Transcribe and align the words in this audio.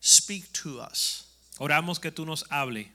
speak 0.00 0.52
to 0.52 0.80
us. 0.80 1.24
oramos 1.58 2.00
que 2.00 2.10
tú 2.10 2.24
nos 2.26 2.42
hable. 2.50 2.88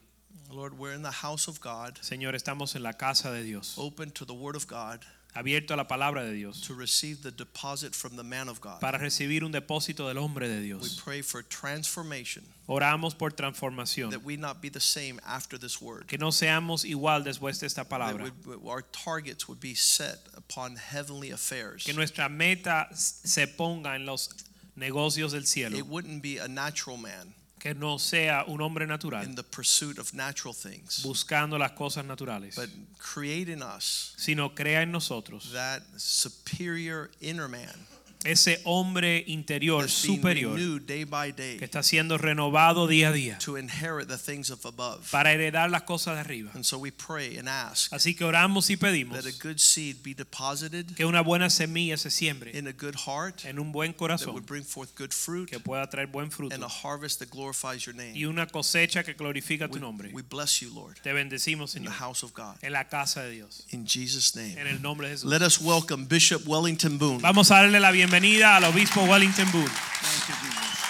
Lord, 0.50 0.78
we're 0.78 0.92
in 0.92 1.02
the 1.02 1.10
house 1.10 1.48
of 1.48 1.60
God, 1.60 1.98
Señor, 2.02 2.34
estamos 2.34 2.76
en 2.76 2.82
la 2.82 2.92
casa 2.92 3.32
de 3.32 3.42
Dios, 3.42 3.74
open 3.78 4.10
to 4.12 4.24
the 4.24 4.34
word 4.34 4.54
of 4.54 4.66
God, 4.68 5.00
abierto 5.34 5.72
a 5.72 5.76
la 5.76 5.84
palabra 5.88 6.24
de 6.24 6.32
Dios, 6.34 6.60
to 6.62 6.72
receive 6.74 7.22
the 7.22 7.32
deposit 7.32 7.94
from 7.96 8.14
the 8.16 8.22
man 8.22 8.48
of 8.48 8.60
God. 8.60 8.80
para 8.80 8.96
recibir 8.98 9.42
un 9.42 9.50
depósito 9.52 10.06
del 10.06 10.18
hombre 10.22 10.46
de 10.48 10.60
Dios. 10.62 10.82
We 10.82 11.02
pray 11.02 11.22
for 11.22 11.42
transformation, 11.42 12.44
Oramos 12.68 13.16
por 13.18 13.30
transformación, 13.30 14.10
that 14.12 14.22
we 14.24 14.36
not 14.36 14.60
be 14.62 14.68
the 14.68 14.80
same 14.80 15.18
after 15.26 15.58
this 15.58 15.80
word. 15.82 16.06
que 16.06 16.16
no 16.16 16.30
seamos 16.30 16.84
igual 16.84 17.24
después 17.24 17.58
de 17.58 17.66
esta 17.66 17.84
palabra, 17.84 18.30
we- 18.46 18.54
our 18.64 18.82
targets 18.82 19.48
would 19.48 19.60
be 19.60 19.74
set 19.74 20.20
upon 20.36 20.76
heavenly 20.76 21.30
affairs. 21.32 21.84
que 21.84 21.92
nuestra 21.92 22.28
meta 22.28 22.88
se 22.94 23.46
ponga 23.48 23.96
en 23.96 24.06
los 24.06 24.28
negocios 24.76 25.32
del 25.32 25.42
It 25.42 25.48
cielo, 25.48 25.84
wouldn't 25.84 26.22
be 26.22 26.38
a 26.38 26.48
natural 26.48 26.96
man 26.96 27.34
que 27.58 27.74
no 27.74 27.96
sea 27.96 28.44
un 28.46 28.60
hombre 28.60 28.84
in 28.84 28.88
natural 28.88 29.24
the 29.34 29.42
pursuit 29.42 29.98
of 29.98 30.14
natural 30.14 30.52
things, 30.54 31.02
buscando 31.02 31.58
las 31.58 31.72
cosas 31.72 32.04
naturales, 32.04 32.54
but 32.54 32.68
create 32.98 33.48
in 33.48 33.62
us 33.62 34.14
sino 34.16 34.50
crea 34.50 34.82
en 34.82 34.92
nosotros 34.92 35.52
that 35.52 35.82
superior 35.96 37.10
inner 37.20 37.48
man 37.48 37.86
ese 38.24 38.60
hombre 38.64 39.24
interior 39.28 39.82
that's 39.82 40.02
being 40.02 40.16
superior 40.16 40.52
renewed 40.54 40.82
day 40.86 41.04
by 41.04 41.30
day 41.32 41.58
que 41.58 41.64
está 41.64 41.82
siendo 41.82 42.18
renovado 42.18 42.86
día 42.88 43.10
a 43.10 43.12
día 43.12 43.38
to 43.38 43.56
inherit 43.56 44.08
the 44.08 44.16
things 44.18 44.50
of 44.50 44.64
above. 44.66 45.00
para 45.10 45.32
heredar 45.32 45.70
las 45.70 45.82
cosas 45.82 46.14
de 46.14 46.20
arriba. 46.20 46.50
And 46.54 46.64
so 46.64 46.78
we 46.78 46.90
pray 46.90 47.36
and 47.38 47.48
ask 47.48 47.92
Así 47.92 48.14
que 48.16 48.24
oramos 48.24 48.70
y 48.70 48.76
pedimos 48.76 49.16
that 49.22 49.26
a 49.26 49.36
good 49.46 49.58
seed 49.58 49.96
be 50.02 50.14
deposited 50.14 50.86
que 50.96 51.04
una 51.04 51.20
buena 51.20 51.50
semilla 51.50 51.96
se 51.96 52.10
siembre 52.10 52.50
in 52.56 52.66
a 52.66 52.72
good 52.72 52.96
heart 53.06 53.44
en 53.44 53.58
un 53.58 53.70
buen 53.70 53.92
that 53.92 53.98
corazón 53.98 54.32
would 54.34 54.46
bring 54.46 54.64
forth 54.64 54.90
good 54.98 55.12
fruit 55.12 55.48
que 55.48 55.60
pueda 55.60 55.86
traer 55.88 56.06
buen 56.08 56.30
fruto 56.30 56.54
and 56.54 56.64
a 56.64 56.68
harvest 56.68 57.18
that 57.20 57.28
glorifies 57.30 57.84
your 57.86 57.94
y 57.94 57.98
name. 58.12 58.26
una 58.26 58.46
cosecha 58.46 59.04
que 59.04 59.14
glorifica 59.14 59.68
tu 59.68 59.74
We, 59.74 59.80
nombre. 59.80 60.10
we 60.12 60.22
bless 60.22 60.60
you, 60.62 60.72
Lord, 60.74 60.96
Te 61.02 61.12
bendecimos, 61.12 61.76
in 61.76 61.84
the 61.84 61.90
Señor, 61.90 61.98
house 62.00 62.22
of 62.24 62.32
God. 62.34 62.56
en 62.62 62.72
la 62.72 62.84
casa 62.88 63.22
de 63.22 63.30
Dios, 63.30 63.64
In 63.70 63.86
Jesus' 63.86 64.34
en 64.36 64.54
name. 64.54 64.70
el 64.70 64.80
nombre 64.82 65.08
de 65.08 65.14
Jesús. 65.14 65.30
Let 65.30 65.42
us 65.42 65.60
welcome 65.60 66.06
Bishop 66.06 66.46
Wellington 66.46 66.98
Boone. 66.98 67.20
Vamos 67.20 67.50
a 67.50 67.56
darle 67.56 67.78
la 67.78 67.90
bienvenida 67.90 68.05
al 68.12 68.64
obispo 68.64 69.02
Wellington 69.04 69.50
Boone. 69.50 69.66
Thank 69.68 70.28
you, 70.28 70.34
Jesus. 70.42 70.80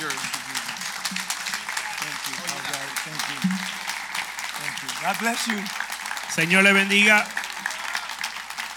You're- 0.00 0.14
Thank 1.98 2.18
you. 2.28 2.34
All 2.52 2.62
right. 2.66 2.92
Thank 3.04 3.22
you. 3.28 3.40
Thank 4.58 4.82
you. 4.82 4.88
God 5.02 5.18
bless 5.18 5.46
you. 5.46 5.58
Señor 6.34 6.62
le 6.62 6.72
bendiga. 6.72 7.26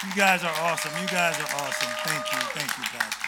You 0.06 0.14
guys 0.16 0.44
are 0.44 0.54
awesome. 0.62 0.92
You 1.02 1.08
guys 1.08 1.38
are 1.40 1.56
awesome. 1.56 1.90
Thank 2.06 2.32
you. 2.32 2.40
Thank 2.60 2.78
you, 2.78 2.84
Pastor. 3.00 3.28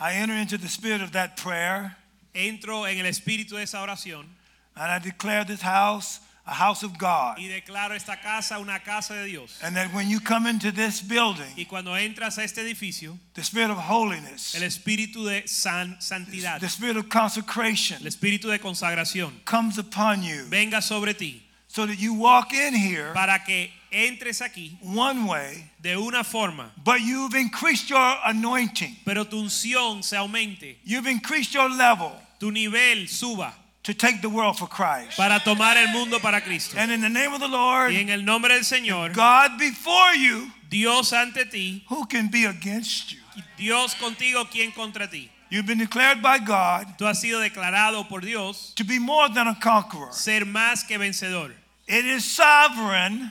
I 0.00 0.14
enter 0.14 0.34
into 0.34 0.58
the 0.58 0.68
spirit 0.68 1.00
of 1.02 1.12
that 1.12 1.36
prayer 1.36 1.96
Entro 2.34 2.86
en 2.90 2.98
el 2.98 3.06
espíritu 3.06 3.50
de 3.56 3.62
esa 3.62 3.78
oración 3.78 4.24
and 4.74 4.90
I 4.90 4.98
declare 4.98 5.44
this 5.44 5.60
house 5.60 6.20
a 6.46 6.52
house 6.54 6.82
of 6.82 6.98
God. 6.98 7.38
y 7.38 7.46
declaro 7.48 7.94
esta 7.94 8.16
casa 8.20 8.58
una 8.58 8.80
casa 8.80 9.14
de 9.14 9.26
Dios. 9.26 9.58
And 9.62 9.76
that 9.76 9.92
when 9.94 10.08
you 10.08 10.18
come 10.20 10.46
into 10.46 10.72
this 10.72 11.00
building, 11.00 11.46
Y 11.56 11.64
cuando 11.66 11.92
entras 11.96 12.38
a 12.38 12.42
este 12.44 12.58
edificio, 12.62 13.16
the 13.34 13.42
spirit 13.44 13.70
of 13.70 13.78
holiness, 13.78 14.54
el 14.54 14.62
espíritu 14.62 15.24
de 15.24 15.46
san- 15.46 15.96
santidad, 16.00 16.58
the 16.60 16.68
spirit 16.68 16.96
of 16.96 17.08
consecration 17.08 17.98
el 18.00 18.06
espíritu 18.08 18.48
de 18.50 18.58
consagración, 18.58 19.32
comes 19.44 19.78
upon 19.78 20.22
you 20.22 20.44
venga 20.48 20.82
sobre 20.82 21.14
ti 21.14 21.42
so 21.68 21.86
that 21.86 21.98
you 21.98 22.12
walk 22.14 22.52
in 22.52 22.74
here 22.74 23.12
para 23.14 23.38
que 23.46 23.70
entres 23.92 24.40
aquí 24.42 24.76
one 24.82 25.26
way, 25.26 25.70
de 25.80 25.96
una 25.96 26.24
forma, 26.24 26.70
but 26.82 27.00
you've 27.00 27.34
increased 27.34 27.88
your 27.88 28.16
anointing. 28.26 28.96
pero 29.04 29.24
tu 29.24 29.36
unción 29.40 30.02
se 30.02 30.16
aumente, 30.16 30.76
You've 30.84 31.06
increased 31.06 31.54
your 31.54 31.70
level 31.70 32.12
tu 32.40 32.50
nivel 32.50 33.06
suba 33.08 33.54
to 33.84 33.92
take 33.94 34.20
the 34.22 34.28
world 34.28 34.56
for 34.58 34.68
Christ. 34.68 35.16
para 35.16 35.40
tomar 35.40 35.76
el 35.76 35.88
mundo 35.92 36.18
para 36.20 36.40
Cristo. 36.40 36.76
And 36.78 36.92
in 36.92 37.00
the 37.00 37.08
name 37.08 37.32
of 37.32 37.40
the 37.40 37.48
Lord, 37.48 37.92
Y 37.92 37.96
en 38.00 38.10
el 38.10 38.22
nombre 38.22 38.50
del 38.54 38.64
Señor, 38.64 39.12
God 39.14 39.58
before 39.58 40.14
you, 40.14 40.50
Dios 40.70 41.12
ante 41.12 41.44
ti, 41.46 41.84
who 41.88 42.06
can 42.06 42.28
be 42.30 42.44
against 42.44 43.12
you? 43.12 43.18
Dios 43.56 43.94
contigo, 43.94 44.48
¿quién 44.50 44.72
contra 44.74 45.08
ti? 45.08 45.30
You've 45.50 45.66
been 45.66 45.78
declared 45.78 46.22
by 46.22 46.38
God 46.38 46.96
Tú 46.98 47.06
has 47.06 47.20
sido 47.20 47.38
declarado 47.40 48.08
por 48.08 48.20
Dios 48.20 48.72
to 48.76 48.84
be 48.84 48.98
more 48.98 49.28
than 49.28 49.48
a 49.48 49.54
conqueror. 49.60 50.12
ser 50.12 50.44
más 50.46 50.86
que 50.86 50.96
vencedor. 50.96 51.52
It 51.86 52.04
is 52.06 52.24
sovereign 52.24 53.30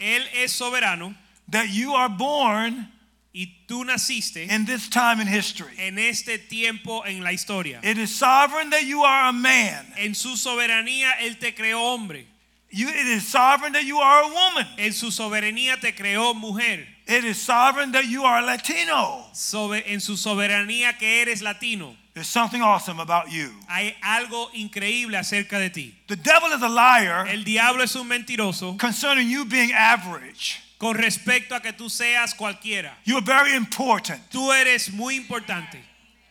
Él 0.00 0.22
es 0.42 0.52
soberano 0.52 1.14
that 1.48 1.68
you 1.68 1.92
are 1.94 2.08
born 2.08 2.88
y 3.32 3.64
tú 3.68 3.84
naciste 3.84 4.44
in 4.44 4.66
this 4.66 4.88
time 4.88 5.20
in 5.20 5.28
history. 5.28 5.72
en 5.78 5.98
este 5.98 6.38
tiempo 6.38 7.04
en 7.06 7.22
la 7.22 7.30
historia. 7.32 7.80
It 7.82 7.96
is 7.98 8.14
sovereign 8.14 8.70
that 8.70 8.84
you 8.84 9.04
are 9.04 9.28
a 9.28 9.32
man. 9.32 9.86
En 9.96 10.14
su 10.14 10.36
soberanía 10.36 11.12
Él 11.20 11.38
te 11.38 11.52
creó 11.54 11.80
hombre. 11.94 12.26
You, 12.72 12.88
it 12.88 13.06
is 13.06 13.26
sovereign 13.26 13.72
that 13.72 13.84
you 13.84 13.98
are 13.98 14.22
a 14.22 14.28
woman. 14.28 14.66
En 14.78 14.92
su 14.92 15.10
soberanía 15.10 15.80
te 15.80 15.92
creó 15.92 16.34
mujer. 16.34 16.86
It 17.06 17.24
is 17.24 17.40
sovereign 17.42 17.90
that 17.92 18.04
you 18.06 18.24
are 18.24 18.42
Latino. 18.42 19.26
Sobe- 19.32 19.82
en 19.86 20.00
su 20.00 20.16
soberanía 20.16 20.96
que 20.96 21.22
eres 21.22 21.42
latino. 21.42 21.96
There's 22.14 22.28
something 22.28 22.60
awesome 22.62 23.00
about 23.00 23.28
you. 23.30 23.50
Hay 23.68 23.94
algo 24.02 24.50
increíble 24.54 25.16
acerca 25.16 25.58
de 25.58 25.70
ti. 25.70 25.94
The 26.06 26.16
devil 26.16 26.52
is 26.52 26.62
a 26.62 26.68
liar 26.68 27.26
El 27.28 27.44
diablo 27.44 27.82
es 27.82 27.94
un 27.96 28.06
mentiroso 28.08 28.76
concerning 28.78 29.28
you 29.28 29.44
being 29.44 29.72
average. 29.72 30.60
Con 30.80 30.96
respecto 30.96 31.54
a 31.54 31.60
que 31.60 31.72
tú 31.74 31.90
seas 31.90 32.34
cualquiera. 32.34 32.96
You 33.04 33.18
are 33.18 33.24
very 33.24 33.54
important 33.54 34.20
Tú 34.30 34.50
eres 34.50 34.90
muy 34.92 35.14
importante 35.16 35.78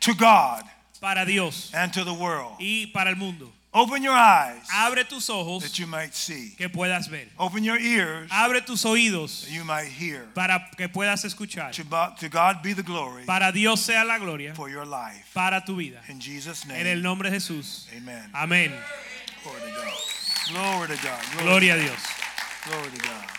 to 0.01 0.13
God 0.15 0.63
para 0.99 1.23
Dios 1.25 1.71
and 1.73 1.93
to 1.93 2.03
the 2.03 2.11
world. 2.13 2.55
y 2.59 2.87
para 2.91 3.11
el 3.11 3.15
mundo. 3.15 3.53
Open 3.71 4.01
your 4.01 4.15
eyes 4.17 4.67
Abre 4.73 5.05
tus 5.05 5.29
ojos 5.29 5.61
that 5.61 5.77
you 5.77 5.85
might 5.85 6.15
see. 6.15 6.55
que 6.57 6.67
puedas 6.69 7.07
ver. 7.07 7.27
Open 7.37 7.63
your 7.63 7.77
ears 7.77 8.27
Abre 8.31 8.61
tus 8.65 8.83
oídos 8.83 9.43
that 9.45 9.51
you 9.51 9.63
might 9.63 9.87
hear. 9.87 10.25
para 10.33 10.67
que 10.75 10.89
puedas 10.89 11.23
escuchar. 11.23 11.71
To, 11.73 11.83
God 12.29 12.63
be 12.63 12.73
the 12.73 12.81
glory 12.81 13.25
Para 13.25 13.51
Dios 13.51 13.81
sea 13.85 14.03
la 14.03 14.17
gloria 14.17 14.55
for 14.55 14.69
your 14.71 14.85
life. 14.87 15.29
para 15.35 15.61
tu 15.63 15.75
vida. 15.75 16.01
In 16.09 16.19
Jesus' 16.19 16.65
name. 16.65 16.79
En 16.81 16.87
el 16.87 17.03
nombre 17.03 17.29
de 17.29 17.35
Jesús. 17.37 17.85
Amen. 17.95 18.31
Amén. 18.33 18.73
Glory 19.43 19.59
to 19.61 19.77
God. 19.77 19.93
Glory 20.51 20.87
to 20.87 21.03
God. 21.03 21.21
Glory 21.33 21.45
Gloria 21.45 21.73
a 21.75 21.77
Dios. 21.77 22.03
God. 22.65 22.71
Glory 22.73 22.97
to 22.97 23.03
God. 23.07 23.38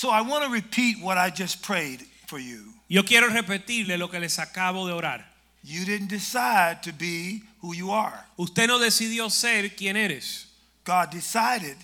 So 0.00 0.08
I 0.08 0.22
want 0.22 0.44
to 0.44 0.50
repeat 0.50 0.96
what 1.02 1.18
I 1.18 1.28
just 1.28 1.60
prayed 1.62 2.00
for 2.26 2.38
you. 2.38 2.72
Yo 2.88 3.02
quiero 3.02 3.28
repetirle 3.28 3.98
lo 3.98 4.08
que 4.08 4.18
les 4.18 4.38
acabo 4.38 4.86
de 4.86 4.94
orar. 4.94 5.22
You 5.62 5.84
didn't 5.84 6.08
decide 6.08 6.82
to 6.84 6.92
be 6.94 7.42
who 7.60 7.74
you 7.74 7.90
are. 7.90 8.24
Usted 8.38 8.68
no 8.68 8.78
decidió 8.78 9.30
ser 9.30 9.68
quien 9.76 9.96
eres. 9.96 10.46
God 10.84 11.10
decided 11.10 11.76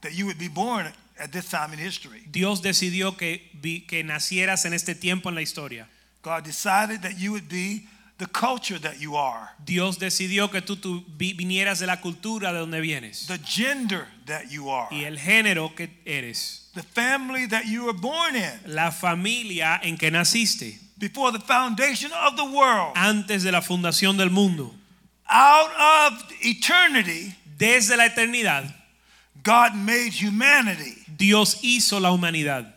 that 0.00 0.14
you 0.14 0.26
would 0.26 0.40
be 0.40 0.48
born 0.48 0.92
at 1.20 1.30
this 1.30 1.48
time 1.48 1.72
in 1.72 1.78
history. 1.78 2.26
Dios 2.28 2.62
decidió 2.62 3.16
que, 3.16 3.42
que 3.86 4.02
nacieras 4.02 4.64
en 4.64 4.72
este 4.72 4.96
tiempo 4.96 5.28
en 5.28 5.36
la 5.36 5.42
historia. 5.42 5.86
God 6.22 6.42
decided 6.42 7.02
that 7.02 7.16
you 7.16 7.30
would 7.30 7.48
be 7.48 7.86
the 8.18 8.26
culture 8.26 8.78
that 8.78 9.00
you 9.00 9.16
are, 9.16 9.50
Dios 9.64 9.98
decidió 9.98 10.50
que 10.50 10.60
tú, 10.60 10.76
tú 10.76 11.04
vinieras 11.16 11.78
de 11.78 11.86
la 11.86 12.00
cultura 12.00 12.52
de 12.52 12.58
donde 12.58 12.80
vienes 12.80 13.26
the 13.26 13.38
gender 13.38 14.06
that 14.26 14.50
you 14.50 14.68
are, 14.70 14.88
y 14.90 15.04
el 15.04 15.16
género 15.18 15.74
que 15.74 15.88
eres, 16.04 16.68
the 16.74 16.82
family 16.82 17.46
that 17.46 17.64
you 17.66 17.84
were 17.84 17.92
born 17.98 18.34
in 18.36 18.60
la 18.66 18.90
familia 18.90 19.80
en 19.82 19.96
que 19.96 20.10
naciste 20.10 20.78
before 20.98 21.30
the 21.30 21.38
foundation 21.40 22.10
of 22.26 22.36
the 22.36 22.44
world. 22.44 22.92
antes 22.96 23.42
de 23.44 23.52
la 23.52 23.60
fundación 23.60 24.16
del 24.16 24.30
mundo. 24.30 24.74
Out 25.30 25.70
of 26.12 26.24
eternity, 26.42 27.34
Desde 27.58 27.96
la 27.96 28.06
eternidad, 28.06 28.72
God 29.42 29.74
made 29.74 30.12
humanity. 30.12 30.96
Dios 31.16 31.58
hizo 31.62 31.98
la 32.00 32.10
humanidad. 32.12 32.72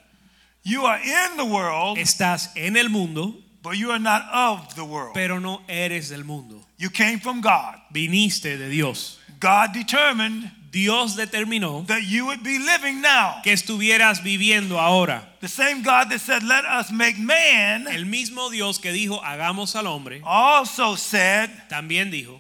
You 0.64 0.86
are 0.86 1.00
in 1.00 1.38
the 1.38 1.46
world, 1.46 1.98
Estás 2.00 2.50
en 2.56 2.76
el 2.78 2.90
mundo, 2.90 3.36
but 3.64 3.78
you 3.78 3.92
are 3.92 4.00
not 4.00 4.24
of 4.34 4.76
the 4.76 4.84
world. 4.84 5.14
pero 5.14 5.40
no 5.40 5.62
eres 5.68 6.10
del 6.10 6.24
mundo. 6.24 6.62
You 6.78 6.90
came 6.90 7.20
from 7.20 7.42
God. 7.42 7.76
Viniste 7.94 8.58
de 8.58 8.70
Dios. 8.70 9.18
God 9.40 9.74
determined 9.74 10.52
Dios 10.72 11.16
determinó 11.18 11.86
that 11.88 12.04
you 12.04 12.26
would 12.28 12.44
be 12.44 12.58
living 12.58 13.02
now. 13.02 13.42
que 13.44 13.52
estuvieras 13.54 14.24
viviendo 14.24 14.80
ahora. 14.80 15.22
The 15.42 15.48
same 15.48 15.82
God 15.84 16.10
that 16.10 16.20
said, 16.20 16.44
Let 16.44 16.64
us 16.66 16.92
make 16.92 17.18
man, 17.18 17.88
El 17.88 18.06
mismo 18.06 18.50
Dios 18.50 18.78
que 18.80 18.92
dijo 18.92 19.22
hagamos 19.22 19.76
al 19.76 19.86
hombre, 19.88 20.22
also 20.24 20.96
said, 20.96 21.50
también 21.70 22.10
dijo 22.12 22.40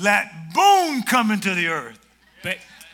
Let 0.00 0.52
Boone 0.54 1.02
come 1.04 1.30
into 1.32 1.54
the 1.54 1.68
earth. 1.68 1.98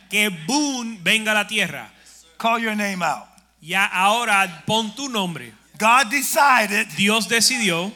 que 0.09 0.29
Boone 0.47 0.99
venga 1.01 1.31
a 1.31 1.35
la 1.35 1.47
tierra. 1.47 1.89
Call 2.37 2.59
your 2.59 2.75
name 2.75 3.01
out. 3.03 3.25
Ya 3.61 3.85
ahora 3.91 4.63
pon 4.65 4.93
tu 4.95 5.09
nombre. 5.09 5.53
God 5.79 6.11
decided 6.11 6.87
Dios 6.97 7.27
decidió 7.27 7.91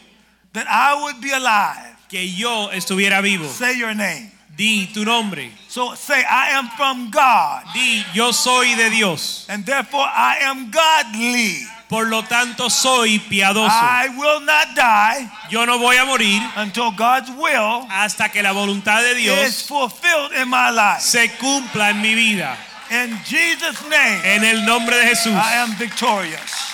that 0.53 0.65
I 0.67 1.01
would 1.03 1.21
be 1.21 1.31
alive. 1.31 1.95
que 2.09 2.23
yo 2.27 2.69
estuviera 2.71 3.21
vivo. 3.21 3.47
Say 3.47 3.77
your 3.77 3.93
name. 3.93 4.31
Di 4.55 4.87
tu 4.93 5.03
nombre. 5.03 5.49
So 5.67 5.95
say, 5.95 6.23
I 6.29 6.49
am 6.51 6.69
from 6.77 7.09
God, 7.09 7.63
Di 7.73 8.03
yo 8.13 8.31
soy 8.31 8.75
de 8.75 8.89
Dios. 8.91 9.45
and 9.49 9.65
therefore 9.65 10.05
I 10.05 10.37
am 10.43 10.69
godly. 10.71 11.65
Por 11.89 12.05
lo 12.05 12.21
tanto 12.23 12.69
soy 12.69 13.19
piadoso. 13.19 13.69
I 13.69 14.09
will 14.17 14.39
not 14.41 14.75
die 14.75 15.29
Yo 15.51 15.65
no 15.65 15.77
voy 15.77 15.95
a 15.97 16.05
morir 16.05 16.41
until 16.55 16.91
God's 16.91 17.29
will 17.31 17.85
hasta 17.89 18.29
que 18.29 18.41
la 18.41 18.51
voluntad 18.51 19.01
de 19.01 19.11
is 19.11 19.17
Dios 19.23 19.61
fulfilled 19.67 20.31
in 20.39 20.49
my 20.49 20.69
life. 20.71 21.01
se 21.01 21.27
cumpla 21.39 21.89
en 21.91 22.01
mi 22.01 22.13
vida. 22.15 22.55
In 22.91 23.17
Jesus' 23.25 23.81
name, 23.89 24.21
En 24.23 24.43
el 24.43 24.65
nombre 24.65 24.95
de 24.97 25.03
Jesús. 25.05 25.33
I 25.33 25.55
am 25.57 25.75
victorious. 25.77 26.72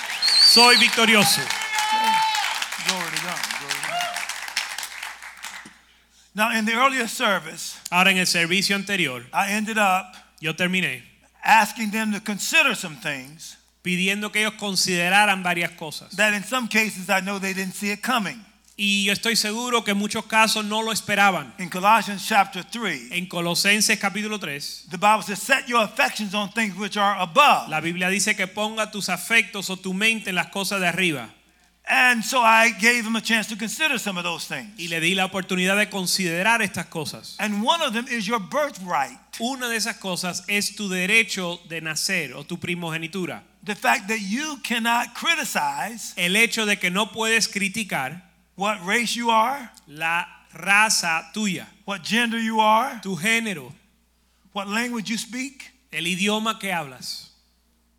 Soy 0.50 0.75
victorioso. 0.78 1.42
Glory 2.88 3.16
to 3.16 3.22
God. 3.24 3.40
Glory 3.60 3.74
to 3.74 3.88
God. 3.88 4.00
Now, 6.34 6.57
in 6.57 6.66
the 6.66 6.74
earlier 6.74 7.07
service, 7.07 7.78
Ahora 7.92 8.10
en 8.12 8.18
el 8.18 8.25
servicio 8.25 8.75
anterior 8.75 9.24
I 9.31 9.51
ended 9.51 9.78
up 9.78 10.16
yo 10.40 10.54
terminé 10.54 11.04
asking 11.44 11.92
them 11.92 12.12
to 12.13 12.19
consider 12.19 12.75
some 12.75 12.96
things 12.96 13.57
pidiendo 13.84 14.31
que 14.31 14.42
ellos 14.42 14.54
consideraran 14.60 15.44
varias 15.44 15.72
cosas. 15.78 16.16
that 16.16 16.34
in 16.34 16.44
some 16.44 16.68
cases 16.68 17.10
I 17.12 17.19
know 17.22 17.38
they 17.38 17.54
didn't 17.54 17.75
see 17.75 17.92
it 17.92 18.02
coming. 18.02 18.44
Y 18.81 19.04
yo 19.04 19.12
estoy 19.12 19.36
seguro 19.36 19.84
que 19.84 19.92
en 19.92 19.98
muchos 19.98 20.26
casos 20.26 20.64
no 20.64 20.81
lo 20.81 20.94
esperaban. 20.94 21.54
In 21.58 21.68
Colossians 21.70 22.26
chapter 22.26 22.64
3, 22.64 23.12
En 23.12 23.26
Colosenses 23.26 24.00
capítulo 24.00 24.40
3, 24.40 24.86
the 24.90 24.98
Bible 24.98 25.22
says, 25.22 25.42
Set 25.42 25.68
your 25.68 25.84
affections 25.84 26.34
on 26.34 26.50
things 26.54 26.78
which 26.78 26.96
are 26.96 27.20
above. 27.20 27.68
la 27.68 27.81
Biblia 27.81 28.08
dice 28.08 28.38
que 28.38 28.48
ponga 28.48 28.90
tus 28.90 29.10
afectos 29.10 29.70
o 29.70 29.76
tu 29.76 29.94
mente 29.94 30.30
en 30.30 30.36
las 30.36 30.48
cosas 30.48 30.80
de 30.80 30.88
arriba. 30.88 31.30
And 31.90 32.24
so 32.24 32.42
I 32.42 32.70
gave 32.80 33.04
them 33.04 33.18
a 33.18 33.22
chance 33.22 33.50
to 33.50 33.58
consider 33.58 34.00
some 34.00 34.18
of 34.18 34.24
those 34.24 34.48
things. 34.48 34.70
Y 34.80 34.88
le 34.88 35.02
di 35.02 35.14
la 35.14 35.26
oportunidad 35.26 35.76
de 35.76 35.90
considerar 35.90 36.62
estas 36.62 36.86
cosas. 36.86 37.36
And 37.38 37.62
one 37.62 37.81
of 37.81 37.92
them 37.92 38.06
is 38.08 38.28
your 38.28 38.40
birthright. 38.40 39.20
Una 39.42 39.68
de 39.68 39.76
esas 39.76 39.98
cosas 39.98 40.46
es 40.48 40.78
tu 40.78 40.88
derecho 40.88 41.60
de 41.68 41.81
nacer 41.81 42.34
o 42.34 42.46
tu 42.46 42.58
primogenitura. 42.58 43.44
The 43.62 43.76
fact 43.76 44.08
that 44.08 44.22
you 44.22 44.62
cannot 44.64 45.14
criticize 45.16 46.14
El 46.16 46.38
hecho 46.38 46.66
de 46.66 46.78
que 46.78 46.90
no 46.90 47.08
puedes 47.12 47.50
criticar 47.50 48.29
what 48.60 48.86
race 48.86 49.16
you 49.16 49.30
are, 49.30 49.72
la 49.88 50.26
raza 50.54 51.24
tuya, 51.34 51.66
what 51.86 52.04
gender 52.04 52.38
you 52.38 52.60
are, 52.60 53.00
tu 53.02 53.16
género, 53.16 53.72
what 54.52 54.68
language 54.68 55.10
you 55.10 55.18
speak, 55.18 55.72
el 55.94 56.04
idioma 56.04 56.60
que 56.60 56.70
hablas, 56.70 57.30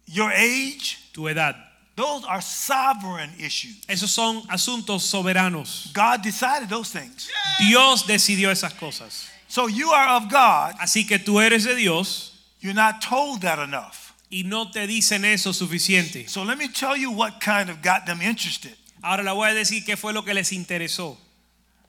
your 0.06 0.30
age. 0.32 0.98
tu 1.14 1.22
edad. 1.28 1.56
Those 1.96 2.24
are 2.26 2.40
sovereign 2.40 3.30
issues. 3.38 3.84
Esos 3.86 4.10
son 4.10 4.42
asuntos 4.48 5.00
soberanos. 5.02 5.92
God 5.92 6.22
decided 6.22 6.68
those 6.68 6.90
things. 6.90 7.30
Dios 7.58 8.04
decidió 8.04 8.50
esas 8.50 8.72
cosas. 8.74 9.28
So 9.48 9.66
you 9.66 9.90
are 9.90 10.16
of 10.16 10.30
God. 10.30 10.74
Así 10.80 11.06
que 11.06 11.18
tú 11.18 11.40
eres 11.40 11.64
de 11.64 11.74
Dios 11.74 12.32
You're 12.60 12.74
not 12.74 13.00
told 13.00 13.40
that 13.42 13.58
enough. 13.58 14.14
y 14.30 14.42
no 14.44 14.70
te 14.70 14.86
dicen 14.86 15.24
eso 15.24 15.52
suficiente. 15.52 16.28
So 16.28 16.42
let 16.42 16.58
me 16.58 16.68
tell 16.68 16.96
you 16.96 17.10
what 17.10 17.40
kind 17.40 17.70
of 17.70 17.82
got 17.82 18.06
them 18.06 18.20
interested. 18.20 18.76
Ahora 19.02 19.22
le 19.22 19.32
voy 19.32 19.50
a 19.50 19.54
decir 19.54 19.84
qué 19.84 19.96
fue 19.96 20.12
lo 20.12 20.24
que 20.24 20.34
les 20.34 20.52
interesó. 20.52 21.18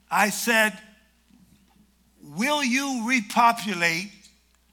I 0.09 0.29
said, 0.29 0.73
Will 2.21 2.63
you 2.63 3.07
repopulate 3.07 4.11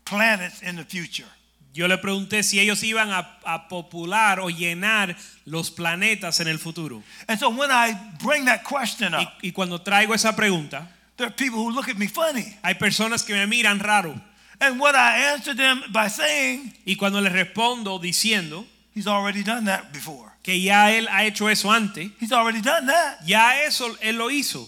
planets 0.04 0.62
in 0.62 0.76
the 0.76 0.84
future? 0.84 1.28
Yo 1.72 1.86
le 1.86 1.96
pregunté 1.98 2.42
si 2.42 2.58
ellos 2.58 2.82
iban 2.82 3.10
a, 3.10 3.38
a 3.44 3.68
popular 3.68 4.40
o 4.40 4.48
llenar 4.50 5.16
los 5.44 5.70
planetas 5.70 6.40
en 6.40 6.48
el 6.48 6.58
futuro. 6.58 7.02
And 7.28 7.38
so 7.38 7.50
when 7.50 7.70
I 7.70 7.94
bring 8.22 8.46
that 8.46 8.64
question 8.64 9.12
Y, 9.14 9.22
up, 9.22 9.32
y 9.42 9.52
cuando 9.52 9.78
traigo 9.80 10.14
esa 10.14 10.34
pregunta, 10.34 10.88
there 11.16 11.26
are 11.28 11.34
people 11.34 11.58
who 11.60 11.70
look 11.70 11.88
at 11.88 11.96
me 11.96 12.08
funny. 12.08 12.56
hay 12.62 12.74
personas 12.74 13.22
que 13.22 13.34
me 13.34 13.46
miran 13.46 13.78
raro. 13.80 14.20
And 14.60 14.80
what 14.80 14.96
I 14.96 15.32
answer 15.34 15.54
them 15.54 15.82
by 15.92 16.08
saying, 16.08 16.72
Y 16.84 16.96
cuando 16.96 17.20
les 17.20 17.32
respondo 17.32 17.98
diciendo 17.98 18.64
He's 18.94 19.06
already 19.06 19.44
done 19.44 19.66
that 19.66 19.92
before. 19.92 20.32
Que 20.48 20.58
ya 20.62 20.90
él 20.92 21.06
ha 21.10 21.24
hecho 21.24 21.50
eso 21.50 21.70
antes, 21.70 22.10
He's 22.18 22.32
already 22.32 22.62
done 22.62 22.86
that. 22.86 23.18
ya 23.26 23.62
eso 23.66 23.94
él 24.00 24.16
lo 24.16 24.30
hizo. 24.30 24.66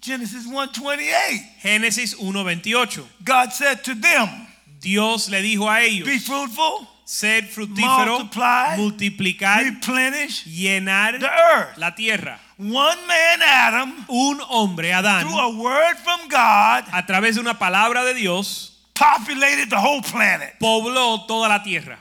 Genesis 0.00 0.44
128. 0.46 1.42
Génesis 1.60 2.14
1:28. 2.14 3.04
God 3.24 3.50
said 3.52 3.82
to 3.82 3.96
them, 3.96 4.28
Dios 4.80 5.28
le 5.28 5.42
dijo 5.42 5.68
a 5.68 5.82
ellos, 5.82 6.06
Be 6.06 6.20
fruitful, 6.20 6.86
ser 7.04 7.42
fructífero, 7.48 8.20
multiply, 8.20 8.76
multiplicar, 8.76 9.64
replenish 9.64 10.44
llenar 10.46 11.18
the 11.18 11.26
earth. 11.28 11.76
la 11.78 11.90
tierra. 11.96 12.38
One 12.58 13.06
man, 13.08 13.42
Adam, 13.42 14.04
Un 14.08 14.38
hombre, 14.48 14.92
Adán, 14.92 15.22
through 15.26 15.36
a 15.38 15.48
word 15.56 15.96
from 16.04 16.28
God, 16.28 16.84
a 16.92 17.04
través 17.06 17.34
de 17.34 17.40
una 17.40 17.58
palabra 17.58 18.04
de 18.04 18.14
Dios, 18.14 18.70
populated 18.94 19.68
the 19.68 19.76
whole 19.80 20.00
planet. 20.00 20.54
pobló 20.60 21.26
toda 21.26 21.48
la 21.48 21.62
tierra. 21.64 21.98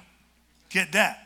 Get 0.70 0.92
that? 0.92 1.18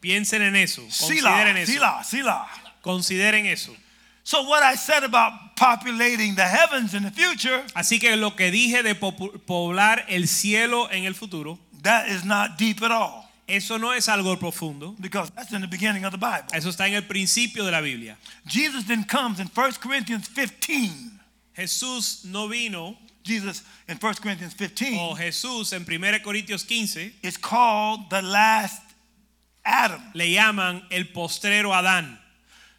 Piensen 0.00 0.42
en 0.42 0.56
eso, 0.56 0.82
consideren 0.82 1.56
eso, 1.56 1.72
Selah, 1.72 2.02
Selah. 2.04 2.46
consideren 2.82 3.46
eso. 3.46 3.74
So 4.22 4.42
what 4.42 4.62
I 4.62 4.74
said 4.76 5.04
about 5.04 5.56
populating 5.56 6.34
the 6.34 6.44
heavens 6.46 6.94
in 6.94 7.02
the 7.04 7.10
future, 7.10 7.62
Así 7.74 7.98
que 8.00 8.16
lo 8.16 8.34
que 8.36 8.50
dije 8.50 8.82
de 8.82 8.94
poblar 8.94 10.04
el 10.08 10.26
cielo 10.28 10.88
en 10.90 11.04
el 11.04 11.14
futuro, 11.14 11.58
that 11.82 12.08
is 12.08 12.24
not 12.24 12.56
deep 12.58 12.82
at 12.82 12.90
all. 12.90 13.24
eso 13.48 13.78
no 13.78 13.92
es 13.92 14.08
algo 14.08 14.36
profundo, 14.38 14.94
Because 15.00 15.30
that's 15.30 15.52
in 15.52 15.60
the 15.60 15.68
beginning 15.68 16.04
of 16.04 16.10
the 16.12 16.18
Bible. 16.18 16.48
eso 16.52 16.68
está 16.68 16.86
en 16.88 16.94
el 16.94 17.02
principio 17.04 17.64
de 17.64 17.70
la 17.70 17.80
Biblia. 17.80 18.16
Jesus 18.46 18.84
then 18.84 19.04
comes 19.04 19.38
in 19.40 19.46
1 19.48 19.72
Corinthians 19.80 20.28
15. 20.28 21.12
Jesús 21.56 22.24
no 22.24 22.48
vino, 22.48 22.96
Jesus 23.26 23.62
in 23.88 23.98
1 23.98 24.14
Corinthians 24.22 24.54
15 24.54 24.98
o 24.98 25.14
Jesús 25.14 25.72
en 25.72 25.84
1 25.84 26.20
Corintios 26.22 26.64
15 26.64 27.12
is 27.22 27.36
called 27.36 28.08
the 28.10 28.22
last 28.22 28.82
Adam. 29.64 30.00
le 30.14 30.30
llaman 30.32 30.82
el 30.90 31.04
postrero 31.12 31.70
Adán. 31.72 32.18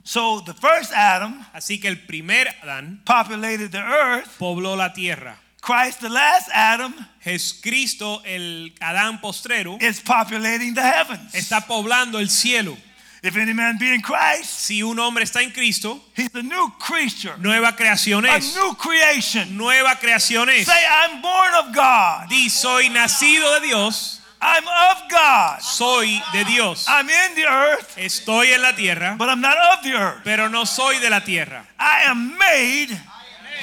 So 0.03 0.39
the 0.45 0.53
first 0.53 0.93
Adam 0.93 1.45
Así 1.53 1.81
que 1.81 1.89
el 1.89 1.97
primer 1.97 2.47
Adán 2.63 3.01
populated 3.05 3.71
the 3.71 3.79
earth. 3.81 4.37
pobló 4.39 4.75
la 4.77 4.93
tierra. 4.93 5.37
Christ, 5.59 5.99
the 5.99 6.07
last 6.09 6.49
Adam, 6.53 6.93
Jesucristo, 7.19 8.21
el 8.25 8.71
Adán 8.79 9.19
postrero, 9.19 9.77
is 9.81 9.99
populating 9.99 10.73
the 10.73 10.81
heavens. 10.81 11.33
está 11.33 11.67
poblando 11.67 12.19
el 12.19 12.29
cielo. 12.29 12.77
If 13.23 13.35
any 13.35 13.53
man 13.53 13.77
be 13.79 13.93
in 13.93 14.01
Christ, 14.01 14.45
Si 14.67 14.81
un 14.83 14.99
hombre 14.99 15.23
está 15.23 15.41
en 15.41 15.51
Cristo, 15.51 15.99
he's 16.15 16.29
a 16.35 16.43
new 16.43 16.69
creature, 16.79 17.33
nueva 17.39 17.75
creación 17.75 18.25
es. 18.25 18.55
a 18.55 18.59
new 18.59 18.75
creation. 18.75 19.57
Nueva 19.57 19.95
creación 19.99 20.49
es. 20.49 20.65
Say, 20.67 20.85
I'm 20.85 21.21
born 21.21 21.53
of 21.55 21.73
God. 21.75 22.29
Di, 22.29 22.49
soy 22.49 22.89
nacido 22.89 23.59
de 23.59 23.67
Dios, 23.67 24.21
I'm 24.39 24.63
of 24.67 25.09
God. 25.09 25.59
soy 25.61 26.21
de 26.31 26.43
Dios. 26.45 26.85
I'm 26.87 27.09
in 27.09 27.35
the 27.35 27.45
earth, 27.47 27.97
Estoy 27.97 28.53
en 28.53 28.61
la 28.61 28.73
tierra, 28.75 29.15
but 29.17 29.29
I'm 29.29 29.41
not 29.41 29.57
of 29.57 29.83
the 29.83 29.93
earth. 29.93 30.21
pero 30.23 30.47
no 30.47 30.65
soy 30.65 30.99
de 30.99 31.09
la 31.09 31.21
tierra. 31.21 31.65
I 31.79 32.03
am 32.05 32.37
made 32.37 32.89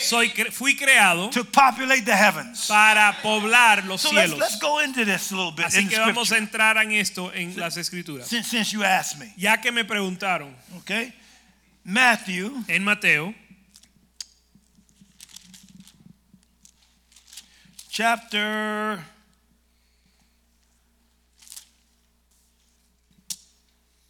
Soy, 0.01 0.29
fui 0.51 0.75
creado 0.77 1.31
to 1.31 1.45
populate 1.45 2.05
the 2.05 2.15
heavens. 2.17 2.67
para 2.69 3.13
poblar 3.23 3.85
los 3.87 4.03
So 4.03 4.11
cielos. 4.11 4.39
let's 4.39 4.59
go 4.61 4.81
into 4.81 5.05
this 5.05 5.31
a 5.33 5.37
little 5.37 5.53
bit 5.53 5.67
in 5.67 5.71
Así 5.71 5.89
the 5.89 5.89
que 5.91 5.99
vamos 5.99 6.31
a 6.33 6.37
entrar 6.39 6.77
en 6.79 6.93
esto 6.93 7.31
en 7.33 7.55
las 7.57 7.77
escrituras. 7.77 8.27
since, 8.29 8.49
since 8.49 8.73
you 8.73 8.83
asked 8.85 9.19
me. 9.19 9.33
Ya 9.37 9.57
que 9.61 9.71
me 9.73 9.85
preguntaron 9.85 10.55
Okay? 10.79 11.13
Matthew 11.85 12.65
en 12.69 12.83
Mateo, 12.83 13.35
chapter 17.89 18.99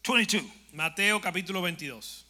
22. 0.03 0.45
Mateo 0.73 1.21
capítulo 1.21 1.63
22. 1.63 2.24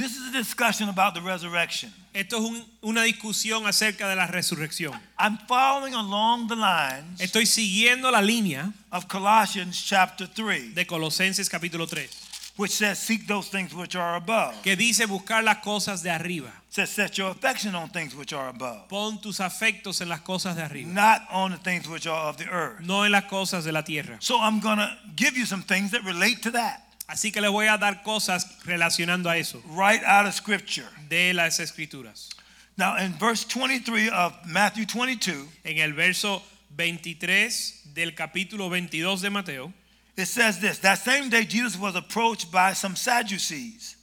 This 0.00 0.16
is 0.16 0.28
a 0.34 0.38
discussion 0.38 0.88
about 0.88 1.12
the 1.14 1.20
resurrection. 1.20 1.92
Esto 2.14 2.38
es 2.38 2.42
un- 2.42 2.64
una 2.82 3.02
discusión 3.02 3.66
acerca 3.66 4.08
de 4.08 4.16
la 4.16 4.26
resurrección. 4.26 4.98
I'm 5.18 5.36
following 5.46 5.92
along 5.94 6.48
the 6.48 6.56
lines 6.56 7.20
Estoy 7.20 7.44
siguiendo 7.44 8.10
la 8.10 8.22
línea 8.22 8.72
of 8.90 9.06
Colossians 9.08 9.78
chapter 9.84 10.26
3, 10.26 10.74
de 10.74 10.86
Colosenses 10.86 11.50
capítulo 11.50 11.86
3, 11.86 12.08
which 12.56 12.72
says, 12.72 12.98
Seek 12.98 13.26
those 13.26 13.50
things 13.50 13.74
which 13.74 13.94
are 13.94 14.16
above. 14.16 14.54
que 14.62 14.74
dice 14.74 15.04
buscar 15.06 15.44
las 15.44 15.58
cosas 15.58 16.02
de 16.02 16.08
arriba. 16.10 16.50
says, 16.70 16.88
Set 16.88 17.18
your 17.18 17.30
affection 17.32 17.74
on 17.74 17.90
things 17.90 18.14
which 18.14 18.32
are 18.32 18.48
above, 18.48 18.88
Pon 18.88 19.20
tus 19.20 19.38
afectos 19.40 20.00
en 20.00 20.08
las 20.08 20.20
cosas 20.22 20.56
de 20.56 20.62
arriba, 20.62 20.88
not 20.90 21.26
on 21.30 21.50
the 21.52 21.58
things 21.58 21.86
which 21.86 22.06
are 22.06 22.28
of 22.30 22.38
the 22.38 22.48
earth. 22.48 22.80
no 22.80 23.02
en 23.04 23.12
las 23.12 23.24
cosas 23.24 23.64
de 23.64 23.70
la 23.72 23.82
tierra. 23.82 24.16
So 24.20 24.40
I'm 24.40 24.60
going 24.60 24.78
to 24.78 24.96
give 25.14 25.36
you 25.36 25.44
some 25.44 25.62
things 25.62 25.90
that 25.90 26.02
relate 26.04 26.42
to 26.44 26.50
that 26.52 26.86
Así 27.10 27.32
que 27.32 27.40
les 27.40 27.50
voy 27.50 27.66
a 27.66 27.76
dar 27.76 28.02
cosas 28.04 28.46
relacionando 28.64 29.28
a 29.28 29.36
eso 29.36 29.60
right 29.76 30.02
out 30.04 30.26
of 30.26 30.34
Scripture. 30.34 30.86
de 31.08 31.32
las 31.34 31.58
escrituras. 31.58 32.28
Now, 32.76 32.96
in 32.98 33.12
verse 33.18 33.44
23 33.44 34.08
of 34.10 34.32
Matthew 34.46 34.86
22, 34.86 35.48
En 35.64 35.78
el 35.78 35.92
verso 35.92 36.40
23 36.76 37.94
del 37.94 38.14
capítulo 38.14 38.70
22 38.70 39.20
de 39.22 39.30
Mateo, 39.30 39.72
it 40.16 40.26
says 40.26 40.60
this 40.60 40.78
That 40.78 40.98
same 40.98 41.28
day, 41.30 41.44
Jesus 41.44 41.76
was 41.76 41.96
approached 41.96 42.50
by 42.52 42.72
some 42.74 42.94
Sadducees, 42.96 43.96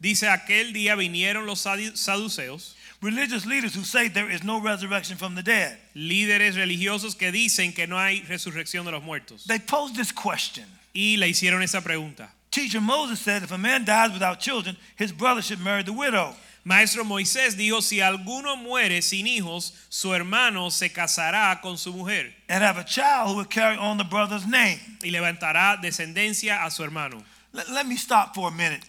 dice, 0.00 0.24
aquel 0.28 0.72
día 0.72 0.96
vinieron 0.96 1.46
los 1.46 1.60
sadu- 1.60 1.92
saduceos, 1.96 2.74
religious 3.00 3.46
leaders 3.46 3.74
who 3.74 3.84
say 3.84 4.08
there 4.08 4.28
is 4.30 4.42
no 4.42 4.58
resurrection 4.60 5.16
from 5.16 5.34
the 5.34 5.42
dead. 5.42 5.78
líderes 5.94 6.56
religiosos 6.56 7.16
que 7.16 7.30
dicen 7.30 7.72
que 7.74 7.86
no 7.86 7.96
hay 7.98 8.22
resurrección 8.22 8.84
de 8.84 8.90
los 8.92 9.02
muertos. 9.04 9.44
They 9.46 9.58
posed 9.60 9.94
this 9.96 10.12
question 10.12 10.64
Y 10.92 11.16
le 11.16 11.28
hicieron 11.28 11.62
esa 11.62 11.80
pregunta. 11.82 12.28
Teacher 12.50 12.80
Moses 12.80 13.20
said, 13.20 13.42
If 13.42 13.52
a 13.52 13.58
man 13.58 13.84
dies 13.84 14.12
without 14.12 14.40
children, 14.40 14.76
his 14.96 15.12
brother 15.12 15.42
should 15.42 15.60
marry 15.60 15.82
the 15.82 15.92
widow. 15.92 16.34
Maestro 16.64 17.04
Moisés 17.04 17.56
dijo, 17.56 17.80
si 17.80 18.00
alguno 18.00 18.56
muere 18.56 19.00
sin 19.00 19.26
hijos, 19.26 19.72
su 19.88 20.12
hermano 20.12 20.68
se 20.70 20.90
casará 20.90 21.58
con 21.62 21.78
su 21.78 21.90
mujer 21.90 22.32
and 22.50 22.62
have 22.62 22.76
a 22.76 22.84
child 22.84 23.30
who 23.30 23.36
would 23.36 23.48
carry 23.48 23.76
on 23.78 23.96
the 23.96 24.04
brother's 24.04 24.46
name. 24.46 24.78
y 25.02 25.10
levantará 25.10 25.80
descendencia 25.80 26.64
a 26.64 26.70
su 26.70 26.82
hermano. 26.82 27.22
Let, 27.54 27.70
let 27.70 27.86
me 27.86 27.96
stop 27.96 28.34
for 28.34 28.48
a 28.48 28.50
minute 28.50 28.82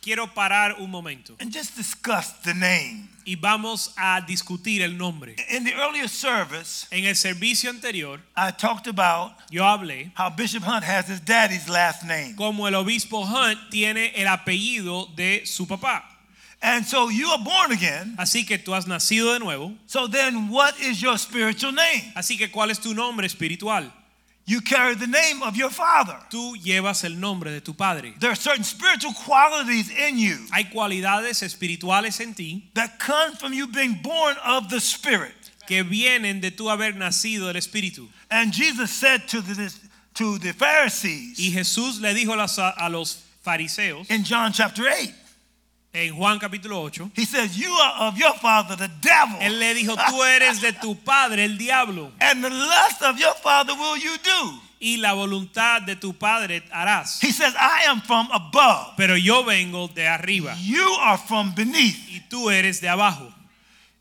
Quiero 0.00 0.26
parar 0.32 0.76
un 0.78 0.90
momento 0.90 1.34
and 1.40 1.52
just 1.52 1.76
discuss 1.76 2.32
the 2.44 2.54
name. 2.54 3.08
y 3.26 3.34
vamos 3.36 3.92
a 3.96 4.20
discutir 4.20 4.80
el 4.82 4.96
nombre. 4.96 5.34
In 5.50 5.64
the 5.64 5.74
earlier 5.74 6.08
service, 6.08 6.86
En 6.90 7.04
el 7.04 7.14
servicio 7.16 7.68
anterior, 7.68 8.20
I 8.36 8.50
talked 8.52 8.86
about 8.86 9.32
yo 9.50 9.64
hablé 9.64 10.10
how 10.14 10.30
Bishop 10.30 10.62
Hunt 10.62 10.84
has 10.84 11.08
his 11.08 11.20
daddy's 11.20 11.68
last 11.68 12.04
name. 12.04 12.36
como 12.36 12.66
el 12.66 12.74
obispo 12.74 13.24
Hunt 13.24 13.58
tiene 13.70 14.12
el 14.14 14.26
apellido 14.28 15.14
de 15.16 15.44
su 15.44 15.66
papá. 15.66 16.04
And 16.60 16.84
so 16.84 17.08
you 17.08 17.28
are 17.30 17.38
born 17.42 17.70
again. 17.72 18.16
Así 18.18 18.44
que 18.46 18.58
tú 18.58 18.74
has 18.74 18.86
nacido 18.86 19.32
de 19.32 19.38
nuevo. 19.38 19.74
So 19.86 20.08
then, 20.08 20.48
what 20.50 20.74
is 20.80 21.00
your 21.00 21.16
spiritual 21.18 21.72
name? 21.72 22.12
Así 22.16 22.36
que 22.36 22.50
¿cuál 22.50 22.70
es 22.70 22.80
tu 22.80 22.94
nombre 22.94 23.26
espiritual? 23.26 23.92
You 24.48 24.62
carry 24.62 24.94
the 24.94 25.06
name 25.06 25.42
of 25.42 25.56
your 25.56 25.68
father. 25.68 26.16
Tú 26.30 26.56
llevas 26.56 27.04
el 27.04 27.20
nombre 27.20 27.50
de 27.50 27.60
tu 27.60 27.74
padre. 27.74 28.14
There 28.18 28.30
are 28.30 28.34
certain 28.34 28.64
spiritual 28.64 29.12
qualities 29.12 29.90
in 29.90 30.16
you 30.16 30.38
Hay 30.50 30.64
cualidades 30.64 31.42
espirituales 31.42 32.18
en 32.22 32.32
ti 32.32 32.70
that 32.72 32.98
come 32.98 33.34
from 33.36 33.52
you 33.52 33.66
being 33.66 34.00
born 34.02 34.36
of 34.42 34.70
the 34.70 34.80
Spirit. 34.80 35.34
que 35.66 35.84
vienen 35.84 36.40
de 36.40 36.50
tú 36.50 36.70
haber 36.70 36.94
nacido 36.94 37.52
del 37.52 37.60
espíritu. 37.60 38.08
And 38.30 38.50
Jesus 38.50 38.90
said 38.90 39.28
to 39.28 39.42
the, 39.42 39.70
to 40.14 40.38
the 40.38 40.54
Pharisees 40.54 41.38
Y 41.38 41.50
Jesús 41.52 42.00
le 42.00 42.14
dijo 42.14 42.32
a 42.32 42.88
los 42.88 43.22
fariseos 43.44 44.10
in 44.10 44.24
John 44.24 44.52
chapter 44.54 44.88
8, 44.88 45.12
en 46.06 46.14
Juan 46.16 46.38
capítulo 46.38 46.80
8, 46.82 47.10
He 47.16 47.24
says, 47.24 47.56
You 47.56 47.72
are 47.72 48.08
of 48.08 48.16
your 48.18 48.34
father, 48.38 48.76
the 48.76 48.88
devil. 49.00 49.38
él 49.40 49.58
le 49.58 49.74
dijo, 49.74 49.96
tú 49.96 50.22
eres 50.24 50.60
de 50.60 50.72
tu 50.72 50.94
padre 50.96 51.44
el 51.44 51.56
diablo 51.58 52.12
and 52.20 52.42
the 52.44 52.50
lust 52.50 53.02
of 53.02 53.18
your 53.18 53.34
father 53.42 53.74
will 53.74 53.96
you 53.96 54.16
do. 54.22 54.60
y 54.80 54.96
la 54.98 55.12
voluntad 55.12 55.82
de 55.82 55.96
tu 55.96 56.12
padre 56.12 56.62
harás. 56.72 57.20
He 57.20 57.32
says, 57.32 57.52
I 57.58 57.84
am 57.88 58.00
from 58.00 58.28
above. 58.32 58.94
Pero 58.96 59.16
yo 59.16 59.42
vengo 59.42 59.88
de 59.88 60.06
arriba 60.06 60.54
You 60.60 60.86
are 61.00 61.18
from 61.18 61.52
beneath. 61.54 61.98
y 62.08 62.22
tú 62.30 62.48
eres 62.50 62.80
de 62.80 62.88
abajo. 62.88 63.32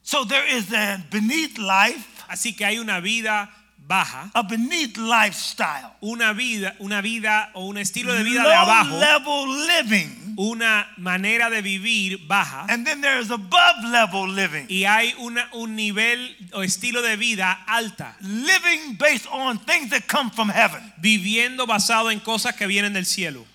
So 0.03 0.23
there 0.23 0.45
is 0.45 0.71
a 0.71 1.03
beneath 1.09 1.57
life, 1.57 2.05
Así 2.29 2.55
que 2.55 2.65
hay 2.65 2.77
una 2.77 2.99
vida 2.99 3.49
baja, 3.87 4.29
a 4.33 4.43
beneath 4.43 4.97
lifestyle. 4.97 5.91
una 6.01 6.33
vida, 6.33 6.75
una 6.79 7.01
vida 7.01 7.49
o 7.53 7.65
un 7.67 7.77
estilo 7.77 8.13
de 8.13 8.23
vida 8.23 8.43
de 8.43 8.53
abajo, 8.53 8.99
level 8.99 9.67
living. 9.67 10.33
una 10.37 10.87
manera 10.97 11.49
de 11.49 11.61
vivir 11.61 12.27
baja 12.27 12.65
And 12.69 12.85
then 12.85 13.01
there 13.01 13.19
is 13.19 13.31
above 13.31 13.83
level 13.85 14.27
living. 14.27 14.65
y 14.69 14.83
hay 14.85 15.13
una, 15.19 15.49
un 15.53 15.75
nivel 15.75 16.35
o 16.53 16.63
estilo 16.63 17.01
de 17.01 17.15
vida 17.15 17.63
alta, 17.67 18.15
Living 18.21 18.97
based 18.99 19.25
on 19.31 19.57
things 19.59 19.89
that 19.89 20.05
come 20.07 20.29
from 20.31 20.49
heaven. 20.49 20.81
viviendo 21.01 21.65
basado 21.65 22.11
en 22.11 22.19
cosas 22.19 22.55
que 22.55 22.67
vienen 22.67 22.93
del 22.93 23.05
cielo. 23.05 23.45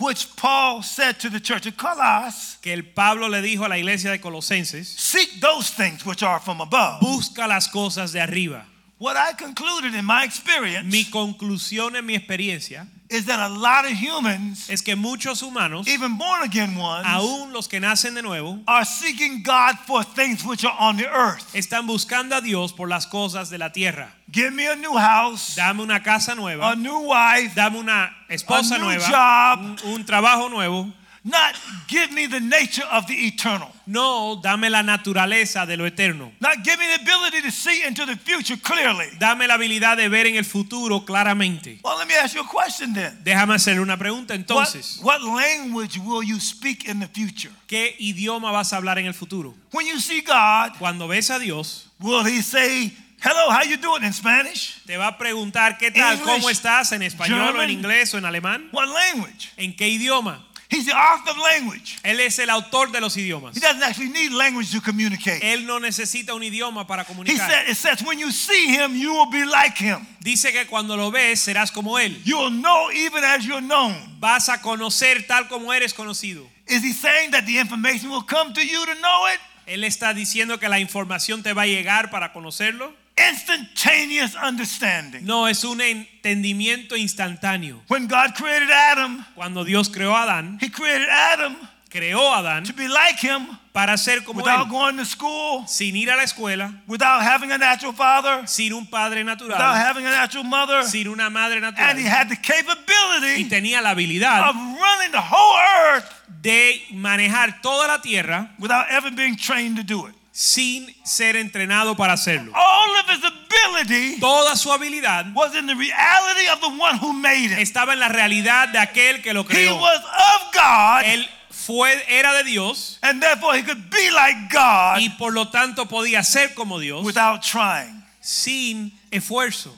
Which 0.00 0.28
Paul 0.36 0.84
said 0.84 1.18
to 1.22 1.28
the 1.28 1.40
church 1.40 1.66
of 1.66 1.76
Colossus, 1.76 2.58
Que 2.62 2.72
el 2.72 2.84
Pablo 2.84 3.26
le 3.28 3.42
dijo 3.42 3.64
a 3.64 3.68
la 3.68 3.78
iglesia 3.78 4.12
de 4.12 4.20
Colosenses, 4.20 4.86
seek 4.88 5.40
those 5.40 5.70
things 5.70 6.06
which 6.06 6.22
are 6.22 6.38
from 6.38 6.60
above. 6.60 7.00
busca 7.00 7.48
las 7.48 7.66
cosas 7.68 8.12
de 8.12 8.20
arriba. 8.20 8.64
What 9.00 9.16
I 9.16 9.32
concluded 9.34 9.94
in 9.94 10.04
my 10.04 10.24
experience 10.24 10.84
Mi 10.90 11.04
conclusión 11.04 11.94
en 11.96 12.04
mi 12.04 12.16
experiencia 12.16 12.86
is 13.10 13.24
that 13.26 13.38
a 13.40 13.48
lot 13.48 13.86
of 13.86 13.92
humans, 13.92 14.68
es 14.68 14.82
que 14.82 14.94
muchos 14.94 15.40
humanos, 15.42 15.86
even 15.88 16.18
born 16.18 16.42
again 16.42 16.76
ones, 16.76 17.06
aún 17.06 17.52
los 17.54 17.66
que 17.68 17.80
nacen 17.80 18.14
de 18.14 18.20
nuevo, 18.22 18.58
are 18.66 18.84
seeking 18.84 19.42
God 19.42 19.76
for 19.86 20.02
things 20.04 20.44
which 20.44 20.62
are 20.64 20.74
on 20.78 20.96
the 20.98 21.06
earth. 21.08 21.54
están 21.54 21.86
buscando 21.86 22.36
a 22.36 22.40
Dios 22.42 22.72
por 22.74 22.86
las 22.88 23.06
cosas 23.06 23.48
de 23.50 23.56
la 23.56 23.70
tierra. 23.70 24.12
Give 24.30 24.52
me 24.52 24.66
a 24.66 24.76
new 24.76 24.92
house, 24.94 25.54
Dame 25.56 25.80
una 25.82 26.02
casa 26.02 26.34
nueva, 26.34 26.72
a 26.72 26.76
new 26.76 27.00
wife, 27.08 27.54
dame 27.54 27.78
una 27.78 28.10
esposa 28.28 28.74
A 28.74 28.78
new 28.78 28.88
nueva, 28.88 29.06
job. 29.08 29.60
un, 29.84 29.92
un 29.94 30.04
trabajo 30.04 30.50
nuevo. 30.50 30.92
Not 31.28 31.54
give 31.88 32.10
me 32.12 32.26
the 32.26 32.40
nature 32.40 32.84
of 32.90 33.06
the 33.06 33.14
eternal. 33.14 33.68
No, 33.86 34.40
dame 34.42 34.68
la 34.70 34.82
naturaleza 34.82 35.66
de 35.66 35.76
lo 35.76 35.84
eterno. 35.84 36.32
Not 36.40 36.62
give 36.64 36.78
me 36.78 36.86
the 36.86 37.02
ability 37.02 37.42
to 37.42 37.50
see 37.50 37.84
into 37.86 38.04
the 38.04 38.16
future 38.16 38.56
clearly. 38.56 39.06
Dame 39.18 39.46
la 39.46 39.54
habilidad 39.54 39.96
de 39.96 40.08
ver 40.08 40.26
en 40.26 40.36
el 40.36 40.44
futuro 40.44 41.04
claramente. 41.04 41.78
Well, 41.82 41.96
let 41.98 42.06
me 42.06 42.14
ask 42.14 42.34
you 42.34 42.42
a 42.42 42.48
question 42.48 42.92
then. 42.92 43.18
Déjame 43.24 43.54
hacer 43.54 43.80
una 43.80 43.96
pregunta 43.96 44.34
entonces. 44.34 45.00
what 45.02 45.22
language 45.22 45.98
will 45.98 46.22
you 46.22 46.38
speak 46.40 46.88
in 46.88 47.00
the 47.00 47.08
future? 47.08 47.50
¿Qué 47.66 47.94
idioma 47.98 48.50
vas 48.50 48.72
a 48.72 48.76
hablar 48.76 48.98
en 48.98 49.06
el 49.06 49.14
futuro? 49.14 49.54
When 49.72 49.86
you 49.86 50.00
see 50.00 50.20
God, 50.20 50.78
Cuando 50.78 51.08
ves 51.08 51.30
a 51.30 51.38
Dios, 51.38 51.88
will 52.00 52.24
he 52.24 52.42
say, 52.42 52.92
hello, 53.20 53.50
how 53.50 53.62
you 53.62 53.76
doing 53.76 54.04
in 54.04 54.12
Spanish? 54.12 54.80
te 54.86 54.96
va 54.96 55.08
a 55.08 55.18
preguntar 55.18 55.76
qué 55.78 55.90
tal, 55.90 56.18
English, 56.18 56.26
cómo 56.26 56.50
estás 56.50 56.92
en 56.92 57.02
español 57.02 57.56
o 57.56 57.62
en 57.62 57.70
inglés 57.70 58.14
o 58.14 58.18
en 58.18 58.24
alemán. 58.24 58.68
What 58.72 58.88
language? 58.88 59.50
¿En 59.56 59.74
qué 59.76 59.88
idioma? 59.88 60.46
He's 60.70 60.84
the 60.84 60.92
author 60.92 61.30
of 61.30 61.38
language. 61.38 61.98
Él 62.04 62.20
es 62.20 62.38
el 62.38 62.50
autor 62.50 62.92
de 62.92 63.00
los 63.00 63.16
idiomas. 63.16 63.56
He 63.56 63.60
doesn't 63.60 63.82
actually 63.82 64.10
need 64.10 64.32
language 64.32 64.70
to 64.72 64.82
communicate. 64.82 65.40
Él 65.42 65.64
no 65.64 65.78
necesita 65.80 66.34
un 66.34 66.42
idioma 66.42 66.86
para 66.86 67.04
He 67.04 67.06
comunicar. 67.06 67.48
said, 67.48 67.68
it 67.70 67.74
says, 67.76 68.02
when 68.04 68.18
you 68.18 68.30
see 68.30 68.68
him, 68.68 68.94
you 68.94 69.14
will 69.14 69.30
be 69.30 69.46
like 69.46 69.78
him. 69.78 70.06
Dice 70.20 70.52
que 70.52 70.66
cuando 70.66 70.94
lo 70.94 71.10
ves 71.10 71.40
serás 71.40 71.72
como 71.72 71.96
él. 71.96 72.20
You 72.24 72.36
will 72.36 72.50
know 72.50 72.90
even 72.92 73.24
as 73.24 73.46
you're 73.46 73.62
known. 73.62 73.94
Vas 74.20 74.50
a 74.50 74.58
conocer 74.60 75.26
tal 75.26 75.48
como 75.48 75.72
eres 75.72 75.94
conocido. 75.94 76.46
Is 76.66 76.82
he 76.82 76.92
saying 76.92 77.30
that 77.30 77.46
the 77.46 77.58
information 77.58 78.10
will 78.10 78.26
come 78.26 78.52
to 78.52 78.60
you 78.60 78.84
to 78.84 78.94
know 78.96 79.26
it? 79.32 79.40
Él 79.66 79.84
está 79.84 80.12
diciendo 80.12 80.58
que 80.60 80.68
la 80.68 80.80
información 80.80 81.42
te 81.42 81.54
va 81.54 81.62
a 81.62 81.66
llegar 81.66 82.10
para 82.10 82.32
conocerlo. 82.34 82.92
Instantaneous 83.30 84.34
understanding. 84.36 85.24
No, 85.24 85.46
es 85.48 85.64
un 85.64 85.80
entendimiento 85.80 86.96
instantáneo. 86.96 87.80
When 87.88 88.06
God 88.06 88.34
created 88.36 88.70
Adam, 88.70 89.24
Cuando 89.34 89.64
Dios 89.64 89.88
creó 89.88 90.14
a 90.16 90.22
Adán, 90.24 90.58
he 90.60 90.70
created 90.70 91.08
Adam 91.08 91.56
creó 91.90 92.32
a 92.34 92.38
Adán 92.38 92.64
to 92.64 92.72
be 92.74 92.86
like 92.86 93.18
him 93.18 93.46
para 93.72 93.96
ser 93.96 94.22
como 94.22 94.40
without 94.40 94.66
él, 94.66 94.70
going 94.70 94.96
to 94.96 95.04
school, 95.04 95.66
sin 95.66 95.96
ir 95.96 96.10
a 96.10 96.16
la 96.16 96.24
escuela, 96.24 96.82
without 96.86 97.22
having 97.22 97.50
a 97.52 97.56
natural 97.58 97.92
father, 97.94 98.46
sin 98.46 98.72
un 98.72 98.84
padre 98.86 99.24
natural, 99.24 99.50
without 99.50 99.76
having 99.76 100.04
a 100.04 100.10
natural 100.10 100.44
mother. 100.44 100.82
sin 100.84 101.08
una 101.08 101.30
madre 101.30 101.60
natural, 101.60 101.88
And 101.88 101.98
he 101.98 102.04
had 102.04 102.28
the 102.28 102.36
capability, 102.36 103.42
Y 103.42 103.48
tenía 103.48 103.80
la 103.80 103.90
habilidad 103.90 104.48
of 104.48 104.54
running 104.56 105.12
the 105.12 105.20
whole 105.20 105.58
earth 105.94 106.12
de 106.42 106.82
manejar 106.92 107.60
toda 107.62 107.86
la 107.88 108.00
tierra 108.00 108.50
without 108.58 108.86
ever 108.90 109.10
being 109.10 109.36
trained 109.36 109.76
to 109.76 109.82
do 109.82 110.06
it. 110.06 110.14
Sin 110.40 110.94
ser 111.04 111.34
entrenado 111.34 111.96
para 111.96 112.12
hacerlo. 112.12 112.52
All 112.54 112.94
of 113.00 113.08
his 113.10 113.24
ability 113.24 114.20
Toda 114.20 114.54
su 114.56 114.70
habilidad 114.70 115.32
was 115.34 115.52
in 115.56 115.66
the 115.66 115.74
reality 115.74 116.46
of 116.48 116.60
the 116.60 116.68
one 116.68 116.96
who 116.98 117.12
made 117.12 117.50
it. 117.50 117.58
estaba 117.58 117.92
en 117.92 117.98
la 117.98 118.08
realidad 118.08 118.68
de 118.68 118.78
aquel 118.78 119.20
que 119.20 119.34
lo 119.34 119.42
He 119.42 119.46
creó. 119.66 119.80
was 119.80 119.98
of 119.98 120.52
God, 120.54 121.02
Él 121.06 121.28
fue, 121.50 121.90
era 122.08 122.32
de 122.34 122.44
Dios 122.44 122.98
and 123.02 123.20
therefore 123.20 123.56
he 123.56 123.64
could 123.64 123.90
be 123.90 124.10
like 124.12 124.48
God 124.52 125.00
y 125.00 125.08
por 125.18 125.32
lo 125.32 125.46
tanto 125.48 125.86
podía 125.86 126.22
ser 126.24 126.54
como 126.54 126.78
Dios 126.78 127.04
without 127.04 127.42
trying, 127.42 128.04
sin 128.20 128.92
esfuerzo, 129.10 129.72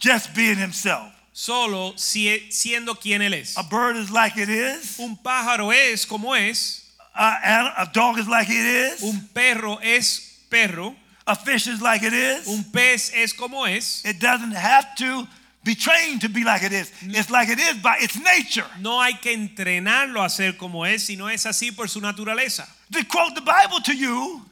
just 0.00 0.34
being 0.34 0.56
himself. 0.58 1.12
solo 1.32 1.92
si- 1.96 2.48
siendo 2.50 2.96
quien 2.96 3.22
Él 3.22 3.32
es. 3.32 3.56
A 3.56 3.62
bird 3.62 3.96
is 3.96 4.10
like 4.10 4.36
it 4.36 4.48
is, 4.48 4.98
Un 4.98 5.16
pájaro 5.16 5.70
es 5.72 6.04
como 6.04 6.34
es, 6.34 6.87
a, 7.18 7.74
a 7.82 7.90
dog 7.92 8.18
is 8.18 8.28
like 8.28 8.48
it 8.48 8.54
is, 8.54 9.02
un 9.02 9.28
perro 9.34 9.78
es 9.82 10.44
perro, 10.48 10.94
a 11.26 11.34
fish 11.34 11.66
is 11.66 11.82
like 11.82 12.02
it 12.02 12.12
is. 12.12 12.46
un 12.46 12.64
pez 12.72 13.12
es 13.14 13.32
como 13.32 13.64
es. 13.64 14.02
It 14.04 14.18
doesn't 14.18 14.52
have 14.52 14.94
to 14.96 15.26
be 15.64 15.74
trained 15.74 16.22
to 16.22 16.28
be 16.28 16.44
like 16.44 16.62
it 16.62 16.72
is. 16.72 16.90
It's 17.02 17.30
like 17.30 17.48
it 17.48 17.58
is 17.58 17.82
by 17.82 17.98
its 18.00 18.16
nature. 18.18 18.66
No 18.80 19.00
hay 19.00 19.14
que 19.20 19.32
entrenarlo 19.32 20.24
a 20.24 20.30
ser 20.30 20.52
como 20.52 20.84
es, 20.84 21.04
sino 21.04 21.28
es 21.28 21.44
así 21.44 21.74
por 21.76 21.88
su 21.88 22.00
naturaleza. 22.00 22.66
To 22.92 23.04
quote 23.04 23.34
the 23.34 23.42
Bible 23.42 23.80
to 23.84 23.94
you, 23.94 24.42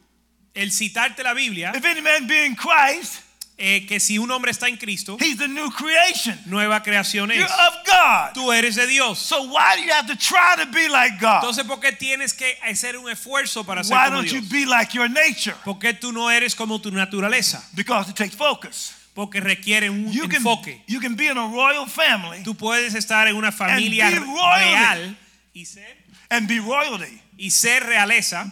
El 0.55 0.71
citarte 0.71 1.23
la 1.23 1.35
Biblia, 1.35 1.73
if 1.75 1.85
any 1.85 2.01
man 2.01 2.27
be 2.27 2.47
in 2.47 2.55
Christ, 2.55 3.23
eh, 3.59 3.87
que 3.87 3.99
si 4.01 4.19
un 4.19 4.31
hombre 4.31 4.51
está 4.51 4.69
en 4.69 4.77
Cristo, 4.77 5.17
he's 5.19 5.41
a 5.41 5.49
new 5.49 5.71
creation. 5.71 6.39
nueva 6.47 6.83
creación 6.83 7.31
You're 7.31 7.45
es. 7.45 7.51
of 7.51 7.75
God. 7.87 8.33
Tú 8.35 8.53
eres 8.53 8.75
de 8.77 8.87
Dios. 8.87 9.19
So 9.19 9.45
why 9.45 9.77
do 9.77 9.83
you 9.85 9.93
have 9.93 10.07
to 10.09 10.17
try 10.17 10.57
to 10.63 10.67
be 10.71 10.89
like 10.89 11.19
God? 11.19 11.37
Entonces, 11.43 11.65
¿por 11.65 11.81
qué 11.81 11.93
tienes 11.93 12.35
que 12.35 12.59
hacer 12.63 12.97
un 12.99 13.09
esfuerzo 13.11 13.65
para 13.65 13.83
ser 13.83 13.97
Why 13.97 14.05
como 14.07 14.17
don't 14.17 14.29
you 14.31 14.41
Dios? 14.41 14.51
be 14.51 14.67
like 14.67 14.93
your 14.95 15.09
nature? 15.09 15.57
¿Por 15.65 15.79
qué 15.79 15.95
tú 15.95 16.13
no 16.13 16.31
eres 16.31 16.55
como 16.55 16.79
tu 16.81 16.91
naturaleza? 16.91 17.67
Because 17.75 18.11
it 18.11 18.17
takes 18.17 18.37
focus. 18.37 18.93
Porque 19.15 19.41
requiere 19.41 19.89
un 19.89 20.13
You 20.13 20.29
can, 20.29 20.37
enfoque. 20.37 20.83
you 20.87 21.01
can 21.01 21.17
be 21.17 21.27
in 21.29 21.39
a 21.39 21.47
royal 21.49 21.87
family 21.87 22.43
Tú 22.43 22.55
puedes 22.55 22.95
estar 22.95 23.27
en 23.27 23.35
una 23.37 23.51
familia 23.51 24.11
real 24.11 25.17
y 25.55 25.65
ser, 25.65 25.97
and 26.29 26.47
be 26.47 26.61
royalty, 26.61 27.19
y 27.39 27.51
ser 27.51 27.83
realeza, 27.87 28.45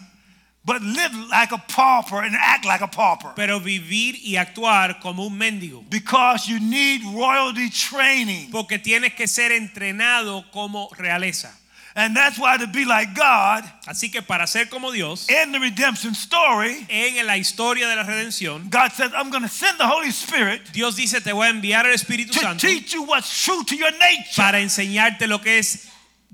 but 0.65 0.81
live 0.81 1.13
like 1.29 1.51
a 1.51 1.57
pauper 1.57 2.21
and 2.23 2.35
act 2.35 2.65
like 2.65 2.81
a 2.81 2.87
pauper. 2.87 3.33
pero 3.35 3.59
vivir 3.59 4.15
y 4.23 4.35
actuar 4.37 4.99
como 4.99 5.27
un 5.27 5.37
mendigo. 5.37 5.83
Because 5.89 6.47
you 6.47 6.59
need 6.59 7.01
royalty 7.13 7.69
training. 7.69 8.49
Porque 8.51 8.79
tienes 8.79 9.13
que 9.13 9.27
ser 9.27 9.51
entrenado 9.51 10.43
como 10.51 10.89
realeza. 10.97 11.51
And 11.97 12.13
that's 12.15 12.37
why 12.37 12.57
to 12.57 12.67
be 12.67 12.83
like 12.83 13.15
God 13.15 13.63
Así 13.87 14.11
que 14.11 14.21
para 14.21 14.47
ser 14.47 14.65
como 14.65 14.91
Dios, 14.91 15.29
in 15.29 15.53
the 15.53 15.59
redemption 15.59 16.13
story, 16.13 16.85
en 16.89 17.25
la 17.25 17.37
historia 17.37 17.87
de 17.87 17.95
la 17.95 18.03
redención, 18.03 18.69
God 18.69 18.91
says, 18.91 19.11
I'm 19.15 19.29
going 19.29 19.43
to 19.43 19.49
send 19.49 19.77
the 19.77 19.87
Holy 19.87 20.09
Spirit 20.09 20.73
Dios 20.73 20.97
dice, 20.97 21.21
te 21.21 21.31
voy 21.31 21.47
a 21.47 21.51
enviar 21.51 21.85
el 21.85 21.93
Espíritu 21.93 22.33
to 22.33 22.39
Santo 22.39 22.67
teach 22.67 22.93
you 22.93 23.03
what's 23.03 23.45
true 23.45 23.63
to 23.63 23.75
your 23.77 23.91
nature. 23.91 24.35
para 24.35 24.59
enseñarte 24.59 25.27
lo 25.27 25.39
que 25.39 25.59
es 25.59 25.87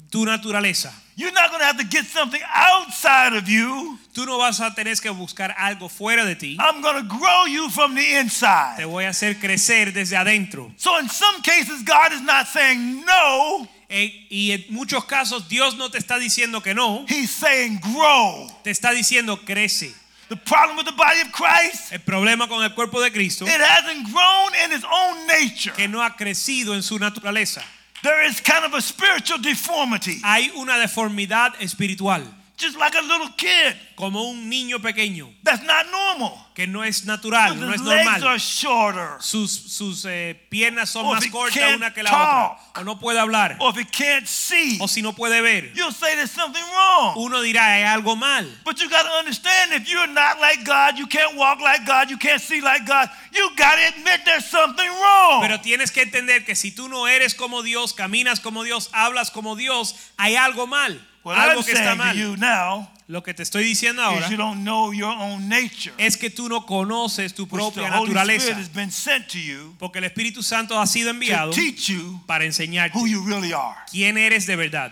tu 0.10 0.25
naturaleza. 0.25 0.91
You're 1.15 1.34
not 1.34 1.50
going 1.51 1.60
to 1.60 1.65
have 1.65 1.77
to 1.77 1.84
get 1.84 2.05
something 2.05 2.41
outside 2.53 3.34
of 3.34 3.48
you. 3.48 4.00
Tú 4.13 4.25
no 4.25 4.38
vas 4.39 4.60
a 4.60 4.74
tener 4.74 4.96
que 4.96 5.12
buscar 5.12 5.53
algo 5.58 5.88
fuera 5.89 6.25
de 6.25 6.36
ti. 6.36 6.58
I'm 6.60 6.81
going 6.81 6.96
to 6.96 7.03
grow 7.08 7.46
you 7.46 7.70
from 7.70 7.93
the 7.96 8.17
inside. 8.20 8.77
Te 8.77 8.86
voy 8.86 9.03
a 9.05 9.10
hacer 9.10 9.38
crecer 9.39 9.93
desde 9.93 10.15
adentro. 10.17 10.72
So 10.77 10.98
in 11.00 11.10
some 11.10 11.41
cases, 11.43 11.84
God 11.84 12.13
is 12.13 12.22
not 12.22 12.48
saying 12.48 13.05
no, 13.05 13.67
Eh, 13.93 14.25
y 14.29 14.51
en 14.53 14.63
muchos 14.70 15.03
casos 15.03 15.50
Dios 15.50 15.75
no 15.75 15.89
te 15.89 15.98
está 15.98 16.17
diciendo 16.17 16.63
que 16.63 16.74
no, 16.74 17.05
He's 17.10 17.29
saying 17.29 17.81
grow. 17.81 18.48
te 18.63 18.72
está 18.72 18.91
diciendo 18.93 19.38
crece. 19.46 19.93
The 20.29 20.38
problem 20.38 20.77
with 20.77 20.86
the 20.86 20.93
body 20.93 21.20
of 21.20 21.31
Christ, 21.34 21.91
El 21.91 22.00
problema 22.00 22.48
con 22.48 22.63
el 22.63 22.70
cuerpo 22.74 23.01
de 23.01 23.12
Cristo 23.12 23.46
it 23.46 23.60
hasn't 23.62 24.10
grown 24.13 24.55
in 24.63 24.72
its 24.72 24.86
own 24.86 25.27
nature. 25.27 25.74
que 25.75 25.89
no 25.89 26.01
ha 26.01 26.15
crecido 26.15 26.74
en 26.74 26.84
su 26.84 26.98
naturaleza. 27.00 27.62
There 28.03 28.25
is 28.25 28.41
kind 28.41 28.65
of 28.65 28.74
a 28.74 28.81
spiritual 28.81 29.38
deformity, 29.39 30.20
Hay 30.24 30.51
una 30.58 30.74
deformidad 30.74 31.53
espiritual, 31.60 32.24
just 32.62 32.77
like 32.77 32.96
a 32.96 33.01
little 33.01 33.30
kid. 33.38 33.75
como 33.96 34.24
un 34.30 34.50
niño 34.50 34.80
pequeño 34.82 35.27
That's 35.44 35.63
not 35.63 35.86
normal. 35.91 36.34
que 36.56 36.68
no 36.68 36.84
es 36.84 37.06
natural, 37.06 37.56
no 37.60 37.68
His 37.72 37.82
es 37.82 37.88
legs 37.88 38.08
are 38.08 38.20
normal. 38.20 38.38
shorter. 38.39 39.18
Sus, 39.22 39.51
sus 39.51 40.06
eh, 40.06 40.36
piernas 40.50 40.89
son 40.89 41.06
Or 41.06 41.15
más 41.15 41.25
cortas 41.32 41.75
una 41.75 41.94
que 41.94 42.03
la 42.03 42.10
talk. 42.10 42.58
otra, 42.74 42.82
o 42.82 42.84
no 42.84 43.00
puede 43.00 43.20
hablar, 43.20 43.58
Or 43.60 43.72
if 43.72 43.77
he 43.77 43.86
can't 43.86 44.27
see, 44.27 44.77
o 44.82 44.88
si 44.88 45.01
no 45.01 45.13
puede 45.13 45.41
ver. 45.41 45.72
you'll 45.75 45.91
say 45.91 46.15
there's 46.15 46.32
something 46.32 46.63
wrong. 46.74 47.15
Uno 47.18 47.41
dirá, 47.41 47.75
hay 47.75 47.84
algo 47.84 48.15
mal. 48.18 48.46
But 48.65 48.80
you 48.82 48.89
got 48.89 49.03
to 49.03 49.12
understand 49.20 49.74
if 49.74 49.88
you're 49.89 50.08
not 50.08 50.39
like 50.39 50.63
God, 50.65 50.98
you 50.98 51.08
can't 51.08 51.36
walk 51.38 51.60
like 51.62 51.86
God, 51.86 52.10
you 52.10 52.18
can't 52.18 52.41
see 52.41 52.62
like 52.62 52.86
God, 52.86 53.10
you 53.34 53.50
got 53.56 53.75
to 53.75 53.88
admit 53.98 54.22
there's 54.25 54.46
something 54.46 54.88
wrong. 54.89 55.41
Pero 55.41 55.60
tienes 55.62 55.91
que 55.91 56.01
entender 56.03 56.44
que 56.46 56.56
si 56.56 56.72
tú 56.72 56.89
no 56.89 57.08
eres 57.08 57.34
como 57.34 57.62
Dios, 57.63 57.94
caminas 57.94 58.39
como 58.39 58.63
Dios, 58.63 58.89
hablas 58.94 59.32
como 59.32 59.56
Dios, 59.56 59.96
hay 60.18 60.36
algo 60.36 60.68
mal. 60.68 61.00
What 61.24 61.38
algo 61.38 61.60
I'm 61.60 61.63
que 61.66 61.74
está 61.74 61.96
mal. 61.96 62.16
you 62.16 62.36
now 62.38 62.88
Lo 63.08 63.22
que 63.22 63.34
te 63.34 63.44
estoy 63.44 63.63
diciendo 63.66 64.01
ahora 64.01 64.30
you 64.30 64.38
don't 64.38 64.63
know 64.63 64.94
your 64.94 65.12
own 65.12 65.50
nature. 65.50 65.94
es 65.98 66.16
que 66.18 66.30
tú 66.30 66.48
no 66.48 66.66
conoces 66.66 67.34
tu 67.34 67.46
propia 67.48 67.90
the 67.90 67.98
Holy 67.98 68.12
Spirit 68.12 68.16
naturaleza. 68.16 68.54
has 68.56 68.70
been 68.70 68.90
sent 68.92 69.28
to 69.30 69.38
you 69.40 69.75
Porque 69.80 69.98
el 69.98 70.06
Espíritu 70.06 70.42
Santo 70.42 70.80
ha 70.80 70.86
sido 70.88 71.10
enviado 71.10 71.51
to 71.51 71.56
teach 71.60 71.90
you 71.90 72.22
para 72.25 72.46
enseñarte 72.46 72.94
who 72.96 73.06
you 73.08 73.22
really 73.25 73.51
are. 73.54 73.75
quién 73.92 74.18
eres 74.18 74.46
de 74.48 74.56
verdad. 74.56 74.92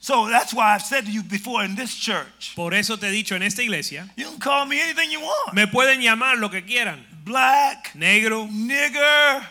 So 0.00 0.28
that's 0.28 0.52
why 0.54 0.74
I've 0.74 0.82
said 0.84 1.04
to 1.06 1.10
you 1.10 1.22
before 1.24 1.64
in 1.64 1.74
this 1.74 1.96
church, 1.96 2.52
Por 2.54 2.74
eso 2.74 2.96
te 2.96 3.08
he 3.08 3.10
dicho 3.10 3.34
en 3.34 3.42
esta 3.42 3.62
iglesia, 3.62 4.08
you 4.16 4.26
can 4.26 4.38
call 4.38 4.66
me 4.66 4.80
anything 4.80 5.10
you 5.10 5.20
want. 5.20 5.54
me 5.54 5.66
pueden 5.66 6.00
llamar 6.00 6.36
lo 6.38 6.48
que 6.48 6.62
quieran. 6.62 7.04
Black, 7.24 7.92
Negro, 7.96 8.46
nigger, 8.48 9.42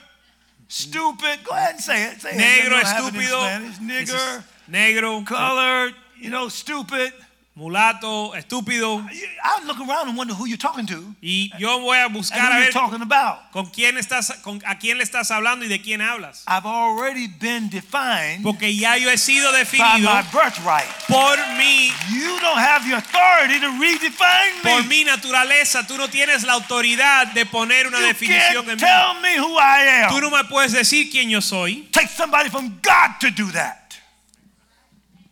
stupid. 0.70 1.44
Go 1.44 1.52
ahead 1.56 1.72
and 1.76 1.80
say 1.84 2.04
it. 2.04 2.22
Say 2.22 2.32
negro, 2.32 2.80
it. 2.80 2.88
You 3.20 3.30
don't 3.30 3.46
have 3.46 3.64
it 3.64 3.72
estúpido, 3.74 3.82
Nigger, 3.82 4.44
negro, 4.70 5.26
colored, 5.26 5.94
you 6.26 6.32
know, 6.32 6.50
stupid. 6.50 7.14
mulato, 7.58 8.36
estúpido. 8.36 9.00
I 9.42 9.64
look 9.66 9.80
around 9.80 10.10
and 10.10 10.18
wonder 10.18 10.34
who 10.34 10.46
you're 10.46 10.58
talking 10.58 10.86
to 10.88 11.16
Y 11.22 11.50
yo 11.58 11.80
voy 11.80 11.98
a 12.00 12.10
buscar 12.10 12.52
a 12.52 12.60
ver 12.60 12.72
talking 12.74 13.02
about. 13.02 13.50
con 13.54 13.68
quién 13.68 13.98
estás, 13.98 14.30
con, 14.44 14.62
a 14.66 14.78
quién 14.78 14.98
le 14.98 15.04
estás 15.06 15.32
hablando 15.32 15.64
y 15.64 15.70
de 15.70 15.80
quién 15.82 16.02
hablas. 16.02 16.44
I've 16.48 16.66
already 16.66 17.28
been 17.28 17.70
defined 17.70 18.44
Porque 18.44 18.76
ya 18.76 18.98
yo 18.98 19.10
he 19.10 19.18
sido 19.18 19.52
by 19.54 20.02
my 20.02 20.22
birthright. 20.34 20.86
por 21.08 21.38
mi, 21.58 21.94
You 22.12 22.38
don't 22.42 22.60
have 22.60 22.84
the 22.86 22.96
authority 22.98 23.62
to 23.62 23.70
redefine 23.80 24.62
por 24.62 24.82
me. 24.84 24.88
mi 24.90 25.04
naturaleza. 25.06 25.88
Tú 25.88 25.96
no 25.98 26.10
tienes 26.10 26.44
la 26.44 26.54
autoridad 26.56 27.28
de 27.34 27.46
poner 27.46 27.88
una 27.88 28.02
You 28.02 28.08
definición 28.08 28.70
en 28.70 28.78
can't 28.78 28.82
mí. 28.82 28.86
tell 28.86 29.22
me 29.22 29.40
who 29.40 29.58
I 29.58 30.10
Tú 30.10 30.16
am. 30.18 30.22
no 30.24 30.30
me 30.30 30.44
puedes 30.44 30.74
decir 30.74 31.10
quién 31.10 31.30
yo 31.30 31.40
soy. 31.40 31.88
Take 31.94 32.10
somebody 32.10 32.50
from 32.50 32.68
God 32.82 33.18
to 33.22 33.32
do 33.32 33.50
that. 33.54 33.85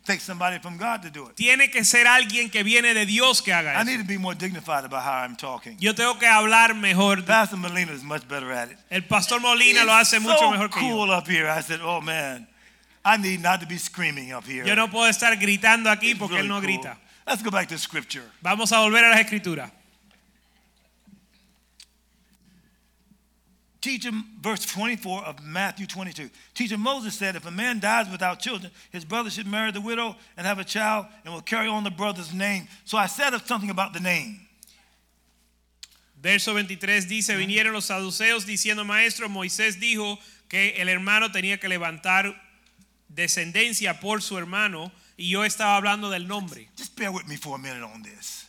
Take 0.05 0.19
somebody 0.19 0.59
from 0.59 0.77
God 0.77 1.01
to 1.03 1.09
do 1.09 1.27
it. 1.29 1.35
Tiene 1.37 1.69
que 1.71 1.85
ser 1.85 2.05
alguien 2.07 2.49
que 2.51 2.61
viene 2.63 2.93
de 2.93 3.05
Dios 3.05 3.41
que 3.41 3.53
haga 3.53 3.79
I 3.79 3.85
need 3.85 3.99
to 4.01 4.05
be 4.05 4.17
more 4.17 4.35
dignified 4.35 4.83
about 4.83 5.01
how 5.03 5.23
I'm 5.23 5.37
talking. 5.37 5.77
Yo 5.79 5.93
tengo 5.93 6.19
que 6.19 6.27
hablar 6.27 6.75
mejor. 6.75 7.23
Pastor 7.25 7.57
Molina 7.57 7.93
is 7.93 8.03
much 8.03 8.27
better 8.27 8.51
at 8.51 8.69
it. 8.69 8.77
El 8.91 9.03
pastor 9.03 9.39
Molina 9.39 9.79
He's 9.79 9.85
lo 9.87 9.93
hace 9.93 10.19
mucho 10.19 10.37
so 10.39 10.51
mejor 10.51 10.69
que 10.69 10.81
yo. 10.81 10.87
cool 10.89 11.11
up 11.11 11.25
here. 11.27 11.47
I 11.47 11.61
said, 11.61 11.79
oh 11.81 12.01
man, 12.01 12.47
I 13.05 13.15
need 13.15 13.41
not 13.41 13.61
to 13.61 13.65
be 13.65 13.77
screaming 13.77 14.33
up 14.33 14.45
here. 14.45 14.65
Yo 14.65 14.75
no 14.75 14.89
puedo 14.89 15.07
estar 15.09 15.33
gritando 15.39 15.89
aquí 15.89 16.11
It's 16.11 16.19
porque 16.19 16.35
really 16.35 16.47
él 16.47 16.49
no 16.49 16.55
cool. 16.59 16.63
grita. 16.67 16.97
Let's 17.25 17.41
go 17.41 17.49
back 17.51 17.69
to 17.69 17.77
scripture. 17.77 18.25
Vamos 18.41 18.73
a 18.73 18.79
volver 18.79 19.05
a 19.05 19.09
las 19.09 19.19
escrituras. 19.21 19.71
Teacher, 23.83 24.11
verse 24.39 24.65
24 24.65 25.25
of 25.25 25.43
Matthew 25.43 25.85
22. 25.85 26.29
Teacher 26.53 26.77
Moses 26.77 27.15
said, 27.15 27.35
if 27.35 27.45
a 27.45 27.51
man 27.51 27.81
dies 27.81 28.09
without 28.09 28.39
children, 28.39 28.71
his 28.93 29.03
brother 29.03 29.29
should 29.29 29.45
marry 29.45 29.73
the 29.73 29.81
widow 29.81 30.15
and 30.37 30.47
have 30.47 30.57
a 30.57 30.63
child 30.63 31.05
and 31.25 31.33
will 31.33 31.41
carry 31.41 31.67
on 31.67 31.83
the 31.83 31.91
brother's 31.91 32.33
name. 32.33 32.69
So 32.85 32.97
I 32.97 33.07
said 33.07 33.37
something 33.45 33.69
about 33.69 33.91
the 33.91 33.99
name. 33.99 34.39
Verso 36.21 36.53
23 36.53 37.09
dice, 37.09 37.35
vinieron 37.35 37.73
los 37.73 37.87
saduceos 37.87 38.45
diciendo, 38.45 38.85
maestro, 38.85 39.27
Moisés 39.27 39.77
dijo 39.81 40.17
que 40.47 40.75
el 40.77 40.87
hermano 40.87 41.29
tenía 41.29 41.59
que 41.59 41.67
levantar 41.67 42.33
descendencia 43.13 43.99
por 43.99 44.21
su 44.21 44.37
hermano 44.37 44.93
y 45.17 45.29
yo 45.29 45.43
estaba 45.43 45.75
hablando 45.75 46.09
del 46.09 46.25
nombre. 46.25 46.69
Just 46.77 46.95
bear 46.95 47.11
with 47.11 47.27
me 47.27 47.35
for 47.35 47.57
a 47.57 47.59
minute 47.59 47.83
on 47.83 48.01
this. 48.01 48.45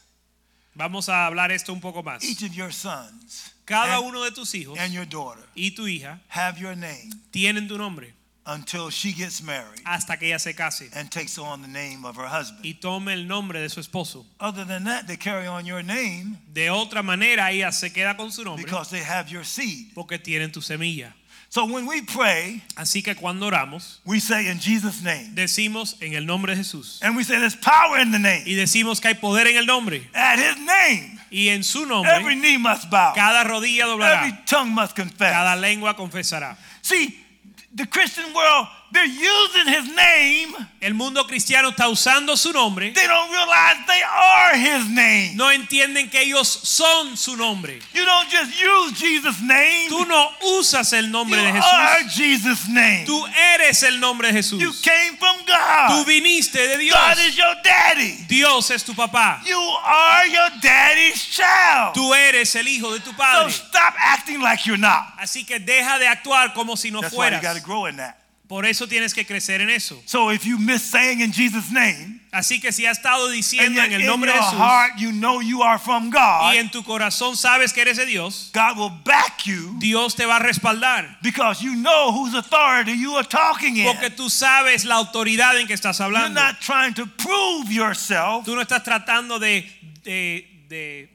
Vamos 0.77 1.09
a 1.09 1.27
hablar 1.27 1.51
esto 1.51 1.73
un 1.73 1.81
poco 1.81 2.05
más. 2.05 2.23
Each 2.23 2.45
of 2.45 2.55
your 2.55 2.71
sons 2.71 3.54
Cada 3.65 3.97
and, 3.97 4.07
uno 4.07 4.25
de 4.25 4.31
tus 4.31 4.53
hijos 4.55 4.79
and 4.79 4.93
your 4.93 5.07
daughter 5.07 5.43
y 5.57 5.71
tu 5.75 5.87
hija 5.87 6.21
have 6.29 6.59
your 6.61 6.77
name 6.77 7.11
tienen 7.33 7.67
tu 7.67 7.79
nombre 7.79 8.13
until 8.47 8.91
she 8.91 9.13
gets 9.13 9.43
married 9.43 9.81
hasta 9.87 10.19
que 10.19 10.29
ella 10.29 10.39
se 10.39 10.53
case 10.53 10.91
and 10.95 11.11
takes 11.11 11.39
on 11.39 11.63
the 11.63 11.69
name 11.69 12.05
of 12.05 12.17
her 12.17 12.27
husband. 12.27 12.63
y 12.65 12.75
tome 12.75 13.13
el 13.15 13.27
nombre 13.27 13.61
de 13.61 13.69
su 13.71 13.81
esposo. 13.81 14.27
Other 14.39 14.67
than 14.67 14.85
that, 14.85 15.07
they 15.07 15.17
carry 15.17 15.47
on 15.47 15.65
your 15.65 15.83
name 15.83 16.37
De 16.53 16.69
otra 16.69 17.03
manera, 17.03 17.51
ella 17.51 17.73
se 17.73 17.91
queda 17.91 18.17
con 18.17 18.31
su 18.31 18.45
nombre 18.45 18.65
because 18.65 18.91
they 18.91 19.03
have 19.03 19.31
your 19.31 19.45
seed. 19.45 19.95
porque 19.95 20.19
tienen 20.19 20.53
tu 20.53 20.61
semilla. 20.61 21.15
So 21.55 21.67
when 21.67 21.87
we 21.87 22.03
pray, 22.03 22.63
Así 22.75 23.01
que 23.01 23.15
cuando 23.15 23.47
oramos, 23.47 24.01
we 24.05 24.19
say 24.19 24.49
in 24.49 24.59
Jesus' 24.59 25.03
name. 25.05 25.37
decimos 25.37 25.95
en 26.03 26.15
el 26.15 26.27
nombre 26.27 26.53
de 26.53 26.61
Jesús. 26.61 26.99
And 27.01 27.15
we 27.17 27.23
say 27.23 27.39
there's 27.39 27.55
power 27.55 28.01
in 28.01 28.11
the 28.11 28.19
name. 28.19 28.43
Y 28.45 28.55
decimos 28.57 29.01
que 29.01 29.11
hay 29.11 29.15
poder 29.15 29.47
en 29.47 29.59
el 29.59 29.65
nombre. 29.65 30.03
At 30.13 30.41
his 30.41 30.57
name, 30.57 31.21
Y 31.31 31.51
en 31.51 31.63
su 31.63 31.87
nombre, 31.87 32.11
every 32.11 32.35
knee 32.35 32.57
must 32.57 32.91
bow. 32.91 33.15
cada 33.15 33.45
rodilla 33.45 33.85
Every 33.85 34.37
tongue 34.47 34.75
must 34.75 34.97
confess. 34.97 35.33
cada 35.33 35.55
lengua 35.55 35.95
confesará. 35.95 36.57
See, 36.83 37.25
the 37.73 37.87
Christian 37.87 38.35
world, 38.35 38.67
they're 38.95 39.05
using 39.05 39.67
his 39.67 39.95
name. 39.95 40.55
El 40.81 40.95
mundo 40.95 41.27
cristiano 41.27 41.71
está 41.71 41.89
usando 41.89 42.37
su 42.37 42.53
nombre. 42.53 42.93
They 42.93 43.07
don't 43.07 43.31
realize 43.31 43.77
they 43.87 44.03
are 44.03 44.57
his 44.57 44.89
name. 44.89 45.35
No 45.35 45.51
entienden 45.51 46.11
que 46.11 46.21
ellos 46.21 46.47
son 46.49 47.17
su 47.17 47.37
nombre. 47.37 47.81
You 47.93 48.05
don't 48.05 48.29
just 48.31 48.53
use 48.61 48.93
Jesus' 48.99 49.41
name. 49.41 49.89
Tú 49.89 50.07
no 50.07 50.31
usas 50.59 50.93
el 50.93 51.11
nombre 51.11 51.39
you 51.39 51.43
de 51.43 51.59
are 51.59 52.05
Jesús. 52.05 52.69
Name. 52.69 53.05
Tú 53.07 53.27
eres 53.55 53.83
el 53.83 53.99
nombre 53.99 54.29
de 54.29 54.35
Jesús. 54.35 54.61
You 54.61 54.73
came 54.83 55.17
from 55.19 55.37
God. 55.47 55.89
Tú 55.91 56.05
viniste 56.05 56.67
de 56.67 56.79
Dios. 56.79 56.95
God 56.97 57.19
is 57.19 57.37
your 57.37 57.55
daddy. 57.65 58.25
Dios 58.29 58.71
es 58.71 58.85
tu 58.85 58.95
papá. 58.95 59.41
You 59.45 59.59
are 59.59 60.27
your 60.29 60.51
daddy's 60.61 61.25
child. 61.25 61.95
Tú 61.95 62.15
eres 62.15 62.55
el 62.55 62.69
hijo 62.69 62.93
de 62.93 63.01
tu 63.01 63.13
padre. 63.15 63.51
So 63.51 63.65
stop 63.67 63.95
acting 63.99 64.41
like 64.41 64.67
you're 64.67 64.79
not. 64.79 65.15
Así 65.19 65.45
que 65.45 65.59
deja 65.59 65.99
de 65.99 66.07
actuar 66.07 66.53
como 66.55 66.77
si 66.77 66.91
no 66.91 67.01
That's 67.01 67.15
why 67.15 67.31
you 67.31 67.39
fueras. 67.39 67.43
got 67.43 67.57
to 67.57 67.63
grow 67.63 67.87
in 67.87 67.97
that. 67.97 68.24
Por 68.55 68.67
eso 68.67 68.87
tienes 68.87 69.13
que 69.13 69.27
crecer 69.27 69.61
en 69.63 69.69
eso. 69.69 70.01
So 70.07 70.31
if 70.31 70.45
you 70.45 70.59
miss 70.59 70.81
saying 70.81 71.21
in 71.21 71.33
Jesus' 71.33 71.73
name, 71.73 72.21
Así 72.31 72.61
que 72.61 72.71
si 72.71 72.87
has 72.87 72.99
estado 72.99 73.29
diciendo 73.29 73.83
en 73.83 73.93
el 73.93 74.07
nombre 74.07 74.31
de 74.31 74.39
Jesús 74.39 74.57
heart 74.57 74.97
you 74.97 75.11
know 75.11 75.41
you 75.41 75.65
are 75.65 75.77
from 75.77 76.09
God, 76.09 76.53
y 76.55 76.59
en 76.59 76.71
tu 76.71 76.85
corazón 76.85 77.37
sabes 77.37 77.73
que 77.73 77.81
eres 77.81 77.97
de 77.97 78.07
Dios, 78.07 78.53
God 78.55 78.79
will 78.79 78.93
back 79.05 79.45
you 79.45 79.75
Dios 79.81 80.15
te 80.15 80.25
va 80.25 80.37
a 80.37 80.39
respaldar. 80.39 81.19
because 81.21 81.65
you 81.65 81.75
know 81.75 82.13
whose 82.13 82.33
authority 82.33 82.93
you 82.93 83.17
are 83.17 83.27
talking 83.27 83.77
in. 83.77 83.87
Porque 83.87 84.11
tú 84.11 84.31
sabes 84.31 84.85
la 84.85 84.95
autoridad 84.95 85.59
en 85.59 85.67
que 85.67 85.75
estás 85.75 85.99
You're 85.99 86.17
hablando. 86.17 86.41
not 86.41 86.61
trying 86.61 86.95
to 86.95 87.07
prove 87.07 87.73
yourself 87.73 88.45
Tú 88.45 88.55
no 88.55 88.61
estás 88.63 88.85
tratando 88.85 89.41
de, 89.41 89.69
de, 90.05 90.47
de 90.69 91.09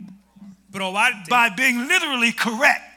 probarte 0.73 1.29
by 1.29 1.49
being 1.51 1.87
literally 1.87 2.33
correct. 2.33 2.88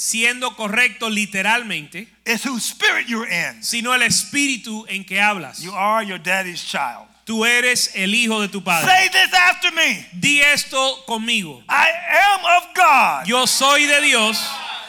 Siendo 0.00 0.56
correcto 0.56 1.10
literalmente, 1.10 2.08
It's 2.24 2.46
whose 2.46 2.64
spirit 2.64 3.06
you're 3.06 3.28
in. 3.28 3.62
sino 3.62 3.92
el 3.94 4.02
espíritu 4.02 4.86
en 4.88 5.04
que 5.04 5.20
hablas. 5.20 5.60
You 5.60 5.72
are 5.74 6.02
your 6.02 6.18
daddy's 6.18 6.64
child. 6.64 7.06
Tú 7.26 7.44
eres 7.44 7.90
el 7.94 8.14
hijo 8.14 8.40
de 8.40 8.48
tu 8.48 8.62
padre. 8.62 8.88
Say 8.88 9.08
this 9.10 9.32
after 9.34 9.70
me. 9.72 10.06
Di 10.12 10.40
esto 10.40 11.04
conmigo. 11.06 11.62
I 11.68 11.88
am 12.08 12.40
of 12.56 12.74
God. 12.74 13.26
Yo 13.26 13.44
soy 13.46 13.86
de 13.86 14.00
Dios. 14.00 14.42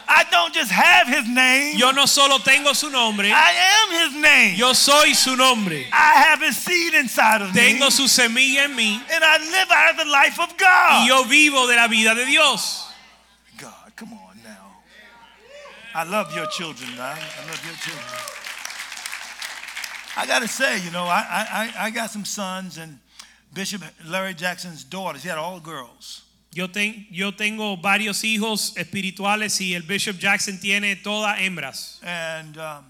I 0.07 0.23
don't 0.31 0.53
just 0.53 0.71
have 0.71 1.07
his 1.07 1.27
name. 1.27 1.77
Yo 1.77 1.91
no 1.91 2.05
solo 2.05 2.39
tengo 2.39 2.73
su 2.73 2.89
nombre, 2.89 3.29
I 3.31 3.51
am 3.53 3.91
his 4.11 4.21
name. 4.21 4.55
yo 4.57 4.73
soy 4.73 5.13
su 5.13 5.35
nombre. 5.35 5.87
I 5.91 6.13
have 6.25 6.41
his 6.41 6.57
seed 6.57 6.93
inside 6.95 7.41
of 7.41 7.53
me. 7.53 7.61
Tengo 7.61 7.89
su 7.91 8.07
semilla 8.07 8.63
en 8.65 8.75
mí 8.75 9.01
And 9.13 9.23
I 9.23 9.37
live 9.37 9.71
out 9.71 9.91
of 9.91 9.97
the 9.97 10.05
life 10.09 10.39
of 10.39 10.49
God. 10.57 11.03
y 11.03 11.07
yo 11.07 11.23
vivo 11.25 11.67
de 11.67 11.75
la 11.75 11.87
vida 11.87 12.15
de 12.15 12.25
Dios. 12.25 12.87
I 15.93 16.03
love 16.03 16.33
your 16.35 16.47
children, 16.47 16.89
man. 16.97 17.17
I 17.17 17.45
love 17.47 17.61
your 17.65 17.75
children. 17.75 18.05
I 20.17 20.25
got 20.25 20.39
to 20.41 20.47
say, 20.47 20.79
you 20.83 20.91
know, 20.91 21.03
I, 21.05 21.19
I, 21.29 21.45
I- 21.79 21.85
I 21.85 21.89
got 21.89 22.09
some 22.11 22.25
sons 22.25 22.77
and 22.77 22.99
Bishop 23.53 23.81
Larry 24.05 24.33
Jackson's 24.33 24.83
daughters. 24.83 25.23
He 25.23 25.29
had 25.29 25.37
all 25.37 25.59
girls. 25.59 26.23
Yo, 26.53 26.67
ten- 26.67 27.05
yo 27.09 27.31
tengo 27.31 27.77
varios 27.77 28.23
hijos 28.23 28.73
espirituales 28.75 29.59
y 29.61 29.73
el 29.73 29.83
Bishop 29.83 30.17
Jackson 30.17 30.57
tiene 30.59 30.95
todas 31.01 31.37
hembras. 31.39 31.99
And 32.03 32.57
um, 32.57 32.85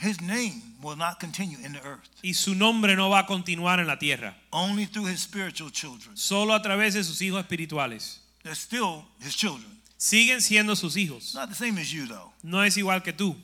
his 0.00 0.20
name 0.20 0.60
will 0.82 0.96
not 0.96 1.18
continue 1.20 1.56
in 1.64 1.72
the 1.72 1.82
earth, 1.86 2.08
Y 2.22 2.32
su 2.32 2.54
nombre 2.54 2.94
no 2.96 3.08
va 3.10 3.20
a 3.20 3.26
continuar 3.26 3.78
en 3.80 3.86
la 3.86 3.96
tierra. 3.96 4.34
only 4.52 4.84
through 4.84 5.06
his 5.06 5.20
spiritual 5.22 5.70
children. 5.70 6.14
Solo 6.16 6.52
a 6.54 6.60
través 6.62 6.92
de 6.94 7.02
sus 7.02 7.18
hijos 7.22 7.42
espirituales. 7.44 8.18
They're 8.42 8.54
still 8.54 9.04
his 9.20 9.34
children. 9.34 9.70
Siguen 9.98 10.40
siendo 10.40 10.76
sus 10.76 10.96
hijos. 10.96 11.34
Not 11.34 11.48
the 11.48 11.54
same 11.54 11.78
as 11.78 11.90
you, 11.92 12.06
though. 12.06 12.32
No 12.42 12.60
es 12.62 12.76
igual 12.76 13.02
que 13.02 13.12
tú. 13.12 13.34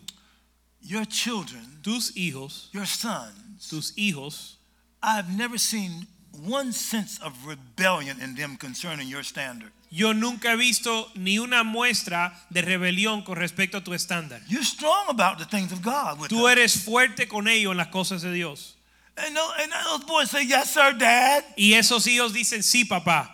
Your 0.82 1.04
children, 1.06 1.78
Tus 1.82 2.12
hijos, 2.16 2.68
your 2.72 2.86
sons, 2.86 3.68
tus 3.68 3.92
hijos, 3.96 4.56
I've 5.02 5.28
never 5.30 5.56
seen 5.58 6.06
one 6.32 6.72
sense 6.72 7.18
of 7.22 7.32
rebellion 7.46 8.20
in 8.20 8.34
them 8.34 8.56
concerning 8.56 9.08
your 9.08 9.22
standard. 9.24 9.70
yo 9.90 10.12
nunca 10.12 10.52
he 10.52 10.56
visto 10.56 11.08
ni 11.14 11.38
una 11.38 11.62
muestra 11.64 12.32
de 12.50 12.62
rebelión 12.62 13.22
con 13.24 13.36
respecto 13.36 13.76
a 13.78 13.80
tu 13.84 13.92
estándar. 13.92 14.40
You're 14.48 14.64
strong 14.64 15.06
about 15.08 15.38
the 15.38 15.44
things 15.44 15.70
of 15.72 15.82
God 15.82 16.18
with 16.20 16.28
Tú 16.30 16.48
eres 16.48 16.82
fuerte 16.84 17.28
con 17.28 17.46
ellos 17.48 17.72
en 17.72 17.76
las 17.76 17.88
cosas 17.88 18.22
de 18.22 18.32
Dios. 18.32 18.74
And, 19.16 19.36
tho- 19.36 19.52
and 19.60 19.70
those 19.70 20.04
boys 20.06 20.30
say, 20.30 20.46
Yes, 20.46 20.70
sir, 20.72 20.94
Dad. 20.98 21.44
Y 21.56 21.74
esos 21.74 22.06
hijos 22.06 22.32
dicen, 22.32 22.62
sí, 22.62 22.84
papá. 22.86 23.28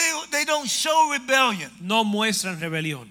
They, 0.00 0.38
they 0.38 0.44
don't 0.44 0.68
show 0.68 1.10
rebellion. 1.12 1.70
No 1.80 2.04
muestran 2.04 2.58
rebelión. 2.58 3.08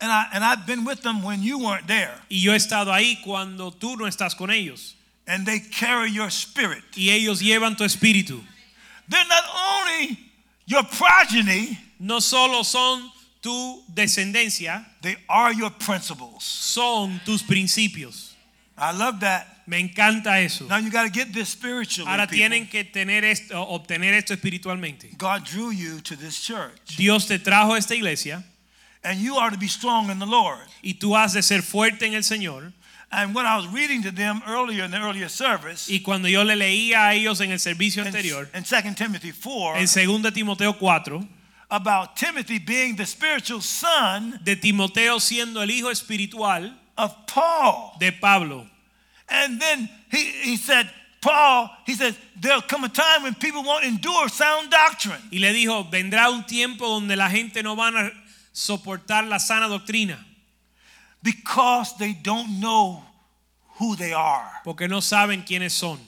And, 0.00 0.10
I, 0.10 0.26
and 0.32 0.42
I've 0.44 0.66
been 0.66 0.84
with 0.84 1.02
them 1.02 1.22
when 1.22 1.42
you 1.42 1.58
weren't 1.58 1.86
there. 1.86 2.14
Y 2.30 2.38
yo 2.38 2.52
he 2.52 2.56
estado 2.58 2.90
ahí 2.90 3.22
cuando 3.22 3.70
tú 3.70 3.96
no 3.96 4.06
estás 4.06 4.36
con 4.36 4.50
ellos. 4.50 4.94
And 5.26 5.46
they 5.46 5.60
carry 5.60 6.10
your 6.10 6.30
spirit. 6.30 6.82
Y 6.96 7.10
ellos 7.10 7.40
llevan 7.40 7.76
tu 7.76 7.84
espíritu. 7.84 8.40
They're 9.08 9.28
not 9.28 9.44
only 9.54 10.18
your 10.66 10.82
progeny, 10.84 11.78
No 12.02 12.18
solo 12.20 12.62
son 12.62 13.10
tu 13.42 13.82
descendencia, 13.92 14.86
they 15.02 15.16
are 15.28 15.52
your 15.52 15.70
principles. 15.70 16.42
son 16.44 17.20
tus 17.26 17.42
principios. 17.42 18.32
I 18.78 18.92
love 18.92 19.20
that. 19.20 19.46
Me 19.70 19.78
encanta 19.78 20.40
eso. 20.40 20.66
Now 20.66 20.78
you 20.78 20.90
got 20.90 21.04
to 21.04 21.10
get 21.10 21.32
this 21.32 21.48
spiritually. 21.50 22.10
Ahora 22.10 22.26
people. 22.26 22.38
tienen 22.38 22.66
que 22.68 22.82
tener 22.82 23.24
esto, 23.24 23.54
obtener 23.54 24.14
esto 24.14 24.34
espiritualmente. 24.34 25.16
God 25.16 25.44
drew 25.44 25.70
you 25.70 26.00
to 26.00 26.16
this 26.16 26.40
church. 26.40 26.96
Dios 26.96 27.26
te 27.28 27.38
trajo 27.38 27.74
a 27.74 27.78
esta 27.78 27.94
iglesia 27.94 28.42
And 29.04 29.20
you 29.20 29.36
are 29.36 29.50
to 29.50 29.56
be 29.56 29.68
strong 29.68 30.10
in 30.10 30.18
the 30.18 30.26
Lord. 30.26 30.58
y 30.82 30.94
tú 30.94 31.16
has 31.16 31.32
de 31.34 31.42
ser 31.42 31.62
fuerte 31.62 32.02
en 32.02 32.14
el 32.14 32.22
Señor. 32.22 32.72
And 33.12 33.32
when 33.32 33.46
I 33.46 33.56
was 33.56 33.66
reading 33.68 34.02
to 34.02 34.10
them 34.10 34.42
earlier 34.46 34.84
in 34.84 34.90
the 34.90 34.98
earlier 34.98 35.28
service, 35.28 35.88
Y 35.88 36.00
cuando 36.00 36.28
yo 36.28 36.42
le 36.42 36.54
leía 36.56 37.08
a 37.08 37.14
ellos 37.14 37.40
en 37.40 37.52
el 37.52 37.58
servicio 37.58 38.02
in, 38.02 38.08
anterior, 38.08 38.48
in 38.54 38.64
2 38.64 38.94
Timothy 38.96 39.30
4, 39.32 39.76
en 39.76 39.86
2 39.86 40.32
Timoteo 40.32 40.72
4, 40.74 41.26
about 41.70 42.16
Timothy 42.16 42.58
being 42.58 42.96
the 42.96 43.06
spiritual 43.06 43.60
son 43.62 44.38
de 44.44 44.56
Timoteo 44.56 45.18
siendo 45.20 45.62
el 45.62 45.70
hijo 45.70 45.90
espiritual 45.90 46.76
of 46.98 47.14
Paul. 47.26 47.92
de 48.00 48.10
Pablo. 48.12 48.66
And 49.30 49.60
then 49.60 49.88
he, 50.10 50.24
he 50.24 50.56
said, 50.56 50.90
Paul, 51.20 51.70
he 51.86 51.94
says, 51.94 52.16
there'll 52.40 52.62
come 52.62 52.84
a 52.84 52.88
time 52.88 53.22
when 53.22 53.34
people 53.34 53.62
won't 53.62 53.84
endure 53.84 54.28
sound 54.28 54.70
doctrine. 54.70 55.20
Y 55.30 55.38
le 55.38 55.52
dijo, 55.52 55.90
vendrá 55.90 56.30
un 56.30 56.44
tiempo 56.44 56.86
donde 56.86 57.16
la 57.16 57.28
gente 57.28 57.62
no 57.62 57.76
van 57.76 57.94
a 57.96 58.10
soportar 58.52 59.28
la 59.28 59.38
sana 59.38 59.68
doctrina, 59.68 60.18
because 61.22 61.96
they 61.98 62.14
don't 62.14 62.60
know 62.60 63.02
who 63.78 63.96
they 63.96 64.12
are. 64.12 64.50
porque 64.64 64.88
no 64.88 65.00
saben 65.00 65.44
quiénes 65.46 65.72
son. 65.72 65.98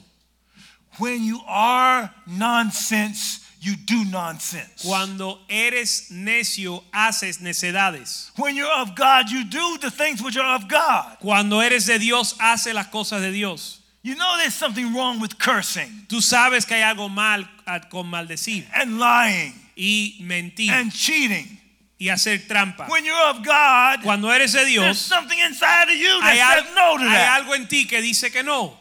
When 0.97 1.23
you 1.23 1.41
are 1.47 2.11
nonsense, 2.27 3.42
you 3.63 3.75
do 3.77 4.03
nonsense. 4.05 4.83
Cuando 4.83 5.39
eres 5.49 6.09
necio, 6.11 6.83
haces 6.93 7.39
necedades. 7.39 8.31
When 8.37 8.55
you're 8.55 8.71
of 8.81 8.95
God, 8.95 9.29
you 9.29 9.45
do 9.45 9.77
the 9.81 9.89
things 9.91 10.21
which 10.21 10.35
are 10.37 10.55
of 10.55 10.67
God. 10.67 11.17
Cuando 11.21 11.59
eres 11.59 11.85
de 11.85 11.97
Dios, 11.99 12.33
haces 12.39 12.73
las 12.73 12.87
cosas 12.87 13.21
de 13.21 13.31
Dios. 13.31 13.79
You 14.01 14.15
know 14.15 14.35
there's 14.37 14.53
something 14.53 14.93
wrong 14.93 15.21
with 15.21 15.37
cursing 15.39 16.05
Tú 16.09 16.21
sabes 16.21 16.65
que 16.67 16.75
hay 16.75 16.81
algo 16.83 17.09
mal 17.09 17.47
ah, 17.65 17.79
con 17.89 18.05
maldecir 18.07 18.65
and 18.75 18.99
lying 18.99 19.53
y 19.77 20.15
mentir 20.21 20.69
and 20.71 20.91
cheating. 20.91 21.57
y 21.97 22.09
hacer 22.09 22.45
trampa. 22.45 22.89
When 22.89 23.05
you're 23.05 23.29
of 23.29 23.45
God, 23.45 24.01
Cuando 24.03 24.27
eres 24.29 24.51
de 24.51 24.65
Dios, 24.65 24.83
there's 24.83 24.99
something 24.99 25.39
inside 25.39 25.83
of 25.89 25.95
you 25.95 26.19
hay, 26.21 26.35
that 26.37 26.57
al- 26.57 26.63
says 26.65 26.75
no 26.75 26.97
to 26.97 27.03
hay 27.09 27.15
that. 27.15 27.41
algo 27.43 27.55
en 27.55 27.65
ti 27.67 27.85
que 27.85 28.01
dice 28.01 28.29
que 28.29 28.43
no. 28.43 28.77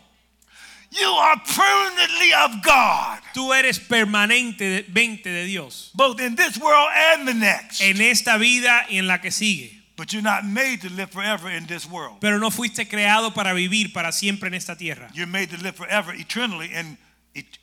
You 0.94 1.08
are 1.08 1.40
permanently 1.40 2.34
of 2.34 2.62
God, 2.62 3.18
Tú 3.34 3.54
eres 3.54 3.78
permanentemente 3.80 5.24
de 5.24 5.44
Dios. 5.46 5.90
both 5.94 6.20
in 6.20 6.34
this 6.36 6.58
world 6.58 6.88
and 6.94 7.26
the 7.26 7.32
next. 7.34 7.80
En 7.80 8.00
esta 8.00 8.36
vida 8.36 8.84
y 8.90 8.98
en 8.98 9.06
la 9.06 9.18
que 9.18 9.30
sigue. 9.30 9.80
But 9.96 10.12
you're 10.12 10.22
not 10.22 10.44
made 10.44 10.80
to 10.82 10.90
live 10.90 11.10
forever 11.10 11.50
in 11.50 11.66
this 11.66 11.86
world. 11.86 12.18
Pero 12.20 12.38
no 12.38 12.50
fuiste 12.50 12.88
creado 12.88 13.32
para 13.32 13.54
vivir 13.54 13.92
para 13.92 14.12
siempre 14.12 14.48
en 14.48 14.54
esta 14.54 14.76
tierra. 14.76 15.08
You're 15.14 15.26
made 15.30 15.48
to 15.48 15.56
live 15.62 15.74
forever, 15.76 16.12
eternally 16.14 16.70
in, 16.74 16.98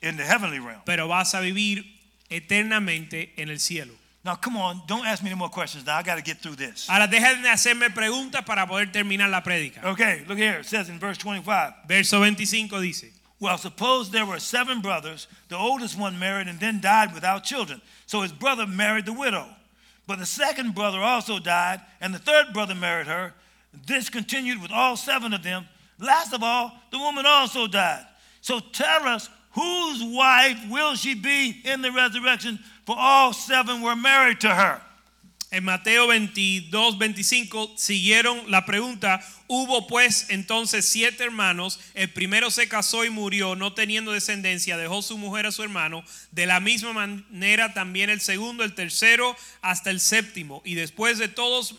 in 0.02 0.16
the 0.16 0.24
heavenly 0.24 0.58
realm. 0.58 0.80
Pero 0.84 1.06
vas 1.06 1.34
a 1.34 1.40
vivir 1.40 1.84
eternamente 2.30 3.32
en 3.36 3.48
el 3.48 3.58
cielo. 3.60 3.92
Now, 4.24 4.36
come 4.36 4.56
on, 4.58 4.82
don't 4.86 5.06
ask 5.06 5.22
me 5.22 5.30
any 5.30 5.38
more 5.38 5.48
questions. 5.50 5.86
Now, 5.86 5.96
I 5.96 6.02
got 6.02 6.16
to 6.16 6.22
get 6.22 6.40
through 6.42 6.56
this. 6.56 6.88
Ahora 6.90 7.06
dejen 7.08 7.42
de 7.42 7.48
hacerme 7.48 7.90
preguntas 7.90 8.44
para 8.44 8.66
poder 8.66 8.92
terminar 8.92 9.30
la 9.30 9.42
prédica. 9.42 9.82
Okay, 9.84 10.24
look 10.28 10.36
here. 10.38 10.60
It 10.60 10.66
says 10.66 10.88
in 10.88 10.98
verse 10.98 11.16
25. 11.16 11.86
Verso 11.88 12.18
25 12.18 12.80
dice, 12.80 13.12
Well, 13.40 13.56
suppose 13.56 14.10
there 14.10 14.26
were 14.26 14.38
seven 14.38 14.82
brothers. 14.82 15.26
The 15.48 15.56
oldest 15.56 15.98
one 15.98 16.18
married 16.18 16.46
and 16.46 16.60
then 16.60 16.80
died 16.80 17.14
without 17.14 17.42
children. 17.42 17.80
So 18.04 18.20
his 18.20 18.32
brother 18.32 18.66
married 18.66 19.06
the 19.06 19.14
widow. 19.14 19.46
But 20.06 20.18
the 20.18 20.26
second 20.26 20.74
brother 20.74 20.98
also 21.00 21.38
died, 21.38 21.80
and 22.00 22.12
the 22.12 22.18
third 22.18 22.52
brother 22.52 22.74
married 22.74 23.06
her. 23.06 23.32
This 23.86 24.10
continued 24.10 24.60
with 24.60 24.72
all 24.72 24.96
seven 24.96 25.32
of 25.32 25.42
them. 25.42 25.66
Last 25.98 26.32
of 26.34 26.42
all, 26.42 26.72
the 26.90 26.98
woman 26.98 27.24
also 27.26 27.66
died. 27.66 28.04
So 28.42 28.58
tell 28.58 29.04
us, 29.04 29.28
whose 29.52 30.02
wife 30.02 30.58
will 30.68 30.94
she 30.94 31.14
be 31.14 31.60
in 31.64 31.80
the 31.80 31.92
resurrection? 31.92 32.58
For 32.86 32.96
all 32.98 33.32
seven 33.32 33.82
were 33.82 33.96
married 33.96 34.40
to 34.40 34.54
her. 34.54 34.82
En 35.52 35.64
Mateo 35.64 36.06
22, 36.06 36.98
25 36.98 37.74
siguieron 37.76 38.48
la 38.52 38.66
pregunta, 38.66 39.20
hubo 39.48 39.88
pues 39.88 40.26
entonces 40.28 40.86
siete 40.86 41.24
hermanos, 41.24 41.80
el 41.94 42.08
primero 42.10 42.52
se 42.52 42.68
casó 42.68 43.04
y 43.04 43.10
murió 43.10 43.56
no 43.56 43.72
teniendo 43.72 44.12
descendencia, 44.12 44.76
dejó 44.76 45.02
su 45.02 45.18
mujer 45.18 45.46
a 45.46 45.52
su 45.52 45.64
hermano, 45.64 46.04
de 46.30 46.46
la 46.46 46.60
misma 46.60 46.92
manera 46.92 47.74
también 47.74 48.10
el 48.10 48.20
segundo, 48.20 48.62
el 48.62 48.76
tercero 48.76 49.36
hasta 49.60 49.90
el 49.90 49.98
séptimo, 49.98 50.62
y 50.64 50.74
después 50.74 51.18
de 51.18 51.28
todos 51.28 51.74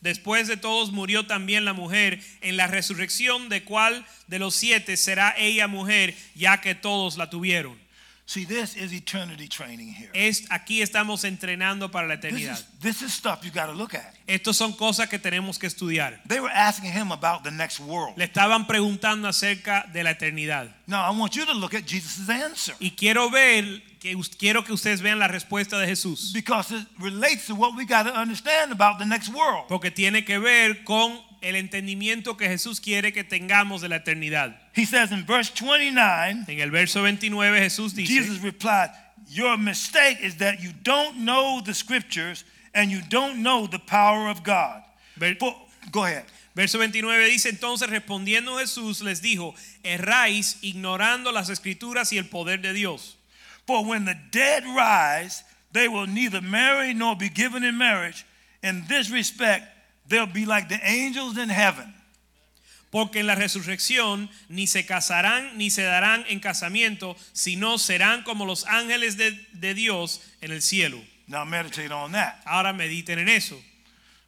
Después 0.00 0.46
de 0.46 0.56
todos 0.56 0.92
murió 0.92 1.26
también 1.26 1.64
la 1.64 1.72
mujer 1.72 2.20
en 2.40 2.56
la 2.56 2.68
resurrección 2.68 3.48
de 3.48 3.64
cuál 3.64 4.06
de 4.28 4.38
los 4.38 4.54
siete 4.54 4.96
será 4.96 5.34
ella 5.36 5.66
mujer, 5.66 6.14
ya 6.36 6.60
que 6.60 6.76
todos 6.76 7.16
la 7.16 7.30
tuvieron. 7.30 7.76
See, 8.30 8.44
this 8.44 8.76
is 8.76 8.92
eternity 8.92 9.48
training 9.48 9.90
here. 9.90 10.10
Es, 10.12 10.44
aquí 10.50 10.82
estamos 10.82 11.24
entrenando 11.24 11.90
para 11.90 12.06
la 12.06 12.16
This 12.20 12.24
eternidad. 12.34 12.52
is, 12.58 12.66
this 12.78 13.00
is 13.00 13.14
stuff 13.14 13.42
you 13.42 13.50
got 13.50 13.68
to 13.68 13.72
look 13.72 13.94
at. 13.94 14.12
Estos 14.26 14.54
son 14.58 14.74
cosas 14.74 15.08
que 15.08 15.18
tenemos 15.18 15.58
que 15.58 15.66
estudiar. 15.66 16.20
They 16.28 16.38
were 16.38 16.52
asking 16.52 16.92
him 16.92 17.10
about 17.10 17.42
the 17.42 17.50
next 17.50 17.80
world. 17.80 18.18
Le 18.18 18.26
estaban 18.26 18.66
preguntando 18.66 19.28
acerca 19.28 19.88
de 19.94 20.02
la 20.04 20.10
eternidad. 20.10 20.68
Now, 20.86 21.10
I 21.10 21.18
want 21.18 21.36
you 21.36 21.46
to 21.46 21.54
look 21.54 21.72
at 21.74 21.86
Jesus' 21.86 22.28
answer 22.28 22.74
Y 22.80 22.90
quiero 22.90 23.30
ver, 23.30 23.82
que, 23.98 24.14
quiero 24.38 24.62
que 24.62 24.74
ustedes 24.74 25.00
vean 25.00 25.18
la 25.18 25.28
respuesta 25.28 25.78
de 25.78 25.86
Jesús. 25.86 26.30
because 26.34 26.70
it 26.70 26.86
relates 26.98 27.46
to 27.46 27.54
what 27.54 27.74
we 27.76 27.86
got 27.86 28.04
to 28.04 28.12
understand 28.14 28.72
about 28.72 28.98
the 28.98 29.06
next 29.06 29.30
world. 29.30 29.64
Porque 29.68 29.90
tiene 29.90 30.26
que 30.26 30.38
ver 30.38 30.84
con 30.84 31.18
el 31.40 31.56
entendimiento 31.56 32.36
que 32.36 32.48
Jesús 32.48 32.80
quiere 32.80 33.12
que 33.12 33.24
tengamos 33.24 33.80
de 33.80 33.88
la 33.88 33.96
eternidad. 33.96 34.56
He 34.74 34.84
says 34.84 35.12
in 35.12 35.24
verse 35.24 35.50
29, 35.50 36.44
En 36.48 36.60
el 36.60 36.70
verso 36.70 37.02
29 37.02 37.60
Jesús 37.60 37.94
dice, 37.94 38.08
Jesus 38.08 38.42
replied, 38.42 38.90
Your 39.28 39.58
mistake 39.58 40.18
is 40.22 40.36
that 40.38 40.60
you 40.60 40.72
don't 40.82 41.18
know 41.18 41.60
the 41.60 41.74
scriptures 41.74 42.44
and 42.74 42.90
you 42.90 43.00
don't 43.08 43.42
know 43.42 43.66
the 43.66 43.78
power 43.78 44.28
of 44.28 44.42
God. 44.42 44.82
Ver- 45.16 45.36
For- 45.38 45.54
go 45.90 46.04
ahead. 46.04 46.24
Verso 46.54 46.78
29 46.78 47.26
dice, 47.28 47.50
entonces 47.50 47.88
respondiendo 47.88 48.58
Jesús 48.58 49.00
les 49.00 49.20
dijo, 49.22 49.54
erráis 49.84 50.58
ignorando 50.60 51.30
las 51.30 51.50
escrituras 51.50 52.12
y 52.12 52.18
el 52.18 52.24
poder 52.24 52.60
de 52.60 52.72
Dios. 52.72 53.16
For 53.66 53.84
when 53.84 54.06
the 54.06 54.16
dead 54.32 54.64
rise, 54.64 55.44
they 55.72 55.86
will 55.86 56.06
neither 56.08 56.40
marry 56.40 56.94
nor 56.94 57.14
be 57.14 57.28
given 57.28 57.62
in 57.62 57.76
marriage. 57.78 58.24
In 58.62 58.84
this 58.88 59.10
respect, 59.10 59.68
they'll 60.08 60.26
be 60.26 60.46
like 60.46 60.68
the 60.68 60.80
angels 60.82 61.36
in 61.38 61.48
heaven. 61.48 61.94
Porque 62.90 63.20
en 63.20 63.26
la 63.26 63.34
resurrección 63.34 64.30
ni 64.48 64.66
se 64.66 64.86
casarán 64.86 65.58
ni 65.58 65.70
se 65.70 65.82
darán 65.82 66.24
en 66.28 66.40
casamiento, 66.40 67.16
sino 67.32 67.78
serán 67.78 68.22
como 68.22 68.46
los 68.46 68.64
ángeles 68.66 69.16
de, 69.18 69.32
de 69.52 69.74
Dios 69.74 70.22
en 70.40 70.52
el 70.52 70.62
cielo. 70.62 70.98
Now 71.26 71.44
meditate 71.44 71.92
on 71.92 72.12
that. 72.12 72.40
Ahora 72.46 72.72
mediten 72.72 73.18
en 73.18 73.28
eso. 73.28 73.60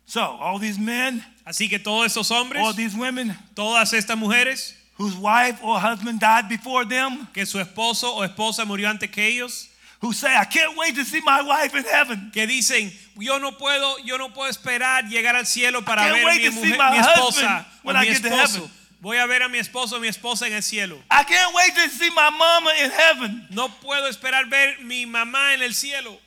So, 0.05 0.21
all 0.21 0.59
these 0.59 0.79
men, 0.79 1.25
Así 1.45 1.69
que 1.69 1.79
todos 1.79 2.07
estos 2.07 2.31
hombres, 2.31 2.63
all 2.63 2.75
these 2.75 2.95
women 2.97 3.35
todas 3.55 3.93
estas 3.93 4.19
mujeres, 4.19 4.77
whose 4.99 5.17
wife 5.17 5.59
or 5.63 5.81
husband 5.81 6.21
died 6.21 6.49
before 6.49 6.85
them, 6.85 7.27
que 7.33 7.47
su 7.47 7.59
esposo 7.59 8.15
o 8.15 8.25
esposa 8.25 8.65
murió 8.67 8.91
antes 8.91 9.11
que 9.11 9.27
ellos, 9.27 9.70
who 10.01 10.13
say, 10.15 10.35
I 10.35 10.45
can't 10.47 10.77
wait 10.79 10.95
to 10.97 11.05
see 11.05 11.21
my 11.21 11.43
wife 11.43 11.75
in 11.75 11.85
heaven. 11.85 12.31
que 12.33 12.47
dicen, 12.47 12.91
yo 13.19 13.39
no 13.39 13.53
puedo, 13.53 13.97
yo 14.05 14.17
no 14.17 14.29
puedo 14.31 14.49
esperar 14.51 15.05
llegar 15.11 15.37
al 15.37 15.45
cielo 15.47 15.83
para 15.83 16.03
ver 16.13 16.25
mi, 16.25 16.49
mujer- 16.51 16.79
mi 16.91 16.99
esposa 16.99 17.67
o 17.85 17.87
when 17.87 17.97
I 17.97 18.01
mi 18.03 18.09
esposo. 18.15 18.71
Voy 19.03 19.17
a 19.19 19.27
ver 19.27 19.43
a 19.43 19.49
mi 19.49 19.59
esposo 19.59 19.97
o 19.97 20.01
mi 20.01 20.09
esposa 20.09 20.47
en 20.47 20.53
el 20.55 20.63
cielo. 20.63 20.99
I 21.11 21.23
can't 21.25 21.55
wait 21.55 21.75
to 21.75 21.89
see 21.91 22.11
my 22.11 22.31
mama 22.31 22.73
in 22.83 22.91
heaven. 22.91 23.47
No 23.51 23.69
puedo 23.69 24.09
esperar 24.09 24.49
ver 24.51 24.77
mi 24.83 25.05
mamá 25.07 25.55
en 25.55 25.63
el 25.63 25.73
cielo. 25.75 26.19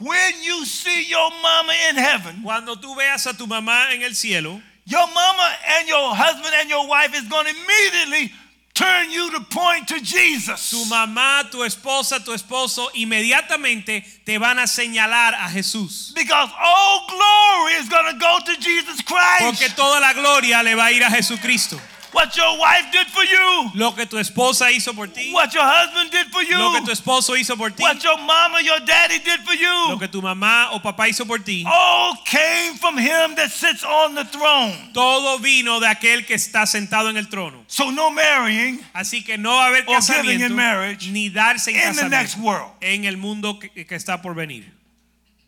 When 0.00 0.42
you 0.42 0.64
see 0.64 1.04
your 1.08 1.30
mama 1.42 1.72
in 1.90 1.96
heaven, 1.96 2.42
Cuando 2.42 2.76
tú 2.76 2.94
veas 2.96 3.26
a 3.26 3.34
tu 3.36 3.46
mamá 3.46 3.92
en 3.94 4.02
el 4.02 4.14
cielo, 4.14 4.60
your 4.86 5.06
mama 5.06 5.54
and 5.78 5.88
your 5.88 6.14
husband 6.14 6.54
and 6.60 6.68
your 6.70 6.86
wife 6.88 7.14
is 7.14 7.24
going 7.28 7.44
to 7.46 7.50
immediately 7.50 8.32
turn 8.74 9.10
you 9.10 9.30
to 9.32 9.40
point 9.50 9.88
to 9.88 10.00
Jesus. 10.00 10.70
tu 10.70 10.84
mamá, 10.86 11.50
tu 11.50 11.58
esposa, 11.64 12.24
tu 12.24 12.32
esposo 12.32 12.88
inmediatamente 12.94 14.04
te 14.24 14.38
van 14.38 14.58
a 14.58 14.66
señalar 14.66 15.34
a 15.34 15.48
Jesús. 15.50 16.12
Because 16.14 16.50
all 16.58 17.06
glory 17.08 17.74
is 17.74 17.88
going 17.88 18.12
to 18.12 18.18
go 18.18 18.38
to 18.46 18.56
Jesus 18.60 19.00
Christ. 19.02 19.42
Porque 19.42 19.68
toda 19.76 20.00
la 20.00 20.12
gloria 20.12 20.62
le 20.62 20.74
va 20.74 20.86
a 20.86 20.92
ir 20.92 21.02
a 21.04 21.10
Jesucristo. 21.10 21.78
What 22.12 22.36
your 22.36 22.58
wife 22.58 22.92
did 22.92 23.06
for 23.06 23.24
you, 23.24 23.70
Lo 23.74 23.92
que 23.92 24.04
tu 24.06 24.18
esposa 24.18 24.70
hizo 24.70 24.94
por 24.94 25.06
ti, 25.08 25.32
what 25.32 25.54
your 25.54 25.64
husband 25.64 26.10
did 26.10 26.26
for 26.30 26.42
you, 26.42 26.58
lo 26.58 26.72
que 26.72 26.84
tu 26.84 26.92
esposo 26.92 27.34
hizo 27.36 27.56
por 27.56 27.70
ti, 27.70 27.82
what 27.82 28.02
your 28.04 28.18
mama, 28.18 28.60
your 28.62 28.80
daddy 28.80 29.18
did 29.18 29.40
for 29.40 29.54
you. 29.54 29.88
lo 29.88 29.98
que 29.98 30.08
tu 30.08 30.20
mamá 30.20 30.72
o 30.72 30.78
papá 30.80 31.08
hizo 31.08 31.26
por 31.26 31.38
ti, 31.38 31.64
all 31.66 32.14
came 32.26 32.74
from 32.76 32.98
him 32.98 33.34
that 33.34 33.50
sits 33.50 33.82
on 33.82 34.14
the 34.14 34.24
throne. 34.26 34.90
todo 34.92 35.38
vino 35.38 35.80
de 35.80 35.86
aquel 35.86 36.26
que 36.26 36.34
está 36.34 36.66
sentado 36.66 37.08
en 37.08 37.16
el 37.16 37.28
trono. 37.28 37.64
So 37.66 37.90
no 37.90 38.10
marrying 38.10 38.78
Así 38.94 39.24
que 39.24 39.38
no 39.38 39.58
haber 39.58 39.86
casamiento 39.86 40.46
in 40.46 40.54
marriage 40.54 41.10
ni 41.10 41.30
darse 41.30 41.68
en 41.68 41.90
in 41.90 41.96
the 41.96 42.08
next 42.10 42.36
world. 42.36 42.72
en 42.82 43.04
el 43.06 43.16
mundo 43.16 43.58
que, 43.58 43.70
que 43.86 43.96
está 43.96 44.20
por 44.20 44.34
venir. 44.34 44.70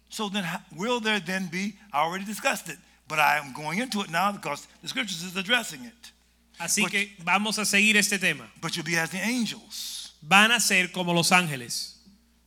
So 0.08 0.30
then, 0.30 0.44
will 0.74 1.00
there 1.00 1.20
then 1.20 1.48
be? 1.48 1.74
I 1.92 1.98
already 1.98 2.24
discussed 2.24 2.68
it, 2.70 2.78
but 3.06 3.18
I 3.18 3.36
am 3.36 3.52
going 3.52 3.80
into 3.80 4.00
it 4.00 4.10
now 4.10 4.32
because 4.32 4.66
the 4.80 4.88
scriptures 4.88 5.22
is 5.22 5.36
addressing 5.36 5.84
it. 5.84 6.12
Así 6.58 6.82
But- 6.82 6.90
que 6.90 7.16
vamos 7.24 7.58
a 7.58 7.64
seguir 7.64 7.96
este 7.96 8.18
tema. 8.18 8.50
But 8.60 8.72
you'll 8.72 8.84
be 8.84 8.98
as 8.98 9.10
the 9.10 9.20
angels. 9.22 10.14
Van 10.22 10.52
a 10.52 10.60
ser 10.60 10.88
como 10.92 11.12
los 11.12 11.32
ángeles. 11.32 11.96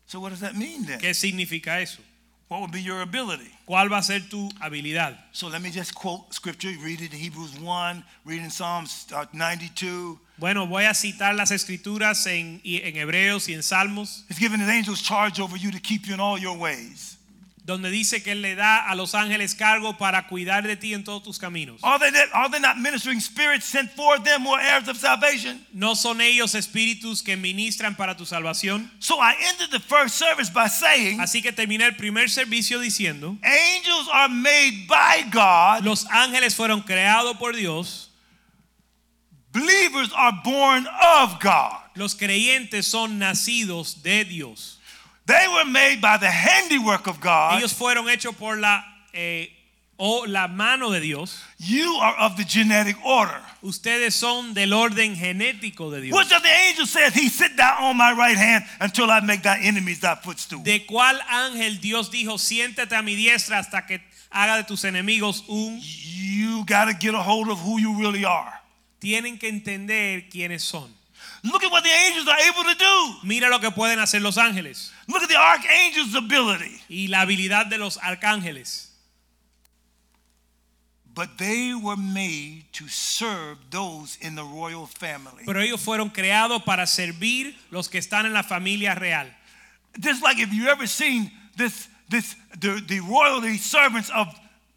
So 0.08 0.20
what 0.20 0.30
does 0.30 0.40
that 0.40 0.56
mean 0.56 0.86
then? 0.86 1.00
¿Qué 1.00 1.14
significa 1.14 1.82
eso? 1.82 2.02
What 2.50 2.62
would 2.62 2.72
be 2.72 2.82
your 2.82 3.02
ability? 3.02 3.52
¿Cuál 3.66 3.92
va 3.92 3.98
a 3.98 4.04
ser 4.04 4.22
tu 4.30 4.50
habilidad? 4.62 5.18
So 5.34 5.50
let 5.50 5.62
me 5.62 5.70
just 5.70 5.94
quote 5.94 6.34
scripture. 6.34 6.70
Read 6.82 7.02
it 7.02 7.14
in 7.14 7.20
Hebrews 7.20 7.60
1. 7.60 8.04
Read 8.24 8.42
in 8.42 8.50
Psalms 8.50 9.06
uh, 9.12 9.26
92. 9.34 10.18
Bueno, 10.40 10.66
voy 10.66 10.86
a 10.86 10.94
citar 10.94 11.36
las 11.36 11.52
escrituras 11.52 12.26
en, 12.26 12.62
en 12.64 12.96
Hebreos 12.96 13.50
y 13.50 13.54
en 13.54 13.64
Salmos, 13.64 14.24
He's 14.30 14.38
given 14.38 14.62
his 14.62 14.70
angels 14.70 15.02
charge 15.02 15.42
over 15.42 15.58
you 15.58 15.72
to 15.72 15.80
keep 15.80 16.08
you 16.08 16.14
in 16.14 16.22
all 16.22 16.38
your 16.38 16.58
ways. 16.58 17.17
Donde 17.68 17.92
dice 17.92 18.24
que 18.24 18.32
Él 18.32 18.42
le 18.42 18.56
da 18.56 18.78
a 18.90 18.96
los 18.96 19.14
ángeles 19.14 19.54
cargo 19.54 19.98
para 19.98 20.26
cuidar 20.28 20.66
de 20.66 20.78
ti 20.78 20.94
en 20.94 21.04
todos 21.04 21.22
tus 21.22 21.38
caminos. 21.38 21.82
Are 21.84 22.00
they, 22.00 22.12
not, 22.12 22.30
are 22.34 22.50
they 22.50 22.62
not 22.62 22.78
ministering 22.78 23.20
spirits 23.20 23.66
sent 23.66 23.92
for 23.92 24.18
them 24.24 24.44
who 24.46 24.54
are 24.56 24.62
heirs 24.64 24.88
of 24.88 24.96
salvation? 24.98 25.60
¿No 25.74 25.94
son 25.94 26.22
ellos 26.22 26.56
espíritus 26.56 27.22
que 27.22 27.36
ministran 27.36 27.98
para 27.98 28.16
tu 28.16 28.26
salvación? 28.26 28.90
So 29.00 29.20
I 29.20 29.36
ended 29.50 29.70
the 29.70 29.82
first 29.82 30.16
service 30.16 30.50
by 30.50 30.68
saying 30.70 31.20
Así 31.20 31.42
que 31.42 31.52
terminé 31.52 31.84
el 31.86 31.98
primer 31.98 32.30
servicio 32.30 32.80
diciendo, 32.80 33.38
angels 33.44 34.08
are 34.14 34.30
made 34.30 34.88
by 34.88 35.24
God. 35.30 35.84
los 35.84 36.06
ángeles 36.10 36.56
fueron 36.56 36.82
creados 36.84 37.36
por 37.38 37.54
Dios, 37.54 38.06
Believers 39.52 40.10
are 40.16 40.40
born 40.44 40.88
of 40.88 41.40
God. 41.42 41.82
los 41.96 42.16
creyentes 42.16 42.86
son 42.88 43.20
nacidos 43.20 44.04
de 44.04 44.24
Dios. 44.24 44.77
They 45.28 45.46
were 45.50 45.66
made 45.66 46.00
by 46.00 46.18
the 46.18 46.30
handiwork 46.30 47.06
of 47.08 47.20
God. 47.20 47.58
Ellos 47.60 47.74
fueron 47.74 48.08
hechos 48.08 48.34
por 48.34 48.56
la, 48.56 48.82
eh, 49.12 49.50
o 49.98 50.24
la 50.26 50.48
mano 50.48 50.90
de 50.90 51.02
Dios. 51.02 51.44
You 51.58 52.00
are 52.02 52.16
of 52.18 52.38
the 52.38 52.46
genetic 52.46 52.96
order. 53.04 53.42
Ustedes 53.62 54.16
son 54.16 54.54
del 54.54 54.72
orden 54.72 55.18
genético 55.18 55.92
de 55.92 56.00
Dios. 56.00 56.18
Which 56.18 56.32
of 56.32 56.42
the 56.44 56.50
angels 56.70 56.92
said, 56.92 57.12
He 57.12 57.28
sit 57.28 57.58
down 57.58 57.84
on 57.84 57.98
my 57.98 58.14
right 58.14 58.38
hand 58.38 58.64
until 58.80 59.12
I 59.12 59.20
make 59.20 59.44
thy 59.44 59.60
enemies 59.60 60.00
thy 60.00 60.16
footstool? 60.16 60.64
¿De 60.64 60.86
cuál 60.86 61.20
ángel 61.28 61.82
Dios 61.82 62.10
dijo, 62.10 62.38
siéntate 62.38 62.96
a 62.96 63.02
mi 63.02 63.16
diestra 63.16 63.60
hasta 63.60 63.86
que 63.86 64.00
haga 64.32 64.56
de 64.56 64.64
tus 64.64 64.86
enemigos 64.86 65.44
un... 65.50 65.82
You 65.82 66.64
got 66.66 66.86
to 66.86 66.94
get 66.94 67.14
a 67.14 67.22
hold 67.22 67.50
of 67.50 67.60
who 67.60 67.80
you 67.80 68.00
really 68.00 68.24
are. 68.24 68.54
Tienen 69.00 69.38
que 69.38 69.50
entender 69.50 70.30
quiénes 70.30 70.64
son. 70.64 70.97
Look 71.44 71.64
at 71.64 71.72
what 71.72 71.84
the 71.84 71.90
angels 71.90 72.28
are 72.28 72.40
able 72.40 72.64
to 72.64 72.76
do. 72.78 73.16
Mira 73.28 73.50
lo 73.50 73.60
que 73.60 73.70
pueden 73.72 74.00
hacer 74.00 74.22
los 74.22 74.38
ángeles 74.38 74.92
Look 75.08 75.24
at 75.24 75.30
the 75.30 75.36
archangel's 75.38 76.16
ability. 76.16 76.82
y 76.90 77.08
la 77.08 77.22
habilidad 77.22 77.70
de 77.70 77.78
los 77.78 77.98
arcángeles. 77.98 78.86
But 81.14 81.38
they 81.40 81.74
were 81.74 81.98
made 81.98 82.66
to 82.74 82.88
serve 82.88 83.58
those 83.72 84.18
in 84.22 84.36
the 84.36 84.44
royal 84.44 84.86
family. 84.86 85.46
Pero 85.46 85.60
ellos 85.62 85.82
fueron 85.82 86.10
creados 86.12 86.62
para 86.64 86.86
servir 86.86 87.56
los 87.72 87.88
que 87.90 88.00
están 88.00 88.26
en 88.28 88.34
la 88.34 88.44
familia 88.44 88.94
real. 88.94 89.28
Just 90.00 90.22
like 90.22 90.38
if 90.40 90.54
you 90.54 90.68
ever 90.68 90.86
seen 90.86 91.32
this, 91.56 91.88
this 92.08 92.36
the, 92.60 92.84
the 92.88 93.00
royalty 93.00 93.58
servants 93.58 94.12
of 94.12 94.28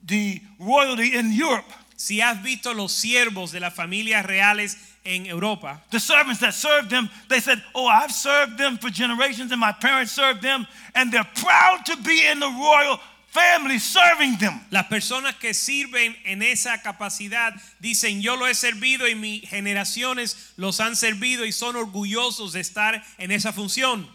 the 0.03 0.41
royalty 0.59 1.15
in 1.15 1.33
Europe, 1.33 1.71
Si 1.97 2.23
has 2.23 2.43
visto 2.43 2.73
los 2.73 2.93
siervos 2.93 3.51
de 3.53 3.61
las 3.61 3.75
familias 3.75 4.25
reales 4.25 4.79
en 5.05 5.27
Europa, 5.27 5.81
the 5.91 5.99
servants 6.01 6.41
that 6.41 6.53
served 6.55 6.91
them, 6.91 7.09
they 7.29 7.41
said, 7.41 7.63
Oh, 7.75 7.87
I've 7.87 8.13
served 8.13 8.59
them 8.59 8.77
for 8.79 8.91
generations, 8.91 9.51
and 9.51 9.61
my 9.61 9.73
parents 9.73 10.13
served 10.13 10.43
them, 10.43 10.67
and 10.95 11.11
they're 11.13 11.29
proud 11.37 11.87
to 11.87 11.97
be 12.03 12.27
in 12.27 12.39
the 12.41 12.47
royal 12.49 12.99
family 13.31 13.79
serving 13.79 14.37
them. 14.39 14.61
las 14.71 14.87
personas 14.89 15.37
que 15.39 15.55
sirven 15.55 16.17
en 16.25 16.43
esa 16.43 16.79
capacidad 16.83 17.53
dicen, 17.81 18.21
yo 18.21 18.35
lo 18.35 18.45
he 18.47 18.55
servido 18.55 19.09
y 19.09 19.15
mis 19.15 19.49
generaciones 19.49 20.53
los 20.57 20.81
han 20.81 20.97
servido 20.97 21.45
y 21.47 21.53
son 21.53 21.77
orgullosos 21.77 22.53
de 22.53 22.61
estar 22.61 23.01
en 23.19 23.31
esa 23.31 23.53
función. 23.53 24.07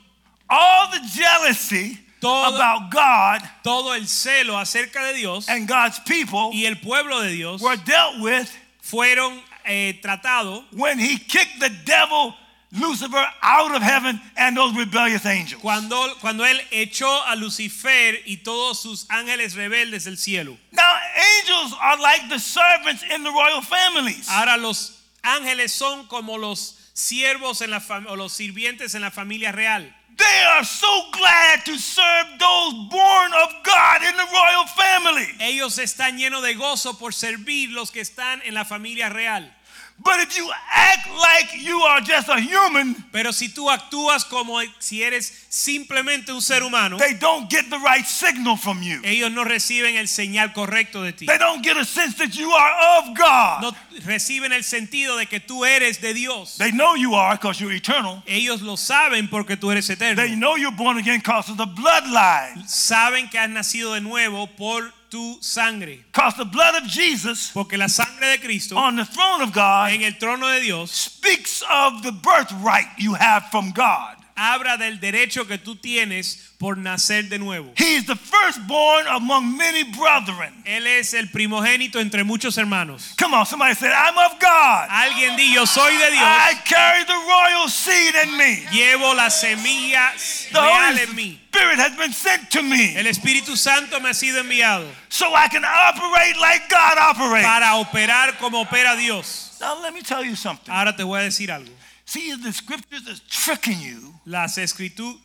All 0.50 0.92
the 0.92 1.00
jealousy 1.08 1.98
Todo- 2.22 2.56
about 2.56 2.92
God 2.92 3.42
Todo 3.64 3.94
el 3.96 4.08
celo 4.08 4.58
acerca 4.58 5.04
de 5.06 5.14
Dios 5.16 5.48
and 5.50 5.68
God's 5.68 6.00
people 6.02 6.52
y 6.54 6.66
el 6.66 6.76
pueblo 6.76 7.22
de 7.22 7.30
Dios 7.32 7.62
were 7.62 7.78
dealt 7.78 8.20
with 8.20 8.50
fueron 8.82 9.42
eh, 9.66 10.00
tratados 10.02 10.64
when 10.74 11.00
He 11.00 11.18
kicked 11.18 11.60
the 11.60 11.70
devil 11.86 12.36
Lucifer 12.72 13.26
out 13.42 13.76
of 13.76 13.82
heaven 13.82 14.20
and 14.36 14.58
those 14.58 14.76
rebellious 14.76 15.26
angels. 15.26 15.62
Cuando, 15.62 15.96
cuando 16.20 16.44
él 16.44 16.60
echó 16.72 17.22
a 17.26 17.36
Lucifer 17.36 18.22
y 18.26 18.38
todos 18.44 18.82
sus 18.82 19.06
ángeles 19.10 19.56
rebeldes 19.56 20.06
del 20.06 20.18
cielo. 20.18 20.58
Now, 20.72 20.96
angels 21.42 21.74
are 21.80 21.98
like 22.02 22.28
the 22.30 22.40
servants 22.40 23.04
in 23.04 23.24
the 23.24 23.32
royal 23.32 23.62
families. 23.62 24.28
Ahora 24.30 24.58
los 24.58 25.02
ángeles 25.24 25.72
son 25.72 26.08
como 26.08 26.38
los 26.38 26.92
siervos 26.94 27.62
en 27.62 27.72
la 27.72 27.82
o 28.10 28.16
los 28.16 28.34
sirvientes 28.34 28.96
en 28.96 29.02
la 29.02 29.12
familia 29.12 29.52
real. 29.52 29.94
They 30.18 30.44
are 30.56 30.64
so 30.64 31.12
glad 31.12 31.66
to 31.66 31.78
serve 31.78 32.40
those 32.40 32.74
born 32.90 33.32
of 33.34 33.52
God 33.64 34.02
in 34.02 34.16
the 34.16 34.28
royal 34.32 34.66
family. 34.68 35.28
Ellos 35.40 35.78
están 35.78 36.18
llenos 36.18 36.42
de 36.42 36.56
gozo 36.56 36.98
por 36.98 37.12
servir 37.14 37.72
los 37.72 37.92
que 37.92 38.02
están 38.02 38.42
en 38.46 38.54
la 38.54 38.64
familia 38.64 39.10
real. 39.10 39.54
But 39.98 40.20
if 40.20 40.38
you 40.38 40.48
act 40.72 41.08
like 41.10 41.64
you 41.64 41.80
are 41.82 42.02
just 42.02 42.28
a 42.30 42.40
human, 42.40 42.96
Pero 43.12 43.32
si 43.32 43.50
tú 43.50 43.72
actúas 43.72 44.26
como 44.26 44.60
si 44.78 45.02
eres 45.02 45.46
simplemente 45.50 46.32
un 46.32 46.42
ser 46.42 46.64
humano, 46.64 46.98
they 46.98 47.14
don't 47.14 47.50
get 47.50 47.70
the 47.70 47.80
right 47.80 48.06
signal 48.06 48.58
from 48.58 48.84
you. 48.84 49.02
ellos 49.04 49.32
no 49.32 49.44
reciben 49.46 49.96
el 49.96 50.08
señal 50.08 50.54
correcto 50.54 51.02
de 51.02 51.14
ti. 51.14 51.26
They 51.26 51.38
don't 51.38 51.64
get 51.64 51.78
a 51.78 51.86
sense 51.86 52.16
that 52.18 52.36
you 52.36 52.52
are 52.52 53.00
of 53.00 53.18
God. 53.18 53.62
No 53.62 53.72
reciben 54.06 54.52
el 54.52 54.64
sentido 54.64 55.18
de 55.18 55.26
que 55.28 55.40
tú 55.40 55.66
eres 55.66 56.02
de 56.02 56.14
Dios. 56.14 56.58
They 56.58 56.72
know 56.72 56.96
you 56.96 57.16
are 57.16 57.36
because 57.38 57.60
you're 57.60 57.74
eternal. 57.74 58.22
Ellos 58.28 58.62
lo 58.62 58.76
saben 58.76 59.30
porque 59.30 59.56
tú 59.58 59.72
eres 59.72 59.90
eterno. 59.90 60.22
They 60.22 60.36
know 60.36 60.56
you're 60.58 60.76
born 60.76 60.98
again 60.98 61.20
because 61.20 61.50
of 61.50 61.58
the 61.58 61.66
bloodline. 61.66 62.68
Saben 62.68 63.30
que 63.30 63.40
has 63.40 63.50
nacido 63.50 63.94
de 63.94 64.02
nuevo 64.02 64.48
por 64.56 64.92
tu 65.10 65.38
sangre. 65.42 65.98
Because 66.12 66.36
the 66.36 66.46
blood 66.46 66.82
of 66.82 66.90
Jesus 66.90 67.52
Porque 67.52 67.74
la 67.78 67.88
sangre 67.88 68.36
de 68.36 68.42
Cristo 68.42 68.76
on 68.76 68.96
the 68.96 69.06
throne 69.06 69.42
of 69.42 69.54
God 69.54 69.92
en 69.92 70.04
el 70.04 70.14
trono 70.14 70.52
de 70.54 70.62
Dios 70.62 70.92
speaks 70.92 71.64
of 71.70 72.04
the 72.04 72.12
birthright 72.12 72.88
you 72.98 73.14
have 73.14 73.46
from 73.52 73.72
God. 73.72 74.25
Habla 74.36 74.78
del 74.78 75.00
derecho 75.00 75.48
que 75.48 75.58
tú 75.58 75.76
tienes 75.76 76.54
por 76.58 76.78
nacer 76.78 77.30
de 77.30 77.40
nuevo. 77.40 77.74
He 77.78 77.96
is 77.96 78.06
the 78.06 78.16
firstborn 78.16 79.08
among 79.08 79.58
many 79.58 79.84
brethren. 79.84 80.54
Él 80.66 80.88
es 80.88 81.14
el 81.14 81.30
primogénito 81.30 82.00
entre 82.00 82.24
muchos 82.24 82.58
hermanos. 82.58 83.14
Come 83.18 83.34
on, 83.36 83.46
somebody 83.46 83.74
said, 83.76 83.92
I'm 83.92 84.18
of 84.18 84.40
God. 84.40 84.88
Alguien 84.90 85.36
di, 85.38 85.54
yo 85.54 85.66
soy 85.66 85.92
de 85.98 86.12
Dios. 86.12 86.24
I 86.24 86.54
carry 86.66 87.04
the 87.06 87.14
royal 87.14 87.70
seed 87.70 88.16
in 88.24 88.38
me. 88.38 88.66
Llevo 88.72 89.14
la 89.16 89.30
semilla 89.30 90.12
The 90.52 90.60
real 90.60 90.98
en 91.00 91.16
mí. 91.16 91.40
Spirit 91.56 91.80
has 91.80 91.96
been 91.96 92.12
sent 92.12 92.52
to 92.52 92.62
me 92.62 92.98
El 92.98 93.06
Espíritu 93.06 93.56
Santo 93.56 94.02
me 94.02 94.10
ha 94.10 94.14
sido 94.14 94.42
enviado 94.42 94.86
so 95.08 95.34
I 95.34 95.48
can 95.48 95.64
operate 95.64 96.38
like 96.38 96.68
God 96.70 96.98
operates. 96.98 97.46
para 97.48 97.76
operar 97.78 98.38
como 98.40 98.60
opera 98.60 98.98
Dios. 98.98 99.58
Now, 99.62 99.82
let 99.82 99.94
me 99.94 100.02
tell 100.02 100.22
you 100.22 100.36
something. 100.36 100.70
Ahora 100.70 100.94
te 100.94 101.04
voy 101.04 101.18
a 101.20 101.24
decir 101.24 101.50
algo. 101.52 101.72
See, 102.06 102.30
if 102.32 102.44
the 102.44 102.54
scriptures 102.54 103.08
is 103.08 103.20
tricking 103.30 103.80
you, 103.82 104.14
Las 104.26 104.58
escrituras 104.58 105.18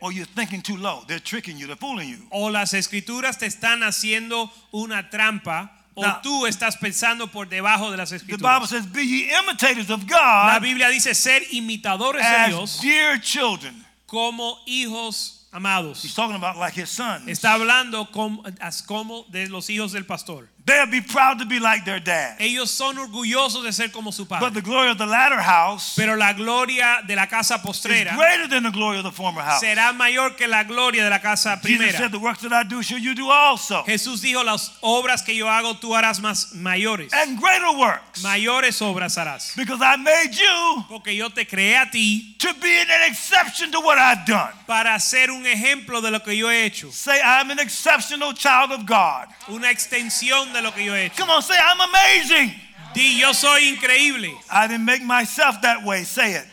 or 0.00 0.12
you're 0.12 0.26
thinking 0.26 0.60
too 0.62 0.76
low. 0.76 1.02
They're 1.08 1.18
tricking 1.18 1.56
you, 1.56 1.66
they're 1.66 1.76
fooling 1.76 2.08
you. 2.08 2.18
o 2.30 2.46
las 2.50 2.72
escrituras 2.74 3.38
te 3.38 3.46
están 3.46 3.82
haciendo 3.82 4.50
una 4.72 5.08
trampa 5.10 5.70
o 5.96 6.02
Now- 6.02 6.20
tú 6.22 6.46
estás 6.46 6.76
pensando 6.76 7.30
por 7.30 7.46
debajo 7.46 7.90
de 7.90 7.96
las 7.96 8.12
escrituras. 8.12 8.40
The 8.40 8.48
Bible 8.48 8.66
says, 8.66 8.86
Be 8.92 9.06
ye 9.06 9.30
imitators 9.38 9.90
of 9.90 10.06
God 10.06 10.46
La 10.48 10.58
Biblia 10.60 10.88
dice 10.90 11.14
ser 11.14 11.42
imitadores 11.52 12.22
de 12.22 12.28
as 12.28 12.48
Dios 12.48 12.80
dear 12.82 13.18
children. 13.20 13.84
como 14.06 14.58
hijos 14.66 15.46
amados. 15.52 16.02
He's 16.04 16.14
talking 16.14 16.36
about 16.36 16.56
like 16.58 16.74
his 16.74 16.90
sons. 16.90 17.26
Está 17.28 17.54
hablando 17.54 18.10
como, 18.12 18.42
as- 18.60 18.82
como 18.82 19.24
de 19.30 19.48
los 19.48 19.68
hijos 19.70 19.92
del 19.92 20.04
pastor. 20.04 20.48
They'll 20.66 20.86
be 20.86 21.02
proud 21.02 21.40
to 21.40 21.44
be 21.44 21.60
like 21.60 21.84
their 21.84 22.00
dad. 22.00 22.36
Ellos 22.40 22.70
son 22.70 22.96
orgullosos 22.96 23.64
de 23.64 23.72
ser 23.72 23.88
como 23.90 24.10
su 24.12 24.24
padre. 24.24 24.46
But 24.46 24.54
the 24.54 24.62
glory 24.62 24.88
of 24.90 24.96
the 24.96 25.04
latter 25.04 25.38
house 25.38 25.94
Pero 25.94 26.16
la 26.16 26.32
gloria 26.32 27.02
de 27.06 27.14
la 27.14 27.26
casa 27.26 27.58
postrera 27.62 28.12
is 28.12 28.16
greater 28.16 28.48
than 28.48 28.62
the 28.62 28.70
glory 28.70 28.96
of 28.96 29.04
the 29.04 29.12
former 29.12 29.42
house. 29.42 29.60
será 29.62 29.92
mayor 29.94 30.30
que 30.30 30.48
la 30.48 30.64
gloria 30.64 31.04
de 31.04 31.10
la 31.10 31.18
casa 31.18 31.58
primera. 31.62 31.88
Jesus 31.90 31.98
said, 31.98 32.12
The 32.12 32.18
works 32.18 32.40
that 32.40 32.52
I 32.54 32.62
do 32.62 32.82
shall 32.82 32.98
you 32.98 33.14
do 33.14 33.28
also. 33.28 33.82
Jesús 33.86 34.22
dijo, 34.22 34.42
las 34.42 34.70
obras 34.80 35.22
que 35.22 35.34
yo 35.34 35.48
hago 35.48 35.74
tú 35.74 35.94
harás 35.94 36.20
más 36.20 36.54
mayores. 36.54 37.12
And 37.12 37.38
greater 37.38 37.76
works. 37.78 38.22
Mayores 38.22 38.80
obras 38.80 39.18
harás. 39.18 39.54
Because 39.56 39.82
I 39.82 39.96
made 39.96 40.34
you 40.34 40.84
Porque 40.88 41.14
yo 41.14 41.28
te 41.28 41.44
creé 41.44 41.76
a 41.76 41.90
ti 41.90 42.36
to 42.38 42.54
be 42.62 42.80
an 42.80 43.10
exception 43.10 43.70
to 43.70 43.80
what 43.80 43.98
I've 43.98 44.24
done. 44.24 44.52
para 44.66 44.98
ser 44.98 45.30
un 45.30 45.44
ejemplo 45.44 46.00
de 46.00 46.10
lo 46.10 46.20
que 46.20 46.34
yo 46.34 46.48
he 46.48 46.64
hecho. 46.64 46.90
Say, 46.90 47.20
I'm 47.22 47.50
an 47.50 47.58
exceptional 47.58 48.32
child 48.32 48.72
of 48.72 48.86
God. 48.86 49.26
Una 49.50 49.68
extensión 49.70 50.53
de 50.54 50.62
lo 50.62 50.72
que 50.72 50.84
yo 50.84 50.94
he 50.94 51.06
hecho. 51.06 51.16
Come 51.16 51.30
on, 51.30 51.42
say, 51.42 51.56
I'm 51.58 51.80
amazing. 51.80 52.54
Di, 52.94 53.20
yo 53.20 53.32
soy 53.32 53.74
increíble. 53.74 54.32
I 54.50 54.66
didn't 54.68 54.86
make 54.86 55.02
myself 55.02 55.60
that 55.62 55.84
way. 55.84 56.04
Say 56.04 56.34
it. 56.34 56.46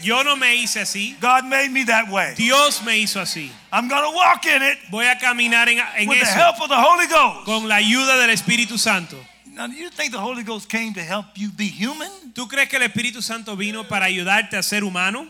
Yo 0.00 0.22
no 0.22 0.36
me 0.36 0.56
hice 0.62 0.80
así. 0.80 1.18
God 1.20 1.44
made 1.46 1.70
me 1.70 1.84
that 1.84 2.08
way. 2.10 2.34
Dios 2.36 2.84
me 2.84 3.02
hizo 3.02 3.20
así. 3.20 3.50
I'm 3.72 3.88
going 3.88 4.02
to 4.02 4.14
walk 4.14 4.44
in 4.44 4.62
it 4.62 4.78
Voy 4.90 5.04
a 5.06 5.16
caminar 5.16 5.68
en, 5.68 5.78
en 5.96 6.08
with 6.08 6.20
the 6.20 6.26
help 6.26 6.60
of 6.60 6.68
the 6.68 6.76
Holy 6.76 7.06
Ghost. 7.06 7.46
con 7.46 7.68
la 7.68 7.76
ayuda 7.76 8.18
del 8.18 8.30
Espíritu 8.30 8.78
Santo. 8.78 9.16
Now, 9.46 9.68
do 9.68 9.74
you 9.74 9.88
think 9.88 10.12
the 10.12 10.18
Holy 10.18 10.42
Ghost 10.42 10.68
came 10.68 10.94
to 10.94 11.00
help 11.00 11.26
you 11.36 11.50
be 11.50 11.66
human? 11.66 12.10
¿Tú 12.34 12.48
crees 12.48 12.68
que 12.68 12.76
el 12.76 12.82
Espíritu 12.88 13.22
Santo 13.22 13.54
vino 13.56 13.84
para 13.84 14.06
ayudarte 14.06 14.56
a 14.56 14.62
ser 14.62 14.82
humano? 14.82 15.28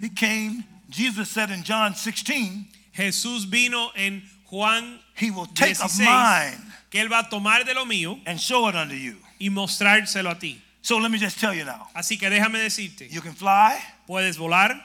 He 0.00 0.10
came, 0.10 0.64
Jesus 0.90 1.30
said 1.30 1.50
in 1.50 1.62
John 1.62 1.94
16, 1.94 2.66
Jesús 2.92 3.48
vino 3.48 3.92
en 3.96 4.22
Juan 4.50 4.98
He 5.14 5.30
will 5.30 5.46
take 5.46 5.72
of 5.72 5.90
16 5.90 6.04
mine 6.06 6.72
que 6.90 7.00
él 7.00 7.08
va 7.10 7.20
a 7.20 7.28
tomar 7.28 7.64
de 7.64 7.74
lo 7.74 7.84
mío 7.84 8.20
and 8.26 8.38
show 8.40 8.68
it 8.68 8.74
unto 8.74 8.94
you. 8.94 9.16
y 9.40 9.48
mostrárselo 9.50 10.30
a 10.30 10.38
ti. 10.38 10.62
So 10.82 10.98
let 10.98 11.10
me 11.10 11.18
just 11.18 11.38
tell 11.40 11.52
you 11.54 11.64
now. 11.64 11.88
Así 11.94 12.16
que 12.18 12.30
déjame 12.30 12.58
decirte, 12.60 13.08
You 13.10 13.20
can 13.20 13.34
fly. 13.34 13.76
puedes 14.06 14.36
volar. 14.38 14.80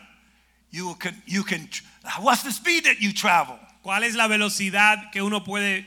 You 0.72 0.96
can. 0.96 1.22
You 1.28 1.44
can. 1.44 1.70
What's 2.22 2.44
the 2.44 2.52
speed 2.52 2.86
that 2.86 3.00
you 3.02 3.14
travel? 3.14 3.56
¿Cuál 3.84 4.04
es 4.04 4.16
la 4.16 4.28
velocidad 4.28 5.12
que 5.12 5.22
uno 5.22 5.44
puede 5.44 5.86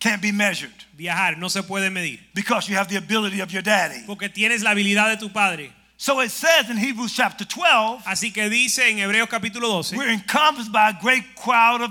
Can't 0.00 0.20
be 0.20 0.32
measured 0.32 0.74
viajar? 0.96 1.38
No 1.38 1.48
se 1.48 1.62
puede 1.62 1.90
medir. 1.90 2.20
because 2.34 2.68
you 2.68 2.76
have 2.76 2.88
the 2.88 2.96
ability 2.96 3.40
of 3.40 3.50
your 3.52 3.62
daddy. 3.62 4.02
Porque 4.06 4.28
tienes 4.28 4.62
la 4.62 4.70
habilidad 4.70 5.10
de 5.10 5.16
tu 5.16 5.28
padre. 5.30 5.72
So 5.96 6.20
it 6.20 6.30
says 6.30 6.68
in 6.68 6.76
Hebrews 6.76 7.14
chapter 7.14 7.44
12, 7.46 8.02
Así 8.04 8.32
que 8.32 8.50
dice 8.50 8.90
en 8.90 8.98
Hebreos 8.98 9.28
capítulo 9.28 9.68
12 9.68 9.96
we're 9.96 10.10
encompassed 10.12 10.70
by 10.72 10.90
a 10.90 10.98
great 11.00 11.34
crowd 11.36 11.80
of 11.82 11.90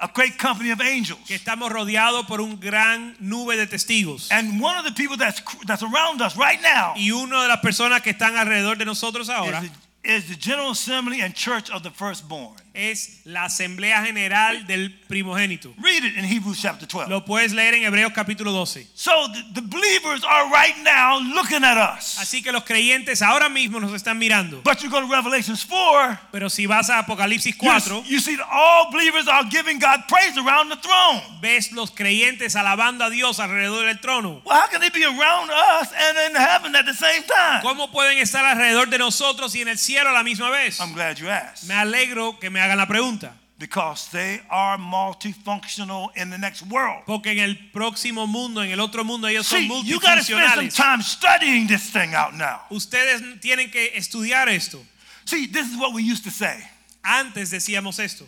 a 0.00 0.08
great 0.12 0.38
company 0.38 0.70
of 0.70 0.80
angels. 0.80 1.20
que 1.26 1.34
estamos 1.34 1.70
rodeados 1.70 2.26
por 2.26 2.40
un 2.40 2.58
gran 2.58 3.16
nube 3.20 3.56
de 3.56 3.66
testigos. 3.66 4.30
And 4.30 4.60
one 4.60 4.76
of 4.78 4.84
the 4.84 4.92
people 4.92 5.16
that's 5.16 5.42
that's 5.66 5.82
around 5.82 6.20
us 6.22 6.36
right 6.36 6.60
now 6.62 6.94
Y 6.96 7.10
una 7.10 7.42
de 7.42 7.48
las 7.48 7.60
personas 7.60 8.02
que 8.02 8.12
están 8.12 8.36
alrededor 8.36 8.78
de 8.78 8.84
nosotros 8.84 9.28
ahora 9.28 9.62
is 9.62 9.70
the, 9.70 10.16
is 10.16 10.24
the 10.28 10.36
General 10.36 10.70
Assembly 10.70 11.20
and 11.20 11.34
Church 11.34 11.70
of 11.70 11.82
the 11.82 11.90
Firstborn. 11.90 12.59
Es 12.74 13.20
la 13.24 13.44
Asamblea 13.44 14.04
General 14.04 14.66
del 14.66 14.90
Primogénito. 15.08 15.74
Read 15.78 16.04
it 16.04 16.16
in 16.16 16.24
Hebrews 16.24 16.60
chapter 16.60 16.86
12. 16.86 17.08
Lo 17.08 17.24
puedes 17.24 17.52
leer 17.52 17.74
en 17.74 17.82
Hebreos 17.84 18.12
capítulo 18.12 18.52
12. 18.52 18.86
So 18.94 19.10
the, 19.32 19.60
the 19.60 19.66
believers 19.66 20.22
are 20.24 20.50
right 20.50 20.76
now 20.84 21.18
looking 21.34 21.64
at 21.64 21.76
us. 21.76 22.18
Así 22.18 22.42
que 22.42 22.52
los 22.52 22.62
creyentes 22.64 23.22
ahora 23.22 23.48
mismo 23.48 23.80
nos 23.80 23.92
están 23.92 24.18
mirando. 24.18 24.62
But 24.62 24.82
you 24.82 24.90
go 24.90 25.00
to 25.00 25.06
Revelations 25.06 25.64
4, 25.64 26.18
Pero 26.32 26.48
si 26.48 26.66
vas 26.66 26.88
a 26.90 26.98
Apocalipsis 27.00 27.56
you, 27.60 27.70
4, 27.70 28.04
you 28.06 28.20
see 28.20 28.36
that 28.36 28.46
all 28.50 28.90
believers 28.92 29.26
are 29.26 29.44
giving 29.50 29.78
God 29.78 30.06
praise 30.08 30.36
around 30.38 30.70
the 30.70 30.76
throne. 30.76 31.20
ves 31.40 31.72
los 31.72 31.90
creyentes 31.90 32.54
alabando 32.54 33.04
a 33.04 33.10
Dios 33.10 33.40
alrededor 33.40 33.86
del 33.86 33.98
trono. 34.00 34.42
Well, 34.44 34.56
how 34.56 34.68
can 34.68 34.80
they 34.80 34.90
be 34.90 35.04
around 35.04 35.50
us 35.50 35.88
and 35.92 36.18
in 36.30 36.36
heaven 36.36 36.76
at 36.76 36.86
the 36.86 36.94
same 36.94 37.22
time? 37.24 37.62
¿Cómo 37.62 37.90
pueden 37.90 38.18
estar 38.18 38.44
alrededor 38.44 38.88
de 38.90 38.98
nosotros 38.98 39.54
y 39.56 39.62
en 39.62 39.68
el 39.68 39.78
cielo 39.78 40.10
a 40.10 40.12
la 40.12 40.22
misma 40.22 40.50
vez? 40.50 40.78
I'm 40.78 40.92
glad 40.92 41.18
you 41.18 41.28
asked. 41.28 41.68
Me 41.68 41.74
alegro 41.74 42.38
que 42.38 42.50
me 42.50 42.59
hagan 42.60 42.78
la 42.78 42.86
pregunta. 42.86 43.32
Because 43.58 44.08
they 44.10 44.40
are 44.48 44.78
multifunctional 44.78 46.08
in 46.16 46.30
the 46.30 46.38
next 46.38 46.62
world. 46.62 47.04
Porque 47.04 47.26
en 47.26 47.40
el 47.40 47.56
próximo 47.74 48.26
mundo, 48.26 48.62
en 48.62 48.70
el 48.70 48.80
otro 48.80 49.04
mundo, 49.04 49.28
ellos 49.28 49.46
son 49.46 49.60
See, 49.60 49.82
you 49.82 50.00
got 50.00 50.14
to 50.14 50.24
spend 50.24 50.50
some 50.54 50.68
time 50.70 51.02
studying 51.02 51.66
this 51.66 51.90
thing 51.90 52.14
out 52.14 52.34
now. 52.34 52.62
Ustedes 52.70 53.20
tienen 53.42 53.70
que 53.70 53.90
estudiar 53.94 54.48
esto. 54.48 54.78
See, 55.26 55.46
this 55.46 55.70
is 55.70 55.76
what 55.78 55.92
we 55.92 56.02
used 56.02 56.24
to 56.24 56.30
say. 56.30 56.58
Antes 57.04 57.50
decíamos 57.50 57.98
esto. 57.98 58.24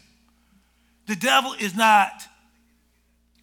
The 1.07 1.17
devil 1.17 1.55
is 1.59 1.75
not 1.75 2.29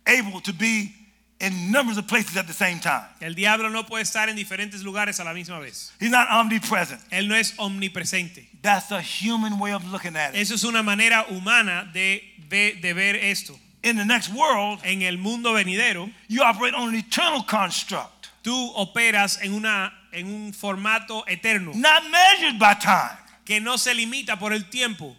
able 0.06 0.41
to 0.41 0.54
be 0.54 0.93
in 1.41 1.71
numbers 1.71 1.97
of 1.97 2.06
places 2.08 2.36
at 2.36 2.47
the 2.47 2.54
same 2.54 2.80
time. 2.80 3.06
El 3.21 3.34
diablo 3.34 3.69
no 3.69 3.84
puede 3.84 4.04
estar 4.04 4.28
en 4.30 4.36
diferentes 4.36 4.84
lugares 4.84 5.19
a 5.19 5.23
la 5.23 5.34
misma 5.34 5.60
vez. 5.60 5.91
He's 5.99 6.12
not 6.12 6.28
omnipresent. 6.30 7.02
Él 7.12 7.28
no 7.28 7.36
es 7.36 7.54
omnipresente. 7.58 8.45
That's 8.62 8.91
a 8.91 9.02
human 9.02 9.58
way 9.60 9.71
of 9.71 9.89
looking 9.91 10.15
at 10.17 10.34
it. 10.36 10.41
Eso 10.41 10.56
es 10.56 10.63
una 10.65 10.84
manera 10.84 11.25
humana 11.30 11.89
de, 11.93 12.21
de, 12.49 12.73
de 12.82 12.93
ver 12.93 13.15
esto. 13.15 13.58
In 13.84 13.95
the 13.95 14.04
next 14.04 14.30
world, 14.34 14.82
En 14.84 15.02
el 15.04 15.17
mundo 15.17 15.54
venidero, 15.54 16.12
you 16.28 16.43
operate 16.43 16.73
on 16.75 16.89
an 16.89 16.95
eternal 16.95 17.43
construct, 17.43 18.28
tú 18.43 18.73
operas 18.75 19.39
en, 19.41 19.54
una, 19.54 19.93
en 20.12 20.25
un 20.28 20.52
formato 20.52 21.23
eterno 21.30 21.71
not 21.73 22.04
measured 22.12 22.60
by 22.60 22.73
time. 22.73 23.17
que 23.45 23.62
no 23.62 23.78
se 23.78 23.93
limita 23.93 24.38
por 24.38 24.52
el 24.52 24.63
tiempo. 24.69 25.15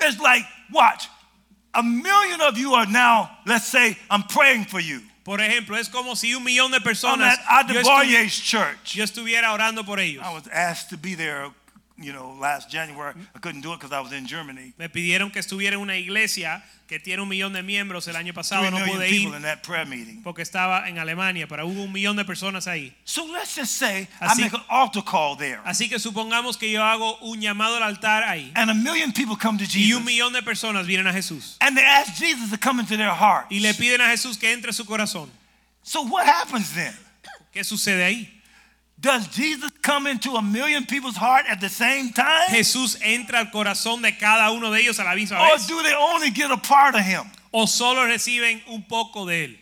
It's 0.00 0.18
like, 0.18 0.44
watch, 0.72 1.06
a 1.72 1.82
million 1.84 2.40
of 2.40 2.58
you 2.58 2.74
are 2.74 2.86
now, 2.86 3.30
let's 3.46 3.66
say, 3.66 3.96
I'm 4.10 4.24
praying 4.24 4.64
for 4.64 4.80
you. 4.80 5.02
Por 5.30 5.40
ejemplo, 5.40 5.76
es 5.76 5.88
como 5.88 6.16
si 6.16 6.34
un 6.34 6.42
millón 6.42 6.72
de 6.72 6.78
On 6.78 6.82
personas 6.82 7.38
that 7.38 7.44
yo, 7.68 7.74
estu- 7.82 7.86
church. 8.42 8.94
yo 8.96 9.04
estuviera 9.04 9.52
orando 9.52 9.84
por 9.84 10.00
ellos. 10.00 10.24
I 10.26 10.34
was 10.34 10.48
asked 10.48 10.88
to 10.90 10.96
be 10.96 11.14
there, 11.14 11.52
you 12.00 12.12
know, 12.12 12.34
last 12.40 12.70
January. 12.70 13.14
I 13.34 13.38
couldn't 13.38 13.60
do 13.60 13.72
it 13.72 13.78
because 13.80 13.92
I 13.92 14.00
was 14.00 14.12
in 14.12 14.26
Germany. 14.26 14.72
Me 14.78 14.88
pidieron 14.88 15.30
que 15.30 15.38
estuviera 15.40 15.74
en 15.76 15.80
una 15.82 15.96
iglesia 15.96 16.62
que 16.88 16.98
tiene 16.98 17.22
un 17.22 17.28
millón 17.28 17.52
de 17.52 17.62
miembros. 17.62 18.08
El 18.08 18.16
año 18.16 18.32
pasado 18.32 18.68
no 18.70 18.78
pude 18.84 19.08
ir 19.10 19.28
in 19.28 19.42
that 19.42 19.62
prayer 19.62 19.86
meeting. 19.86 20.22
porque 20.22 20.42
estaba 20.42 20.88
en 20.88 20.98
Alemania, 20.98 21.46
pero 21.46 21.66
hubo 21.66 21.84
un 21.84 21.92
millón 21.92 22.16
de 22.16 22.24
personas 22.24 22.66
ahí. 22.66 22.92
So 23.04 23.26
let's 23.32 23.54
just 23.54 23.72
say 23.76 24.08
Así- 24.18 24.40
I 24.40 24.44
make 24.44 24.54
an 24.56 24.64
altar 24.68 25.04
call 25.04 25.36
there, 25.36 25.60
Así 25.64 25.88
que 25.88 25.98
supongamos 25.98 26.56
que 26.56 26.70
yo 26.70 26.82
hago 26.82 27.18
un 27.18 27.40
llamado 27.40 27.76
al 27.76 27.82
altar 27.82 28.24
ahí 28.24 28.50
and 28.56 28.70
a 28.70 28.74
million 28.74 29.12
people 29.12 29.36
come 29.36 29.58
to 29.58 29.64
Jesus. 29.64 29.88
y 29.88 29.92
un 29.92 30.04
millón 30.04 30.32
de 30.32 30.42
personas 30.42 30.86
vienen 30.86 31.06
a 31.06 31.12
Jesús 31.12 31.56
and 31.60 31.76
they 31.76 31.84
ask 31.84 32.14
Jesus 32.16 32.50
to 32.50 32.58
come 32.58 32.80
into 32.80 32.96
their 32.96 33.14
heart. 33.14 33.46
y 33.50 33.60
le 33.60 33.72
piden 33.74 34.00
a 34.00 34.08
Jesús 34.08 34.36
que 34.38 34.50
entre 34.50 34.70
a 34.70 34.72
su 34.72 34.84
corazón. 34.84 35.30
So 35.82 36.02
what 36.02 36.26
happens 36.26 36.72
then? 36.74 36.94
¿Qué 37.52 37.62
sucede 37.62 38.04
ahí? 38.04 38.39
Does 39.00 39.28
Jesus 39.28 39.70
come 39.82 40.06
into 40.06 40.32
a 40.32 40.42
million 40.42 40.84
people's 40.84 41.16
heart 41.16 41.46
at 41.48 41.60
the 41.60 41.70
same 41.70 42.12
time? 42.12 42.48
Jesús 42.50 43.00
entra 43.00 43.38
al 43.38 43.46
corazón 43.46 44.02
de 44.02 44.12
cada 44.12 44.52
uno 44.52 44.70
de 44.70 44.80
ellos 44.80 44.98
a 44.98 45.04
la 45.04 45.14
misma 45.14 45.38
vez. 45.38 45.64
Or 45.64 45.68
do 45.68 45.82
they 45.82 45.94
only 45.94 46.30
get 46.30 46.50
a 46.50 46.58
part 46.58 46.94
of 46.94 47.00
him? 47.00 47.24
o 47.52 47.66
solo 47.66 48.06
reciben 48.06 48.62
un 48.68 48.82
poco 48.82 49.26
de 49.26 49.44
él. 49.44 49.58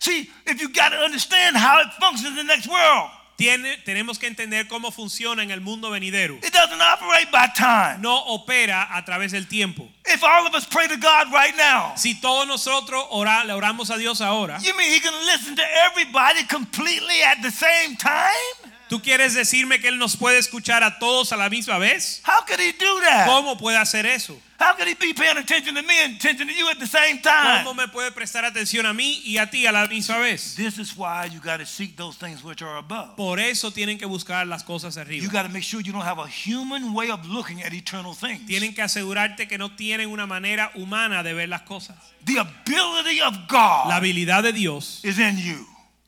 See, 0.00 0.30
if 0.46 0.60
you 0.60 0.68
got 0.68 0.90
to 0.90 0.96
understand 0.96 1.56
how 1.56 1.80
it 1.80 1.88
functions 2.00 2.28
in 2.28 2.36
the 2.36 2.44
next 2.44 2.68
world, 2.68 3.10
Tiene, 3.38 3.76
tenemos 3.84 4.18
que 4.18 4.26
entender 4.26 4.66
cómo 4.66 4.90
funciona 4.90 5.44
en 5.44 5.52
el 5.52 5.60
mundo 5.60 5.90
venidero. 5.90 6.34
it 6.42 6.52
doesn't 6.52 6.80
operate 6.82 7.30
by 7.30 7.46
time. 7.54 7.98
No 8.02 8.16
opera 8.34 8.88
a 8.90 9.04
través 9.04 9.30
del 9.30 9.46
tiempo. 9.46 9.88
If 10.06 10.24
all 10.24 10.44
of 10.46 10.54
us 10.56 10.66
pray 10.66 10.88
to 10.88 10.96
God 10.96 11.32
right 11.32 11.54
now, 11.56 11.92
Si 11.96 12.20
todos 12.20 12.48
nosotros 12.48 13.04
ora- 13.10 13.44
le 13.44 13.52
oramos 13.52 13.90
a 13.90 13.96
Dios 13.96 14.20
ahora, 14.20 14.58
you 14.60 14.76
mean 14.76 14.90
He 14.92 14.98
can 14.98 15.14
listen 15.26 15.54
to 15.54 15.62
everybody 15.86 16.42
completely 16.48 17.22
at 17.22 17.40
the 17.40 17.50
same 17.52 17.96
time? 17.96 18.72
¿Tú 18.88 19.00
quieres 19.02 19.34
decirme 19.34 19.80
que 19.80 19.88
Él 19.88 19.98
nos 19.98 20.16
puede 20.16 20.38
escuchar 20.38 20.82
a 20.82 20.98
todos 20.98 21.32
a 21.32 21.36
la 21.36 21.48
misma 21.48 21.78
vez? 21.78 22.22
How 22.26 22.44
could 22.46 22.60
He 22.60 22.72
do 22.72 23.00
that? 23.02 23.26
¿Cómo 23.26 23.56
puede 23.58 23.76
hacer 23.76 24.06
eso? 24.06 24.40
How 24.60 24.74
could 24.74 24.88
He 24.88 24.94
be 24.94 25.14
paying 25.14 25.36
attention 25.38 25.76
to 25.76 25.82
me 25.82 25.94
and 26.02 26.16
attention 26.16 26.48
to 26.48 26.52
you 26.52 26.68
at 26.68 26.78
the 26.80 26.86
same 26.86 27.20
time? 27.22 27.62
¿Cómo 27.64 27.74
me 27.74 27.86
puede 27.86 28.10
prestar 28.10 28.44
atención 28.44 28.86
a 28.86 28.92
mí 28.92 29.22
y 29.24 29.38
a 29.38 29.48
ti 29.48 29.66
a 29.66 29.70
la 29.72 29.86
misma 29.86 30.18
vez? 30.18 30.56
This 30.56 30.78
is 30.78 30.96
why 30.96 31.26
you 31.32 31.38
got 31.40 31.58
to 31.58 31.66
seek 31.66 31.96
those 31.96 32.16
things 32.18 32.42
which 32.42 32.60
are 32.60 32.76
above. 32.78 33.14
Por 33.16 33.38
eso 33.38 33.70
tienen 33.70 33.98
que 33.98 34.06
buscar 34.06 34.46
las 34.48 34.64
cosas 34.64 34.96
You 34.96 35.02
arriba. 35.02 35.32
got 35.32 35.42
to 35.44 35.48
make 35.48 35.62
sure 35.62 35.80
you 35.80 35.92
don't 35.92 36.02
have 36.04 36.18
a 36.18 36.26
human 36.26 36.92
way 36.92 37.08
of 37.10 37.24
looking 37.26 37.62
at 37.62 37.72
eternal 37.72 38.14
things. 38.14 38.44
Tienen 38.48 38.74
que 38.74 38.82
asegurarte 38.82 39.46
que 39.46 39.58
no 39.58 39.70
tienen 39.76 40.08
una 40.10 40.26
manera 40.26 40.72
humana 40.74 41.22
de 41.22 41.34
ver 41.34 41.48
las 41.48 41.62
cosas. 41.62 41.94
The 42.24 42.38
ability 42.40 43.20
of 43.20 43.34
La 43.34 43.46
God 43.48 43.92
habilidad 43.92 44.42
de 44.42 44.52
Dios 44.52 45.00
is 45.04 45.18
in 45.20 45.38
you. 45.38 45.64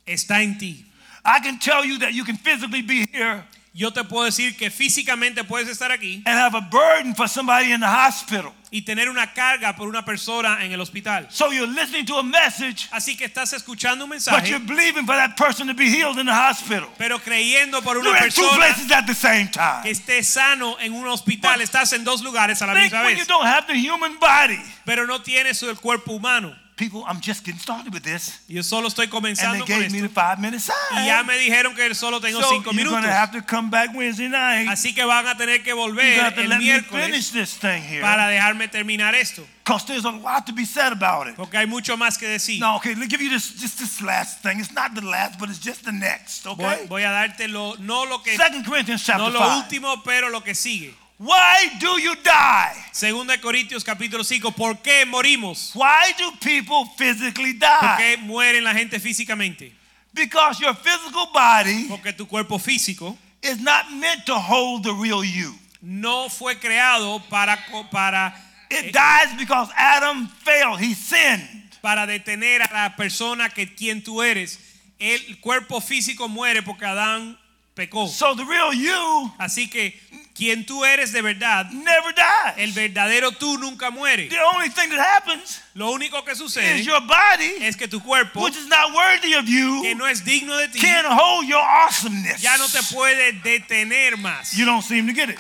está 0.07 0.43
en 0.43 0.59
ti. 0.59 0.85
I 1.25 1.41
can 1.41 1.59
tell 1.59 1.85
you 1.85 1.99
that 1.99 2.12
you 2.14 2.25
can 2.25 2.37
physically 2.37 2.83
be 2.83 3.07
here 3.12 3.45
Yo 3.73 3.93
te 3.93 4.03
puedo 4.03 4.25
decir 4.25 4.57
que 4.57 4.68
físicamente 4.68 5.45
puedes 5.45 5.68
estar 5.68 5.93
aquí 5.93 6.23
and 6.27 6.37
have 6.39 6.57
a 6.57 6.61
burden 6.61 7.14
for 7.14 7.29
somebody 7.29 7.71
in 7.71 7.79
the 7.81 7.87
hospital. 7.87 8.53
y 8.73 8.83
tener 8.83 9.09
una 9.09 9.33
carga 9.33 9.75
por 9.77 9.89
una 9.89 10.05
persona 10.05 10.64
en 10.64 10.73
el 10.73 10.81
hospital. 10.81 11.27
So 11.31 11.51
you're 11.53 11.66
listening 11.73 12.05
to 12.07 12.18
a 12.18 12.23
message, 12.23 12.89
Así 12.93 13.16
que 13.16 13.27
estás 13.27 13.53
escuchando 13.53 14.05
un 14.05 14.11
but 14.11 14.49
you're 14.49 14.59
believing 14.64 15.07
for 15.07 15.14
that 15.16 15.37
person 15.37 15.66
to 15.68 15.75
be 15.75 15.89
healed 15.89 16.18
in 16.18 16.27
the 16.27 16.33
hospital. 16.35 16.89
pero 16.99 17.18
creyendo 17.18 17.81
por 17.83 17.97
una 17.97 18.11
You're 18.11 18.25
in 18.27 18.31
two 18.33 18.43
persona 18.43 18.57
places 18.59 18.91
at 18.93 19.07
the 19.07 19.14
same 19.14 19.49
time. 19.51 19.83
que 19.85 19.91
esté 19.91 20.25
sano 20.25 20.77
en 20.81 20.93
un 20.93 21.07
hospital. 21.07 21.61
Estás 21.61 21.93
en 21.93 22.05
dos 22.05 22.23
lugares 22.23 22.61
a 22.62 22.66
la 22.66 22.75
misma 22.75 23.03
when 23.05 23.12
you 23.16 23.18
vez, 23.18 23.27
don't 23.29 23.47
have 23.47 23.66
the 23.66 23.75
human 23.75 24.18
body. 24.18 24.59
pero 24.85 25.07
no 25.07 25.21
tienes 25.21 25.62
el 25.62 25.77
cuerpo 25.77 26.12
humano. 26.12 26.57
People, 26.81 27.05
I'm 27.07 27.20
just 27.20 27.45
getting 27.45 27.61
started 27.61 27.93
with 27.93 28.05
this. 28.05 28.41
Yo 28.49 28.62
solo 28.62 28.89
estoy 28.89 29.05
And 29.05 29.12
comenzando 29.12 29.66
they 29.66 29.74
con 29.74 29.83
gave 29.83 29.93
me 29.93 30.01
the 30.01 30.07
esto. 30.07 30.18
five 30.18 30.39
minute 30.41 30.61
sign. 30.61 30.74
Y 30.93 31.09
ya 31.09 31.22
me 31.22 31.37
dijeron 31.37 31.74
que 31.76 31.95
solo 31.95 32.20
tengo 32.20 32.41
so 32.41 32.49
cinco 32.49 32.72
minutos. 32.72 33.05
have 33.05 33.33
to 33.33 33.43
come 33.43 33.68
back 33.68 33.91
Wednesday 33.95 34.28
night. 34.28 34.66
Así 34.66 34.95
que 34.95 35.05
van 35.05 35.26
a 35.26 35.37
tener 35.37 35.62
que 35.62 35.74
volver 35.74 36.03
going 36.03 36.16
to 36.16 36.24
have 36.24 36.35
to 36.37 36.41
el 36.41 36.49
let 36.49 36.59
me 36.59 36.64
miércoles 36.64 37.05
finish 37.05 37.31
this 37.33 37.59
thing 37.59 37.83
here. 37.83 38.01
para 38.01 38.28
dejarme 38.28 38.66
terminar 38.68 39.14
esto. 39.14 39.47
Because 39.62 39.85
there's 39.85 40.07
a 40.07 40.11
lot 40.11 40.47
to 40.47 40.55
be 40.55 40.64
said 40.64 40.91
about 40.91 41.26
it. 41.26 41.37
Porque 41.37 41.59
hay 41.59 41.66
mucho 41.66 41.99
más 41.99 42.16
que 42.16 42.26
decir. 42.26 42.59
No, 42.59 42.76
okay, 42.76 42.95
let 42.95 42.99
me 43.01 43.09
give 43.09 43.20
you 43.20 43.28
this 43.28 43.53
just 43.61 43.78
this 43.78 44.01
last 44.01 44.43
thing. 44.43 44.59
It's 44.59 44.72
not 44.72 44.95
the 44.95 45.05
last, 45.05 45.39
but 45.39 45.51
it's 45.51 45.59
just 45.59 45.85
the 45.85 45.93
next, 45.93 46.47
okay? 46.47 46.87
voy 46.89 47.03
a 47.03 47.11
darte 47.11 47.47
lo, 47.47 47.74
no 47.78 48.05
lo 48.07 48.22
que 48.22 48.35
Second 48.39 48.64
Corinthians 48.64 49.05
chapter 49.05 49.31
no 49.31 49.39
lo 49.39 49.39
5. 49.41 49.64
último, 49.64 50.03
pero 50.03 50.31
lo 50.31 50.41
que 50.41 50.55
sigue. 50.55 50.95
Why 51.23 51.68
do 51.79 51.99
you 52.01 52.14
die? 52.25 52.73
Segunda 52.93 53.37
Corintios 53.39 53.85
capítulo 53.85 54.25
5. 54.25 54.53
¿Por 54.53 54.77
qué 54.81 55.05
morimos? 55.05 55.73
Why 55.75 56.14
do 56.18 56.33
people 56.41 56.87
physically 56.97 57.53
¿Por 57.53 57.68
die? 57.68 57.97
qué 57.99 58.16
mueren 58.23 58.64
la 58.64 58.73
gente 58.73 58.99
físicamente? 58.99 59.71
Because 60.14 60.59
your 60.61 60.75
physical 60.75 61.27
body 61.33 61.89
Porque 61.89 62.14
tu 62.14 62.27
cuerpo 62.27 62.59
físico 62.59 63.18
is 63.43 63.59
not 63.61 63.91
meant 63.93 64.25
to 64.25 64.35
hold 64.39 64.83
the 64.83 64.95
real 64.95 65.23
you. 65.23 65.55
no 65.83 66.29
fue 66.31 66.55
creado 66.59 67.21
para, 67.29 67.57
co- 67.71 67.85
para, 67.91 68.35
It 68.71 68.87
eh, 68.87 68.91
dies 68.93 69.37
because 69.39 69.68
Adam 69.77 70.27
failed. 70.43 70.81
He 70.81 70.95
sinned. 70.95 71.49
para 71.83 72.07
detener 72.07 72.62
a 72.62 72.73
la 72.73 72.97
persona 72.97 73.51
que 73.51 73.66
quien 73.75 74.03
tú 74.03 74.23
eres. 74.23 74.59
El 74.99 75.39
cuerpo 75.41 75.81
físico 75.83 76.29
muere 76.29 76.62
porque 76.62 76.87
Adán 76.87 77.39
pecó. 77.75 78.09
So 78.09 78.35
the 78.35 78.45
real 78.45 78.73
you 78.73 79.33
Así 79.39 79.68
que 79.68 79.99
quien 80.35 80.64
tú 80.64 80.85
eres 80.85 81.12
de 81.12 81.23
verdad, 81.23 81.66
never 81.71 82.14
dies. 82.14 82.55
el 82.57 82.73
verdadero 82.73 83.33
tú 83.33 83.59
nunca 83.59 83.91
muere. 83.91 84.29
The 84.29 84.41
only 84.41 84.71
thing 84.71 84.89
that 84.91 84.99
happens 85.01 85.61
Lo 85.75 85.91
único 85.91 86.25
que 86.25 86.35
sucede 86.35 86.79
is 86.81 86.87
your 86.87 87.01
body, 87.01 87.62
es 87.64 87.77
que 87.77 87.89
tu 87.89 88.01
cuerpo, 88.01 88.41
which 88.41 88.57
is 88.57 88.66
not 88.66 88.93
worthy 88.95 89.35
of 89.35 89.45
que 89.45 89.53
you, 89.53 89.95
no 89.97 90.07
es 90.07 90.25
digno 90.25 90.57
de 90.57 90.68
ti, 90.68 90.81
can't 90.81 91.07
hold 91.07 91.47
your 91.47 91.62
awesomeness. 91.62 92.41
ya 92.41 92.57
no 92.57 92.66
te 92.68 92.83
puede 92.95 93.33
detener 93.43 94.16
más. 94.16 94.53
You 94.55 94.64
don't 94.64 94.83
seem 94.83 95.07
to 95.07 95.12
get 95.12 95.31
it. 95.31 95.39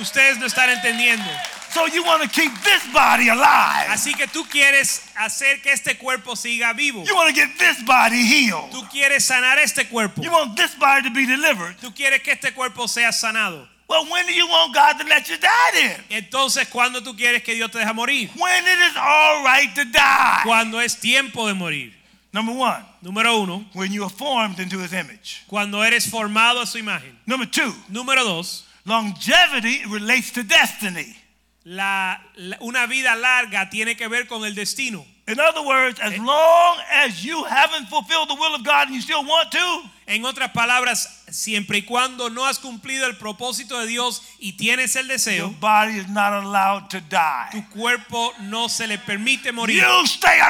Ustedes 0.00 0.38
no 0.38 0.46
están 0.46 0.70
entendiendo. 0.70 1.28
So 1.72 1.86
you 1.86 2.02
want 2.04 2.22
to 2.22 2.28
keep 2.28 2.50
this 2.64 2.82
body 2.92 3.28
alive. 3.28 3.88
Así 3.88 4.14
que 4.14 4.26
tú 4.26 4.44
quieres 4.48 5.02
hacer 5.16 5.62
que 5.62 5.72
este 5.72 5.96
cuerpo 5.98 6.34
siga 6.34 6.72
vivo. 6.74 7.04
You 7.04 7.14
want 7.14 7.28
to 7.28 7.34
get 7.34 7.56
this 7.58 7.82
body 7.84 8.24
healed. 8.24 8.70
Tú 8.72 8.88
quieres 8.90 9.24
sanar 9.24 9.58
este 9.58 9.88
cuerpo. 9.88 10.20
You 10.22 10.30
want 10.32 10.56
this 10.56 10.74
body 10.74 11.08
to 11.08 11.14
be 11.14 11.26
delivered. 11.26 11.76
Tú 11.80 11.94
quieres 11.94 12.22
que 12.22 12.32
este 12.32 12.52
cuerpo 12.54 12.86
sea 12.88 13.12
sanado. 13.12 13.68
Well, 13.88 14.06
when 14.10 14.24
do 14.26 14.32
you 14.32 14.46
want 14.46 14.72
God 14.74 14.98
to 15.00 15.04
let 15.08 15.28
you 15.28 15.36
die 15.36 15.70
then? 15.72 16.04
Entonces, 16.10 16.68
¿cuándo 16.68 17.02
tú 17.02 17.16
quieres 17.16 17.42
que 17.42 17.54
Dios 17.54 17.70
te 17.72 17.78
deje 17.78 17.92
morir? 17.92 18.30
When 18.36 18.64
it 18.64 18.78
is 18.90 18.96
all 18.96 19.42
right 19.44 19.74
to 19.74 19.84
die. 19.84 20.42
Cuando 20.44 20.78
es 20.80 20.98
tiempo 21.00 21.46
de 21.48 21.54
morir. 21.54 21.92
Number 22.32 22.54
one, 22.54 22.84
Número 23.02 23.42
uno, 23.42 23.64
when 23.74 23.92
you 23.92 24.04
are 24.04 24.10
formed 24.10 24.60
into 24.60 24.78
his 24.78 24.92
image. 24.92 25.42
cuando 25.48 25.82
eres 25.82 26.08
formado 26.08 26.60
a 26.60 26.66
su 26.66 26.78
imagen. 26.78 27.16
Number 27.26 27.46
two, 27.46 27.74
Número 27.90 28.22
dos, 28.22 28.64
longevity 28.84 29.84
relates 29.86 30.30
to 30.32 30.44
destiny. 30.44 31.16
La- 31.64 32.20
la- 32.36 32.56
una 32.60 32.86
vida 32.86 33.14
larga 33.16 33.68
tiene 33.70 33.96
que 33.96 34.08
ver 34.08 34.26
con 34.26 34.44
el 34.44 34.54
destino. 34.54 35.04
In 35.26 35.38
other 35.38 35.62
words, 35.62 36.00
as 36.00 36.12
eh. 36.14 36.18
long 36.18 36.78
as 36.90 37.22
you 37.24 37.44
haven't 37.44 37.88
fulfilled 37.88 38.28
the 38.28 38.34
will 38.34 38.54
of 38.54 38.64
God 38.64 38.86
and 38.88 38.94
you 38.94 39.00
still 39.02 39.22
want 39.24 39.50
to, 39.52 39.82
En 40.10 40.24
otras 40.24 40.50
palabras, 40.50 41.22
siempre 41.30 41.78
y 41.78 41.82
cuando 41.82 42.30
no 42.30 42.44
has 42.44 42.58
cumplido 42.58 43.06
el 43.06 43.16
propósito 43.16 43.78
de 43.78 43.86
Dios 43.86 44.24
y 44.40 44.54
tienes 44.54 44.96
el 44.96 45.06
your 45.06 45.12
deseo, 45.12 45.50
body 45.60 45.98
is 46.00 46.08
not 46.08 46.32
allowed 46.32 46.88
to 46.88 46.98
tu 47.00 47.06
die. 47.08 47.64
cuerpo 47.72 48.32
no 48.40 48.68
se 48.68 48.88
le 48.88 48.98
permite 48.98 49.52
morir. 49.52 49.80
You 49.80 50.04
stay 50.06 50.40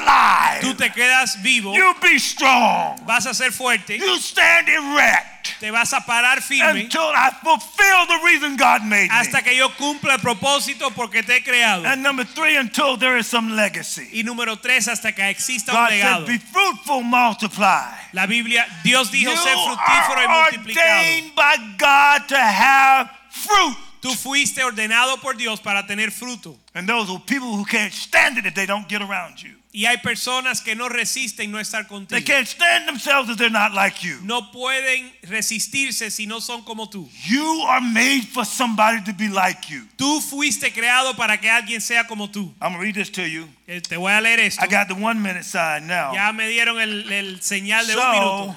Tú 0.63 0.69
alive. 0.69 0.75
te 0.79 0.91
quedas 0.93 1.43
vivo, 1.43 1.75
You 1.75 1.95
be 2.01 2.19
strong. 2.19 3.05
vas 3.05 3.27
a 3.27 3.35
ser 3.35 3.53
fuerte, 3.53 3.99
You 3.99 4.17
stand 4.17 4.67
erect 4.71 5.31
te 5.59 5.71
vas 5.71 5.93
a 5.93 6.01
parar 6.01 6.43
firme 6.43 6.83
until 6.85 7.13
I 7.15 7.31
fulfill 7.43 8.07
the 8.07 8.19
reason 8.25 8.57
God 8.57 8.83
made 8.83 9.09
hasta 9.11 9.43
que 9.43 9.57
yo 9.57 9.75
cumpla 9.77 10.15
el 10.15 10.21
propósito 10.21 10.91
porque 10.91 11.23
te 11.23 11.37
he 11.37 11.43
creado. 11.43 11.87
And 11.87 12.03
number 12.03 12.25
three, 12.27 12.57
until 12.57 12.97
there 12.97 13.19
is 13.19 13.27
some 13.27 13.55
legacy. 13.55 14.09
Y 14.13 14.23
número 14.23 14.59
tres, 14.59 14.89
hasta 14.89 15.13
que 15.13 15.23
exista 15.29 15.73
un 15.73 15.79
God 15.85 15.91
legado. 15.91 16.27
said, 16.27 16.39
be 16.39 16.39
fruitful, 16.39 17.03
multiply. 17.03 17.97
La 18.13 18.27
Biblia, 18.27 18.67
Dios 18.83 19.11
dijo 19.11 19.33
You 19.33 19.39
ser 19.57 19.77
fructífero 19.77 20.23
y 20.25 20.29
multiplicado. 20.29 20.91
ordained 20.91 21.35
by 21.35 21.57
God 21.79 22.29
to 22.29 22.37
have 22.37 23.11
fruit. 23.31 23.77
Tú 24.01 24.15
fuiste 24.15 24.65
ordenado 24.65 25.21
por 25.21 25.35
Dios 25.37 25.61
para 25.61 25.87
tener 25.87 26.11
fruto. 26.11 26.57
And 26.75 26.89
those 26.89 27.11
are 27.11 27.21
people 27.21 27.49
who 27.55 27.65
can't 27.67 27.93
stand 27.93 28.39
it 28.39 28.47
if 28.47 28.55
they 28.55 28.65
don't 28.67 28.89
get 28.89 29.03
around 29.03 29.43
you. 29.43 29.57
Y 29.73 29.85
hay 29.87 29.99
personas 29.99 30.63
que 30.63 30.75
no 30.75 30.89
resisten 30.89 31.53
no 31.53 31.59
estar 31.61 31.87
contigo. 31.87 32.09
They 32.09 32.23
can't 32.25 32.49
stand 32.49 32.89
themselves 32.89 33.29
if 33.31 33.37
they're 33.37 33.51
not 33.53 33.73
like 33.73 34.03
you. 34.03 34.19
No 34.23 34.51
pueden 34.51 35.13
resistirse 35.23 36.11
si 36.11 36.27
no 36.27 36.41
son 36.41 36.63
como 36.65 36.89
tú. 36.89 37.09
You 37.29 37.63
are 37.69 37.81
made 37.81 38.23
for 38.33 38.45
somebody 38.45 39.03
to 39.05 39.13
be 39.13 39.29
like 39.29 39.69
you. 39.71 39.87
Tú 39.97 40.21
fuiste 40.23 40.73
creado 40.73 41.15
para 41.15 41.39
que 41.39 41.49
alguien 41.51 41.81
sea 41.81 42.05
como 42.09 42.29
tú. 42.31 42.53
I'm 42.61 42.73
to 42.73 42.79
read 42.81 42.95
this 42.95 43.11
to 43.11 43.23
you. 43.29 43.49
Eh, 43.69 43.81
Te 43.81 43.97
voy 43.97 44.11
a 44.13 44.21
leer 44.21 44.41
esto. 44.41 44.65
I 44.65 44.67
got 44.67 44.89
the 44.89 44.95
one 44.95 45.21
minute 45.23 45.45
sign 45.45 45.87
now. 45.87 46.13
Ya 46.15 46.33
me 46.33 46.49
dieron 46.49 46.81
el, 46.81 47.13
el 47.13 47.41
señal 47.43 47.87
de 47.87 47.95
un 47.97 48.01
So, 48.03 48.11
minuto. 48.13 48.57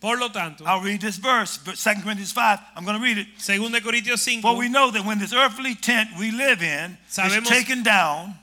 Por 0.00 0.16
lo 0.16 0.28
tanto, 0.30 0.64
I'll 0.64 0.80
read 0.80 1.02
this 1.02 1.16
verse, 1.18 1.58
2 1.58 1.72
Corinthians 2.02 2.32
5. 2.32 2.58
I'm 2.74 2.84
going 2.86 2.96
to 2.96 3.02
read 3.02 3.18
it. 3.18 3.26
2 3.38 3.52
Corintios 3.80 4.24
5, 4.24 4.40
For 4.40 4.56
we 4.56 4.68
know 4.68 4.90
that 4.90 5.04
when 5.04 5.18
this 5.18 5.34
earthly 5.34 5.74
tent 5.74 6.08
we 6.18 6.30
live 6.30 6.62
in 6.62 6.96
Sabemos- 7.10 7.42
is 7.42 7.48
taken 7.48 7.82
down, 7.82 8.34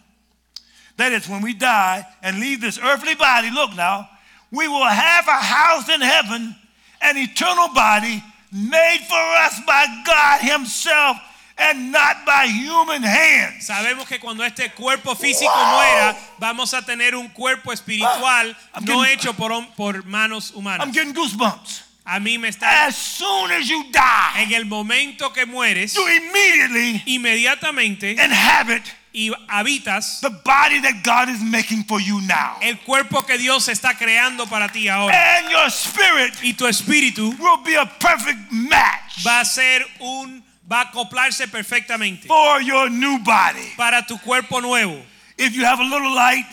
that 0.98 1.12
is, 1.14 1.28
when 1.28 1.42
we 1.42 1.54
die 1.54 2.06
and 2.22 2.40
leave 2.40 2.62
this 2.62 2.78
earthly 2.78 3.16
body, 3.16 3.50
look 3.50 3.76
now, 3.76 4.08
we 4.52 4.68
will 4.68 4.86
have 4.86 5.28
a 5.28 5.32
house 5.32 5.90
in 5.90 6.00
heaven, 6.02 6.56
an 7.02 7.18
eternal 7.18 7.70
body 7.74 8.24
made 8.52 9.00
for 9.08 9.16
us 9.16 9.60
by 9.66 9.86
God 10.06 10.42
Himself 10.42 11.18
and 11.60 11.92
not 11.92 12.26
by 12.26 12.46
human 12.48 13.04
hands. 13.04 13.66
Sabemos 13.68 14.08
que 14.08 14.20
cuando 14.20 14.44
este 14.44 14.70
cuerpo 14.72 15.16
físico 15.16 15.52
Wow. 15.52 15.72
muera, 15.78 16.16
vamos 16.40 16.74
a 16.74 16.82
tener 16.86 17.16
un 17.16 17.30
cuerpo 17.30 17.72
espiritual 17.74 18.56
I'm 18.76 18.86
no 18.86 19.00
getting- 19.04 19.14
hecho 19.14 19.34
por, 19.34 19.52
por 19.76 20.04
manos 20.06 20.52
humanas. 20.52 20.86
I'm 20.86 20.94
getting 20.94 21.14
goosebumps. 21.14 21.84
A 22.10 22.20
mí 22.22 22.38
me 22.40 22.48
está 22.50 22.86
As 22.86 22.96
soon 22.96 23.52
as 23.52 23.68
you 23.68 23.84
die, 23.92 24.44
en 24.44 24.54
el 24.54 24.66
momento 24.66 25.34
que 25.34 25.46
mueres, 25.46 25.94
you 25.94 26.08
immediately 26.08 27.04
inmediatamente 27.06 28.12
inhabit 28.14 28.84
y 29.14 29.32
habitas 29.50 30.22
the 30.22 30.30
body 30.30 30.80
that 30.80 31.04
God 31.04 31.28
is 31.30 31.42
making 31.42 31.84
for 31.86 32.00
you 32.00 32.22
now. 32.22 32.58
el 32.62 32.78
cuerpo 32.80 33.24
que 33.26 33.38
Dios 33.38 33.68
está 33.68 33.98
creando 33.98 34.48
para 34.48 34.70
ti 34.72 34.88
ahora. 34.88 35.14
And 35.40 35.50
your 35.50 35.70
spirit 35.70 36.34
Y 36.44 36.54
tu 36.54 36.66
espíritu 36.68 37.36
will 37.40 37.62
be 37.64 37.76
a 37.76 37.86
perfect 37.86 38.52
match 38.52 39.26
va 39.26 39.42
a 39.42 39.46
ser 39.46 39.86
un 40.00 40.44
va 40.68 40.82
a 40.82 40.82
acoplarse 40.82 41.48
perfectamente 41.48 42.28
for 42.28 42.62
your 42.62 42.90
new 42.90 43.18
body. 43.20 43.74
para 43.78 44.04
tu 44.04 44.18
cuerpo 44.20 44.60
nuevo. 44.60 45.02
If 45.38 45.56
you 45.56 45.66
have 45.66 45.80
a 45.80 45.86
little 45.86 46.14
light, 46.14 46.48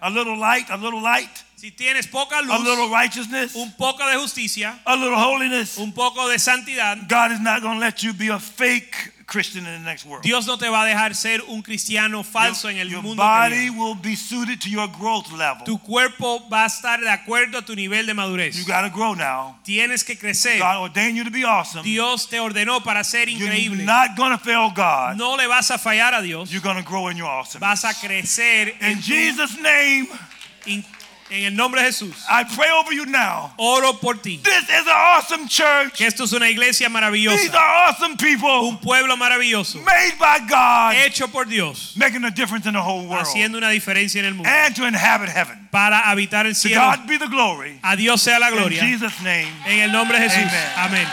a 0.00 0.10
little 0.10 0.36
light, 0.38 0.70
a 0.70 0.76
little 0.76 1.02
light, 1.02 1.44
Si 1.56 1.70
tienes 1.70 2.06
poca 2.06 2.42
luz, 2.42 2.50
a 2.50 2.58
little 2.58 2.90
righteousness, 2.90 3.56
un 3.56 3.72
poco 3.72 4.06
de 4.06 4.18
justicia, 4.18 4.78
a 4.84 4.94
little 4.94 5.16
holiness, 5.16 5.78
un 5.78 5.92
poco 5.92 6.28
de 6.28 6.38
santidad, 6.38 7.08
God 7.08 7.32
is 7.32 7.40
not 7.40 7.62
going 7.62 7.76
to 7.76 7.80
let 7.80 8.02
you 8.02 8.12
be 8.12 8.28
a 8.28 8.38
fake 8.38 9.13
Christian 9.26 9.66
in 9.66 9.82
the 9.82 9.90
next 9.90 10.04
world. 10.04 10.22
Dios 10.22 10.46
no 10.46 10.56
te 10.56 10.68
va 10.68 10.82
a 10.82 10.86
dejar 10.86 11.14
ser 11.14 11.40
un 11.48 11.62
cristiano 11.62 12.22
falso 12.22 12.68
en 12.68 12.78
el 12.78 12.88
your 12.88 13.02
mundo. 13.02 13.22
body 13.22 13.70
will 13.70 13.94
be 13.94 14.14
suited 14.16 14.60
to 14.60 14.68
your 14.68 14.88
growth 14.88 15.30
level. 15.32 15.64
Tu 15.64 15.78
cuerpo 15.78 16.48
va 16.48 16.64
a 16.64 16.66
estar 16.66 17.00
de 17.00 17.08
acuerdo 17.08 17.58
a 17.58 17.62
tu 17.62 17.74
nivel 17.74 18.06
de 18.06 18.14
madurez. 18.14 18.56
You 18.56 18.64
got 18.64 18.82
to 18.82 18.90
grow 18.90 19.14
now. 19.14 19.58
Tienes 19.64 20.04
que 20.04 20.16
crecer. 20.16 20.58
God 20.58 20.82
ordained 20.82 21.16
you 21.16 21.24
to 21.24 21.30
be 21.30 21.44
awesome. 21.44 21.82
Dios 21.82 22.28
te 22.28 22.38
ordenó 22.38 22.82
para 22.82 23.02
ser 23.04 23.28
You're 23.28 23.52
increíble. 23.52 23.84
not 23.84 24.16
going 24.16 24.36
to 24.36 24.38
fail 24.38 24.70
God. 24.70 25.16
No 25.16 25.36
le 25.36 25.46
vas 25.46 25.70
a 25.70 25.78
fallar 25.78 26.14
a 26.14 26.22
Dios. 26.22 26.50
You're 26.52 26.62
to 26.62 26.82
grow 26.82 27.08
in 27.08 27.16
your 27.16 27.28
awesomeness. 27.28 27.82
Vas 27.82 27.84
a 27.84 27.94
crecer 27.94 28.68
In 28.80 28.92
en, 28.92 29.00
Jesus' 29.02 29.58
name, 29.58 30.08
en 31.34 31.44
el 31.44 31.54
nombre 31.56 31.80
de 31.82 31.88
Jesús. 31.88 32.14
I 32.30 32.44
pray 32.44 32.70
over 32.70 32.92
you 32.92 33.06
now. 33.06 33.52
Oro 33.58 33.92
por 33.94 34.14
ti. 34.14 34.38
This 34.42 34.62
is 34.64 34.86
an 34.86 34.92
awesome 34.94 35.48
church. 35.48 35.94
Que 35.94 36.06
esto 36.06 36.24
es 36.24 36.32
una 36.32 36.48
iglesia 36.48 36.86
These 36.88 36.92
maravillosa. 36.94 37.54
are 37.54 37.88
awesome 37.88 38.16
people 38.16 38.48
Un 38.68 38.78
pueblo 38.78 39.16
maravilloso. 39.16 39.82
made 39.84 40.14
by 40.18 40.38
God, 40.48 40.94
Hecho 40.94 41.26
por 41.28 41.44
Dios. 41.44 41.94
making 41.96 42.24
a 42.24 42.30
difference 42.30 42.66
in 42.66 42.72
the 42.74 42.80
whole 42.82 43.06
world 43.06 43.26
Haciendo 43.26 43.56
una 43.58 43.68
diferencia 43.70 44.20
en 44.20 44.26
el 44.26 44.34
mundo. 44.34 44.48
and 44.48 44.74
to 44.76 44.86
inhabit 44.86 45.28
heaven. 45.28 45.68
Para 45.72 46.02
habitar 46.06 46.46
el 46.46 46.52
To 46.54 46.58
cielo. 46.60 46.80
God 46.80 47.06
be 47.08 47.16
the 47.18 47.26
glory. 47.28 47.80
A 47.82 47.96
Dios 47.96 48.22
sea 48.22 48.38
la 48.38 48.48
In 48.50 48.54
gloria. 48.54 48.80
Jesus' 48.82 49.20
name. 49.22 49.48
En 49.66 49.80
el 49.80 49.90
nombre 49.92 50.18
de 50.18 50.28
Jesús. 50.28 50.52
Amen. 50.76 51.06
Amén. 51.06 51.08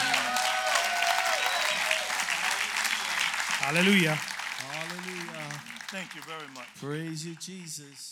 Aleluya. 3.68 4.16
Hallelujah. 4.16 5.62
Thank 5.90 6.16
you 6.16 6.22
very 6.24 6.48
much. 6.54 6.68
Praise 6.80 7.26
you, 7.26 7.36
Jesus. 7.36 8.11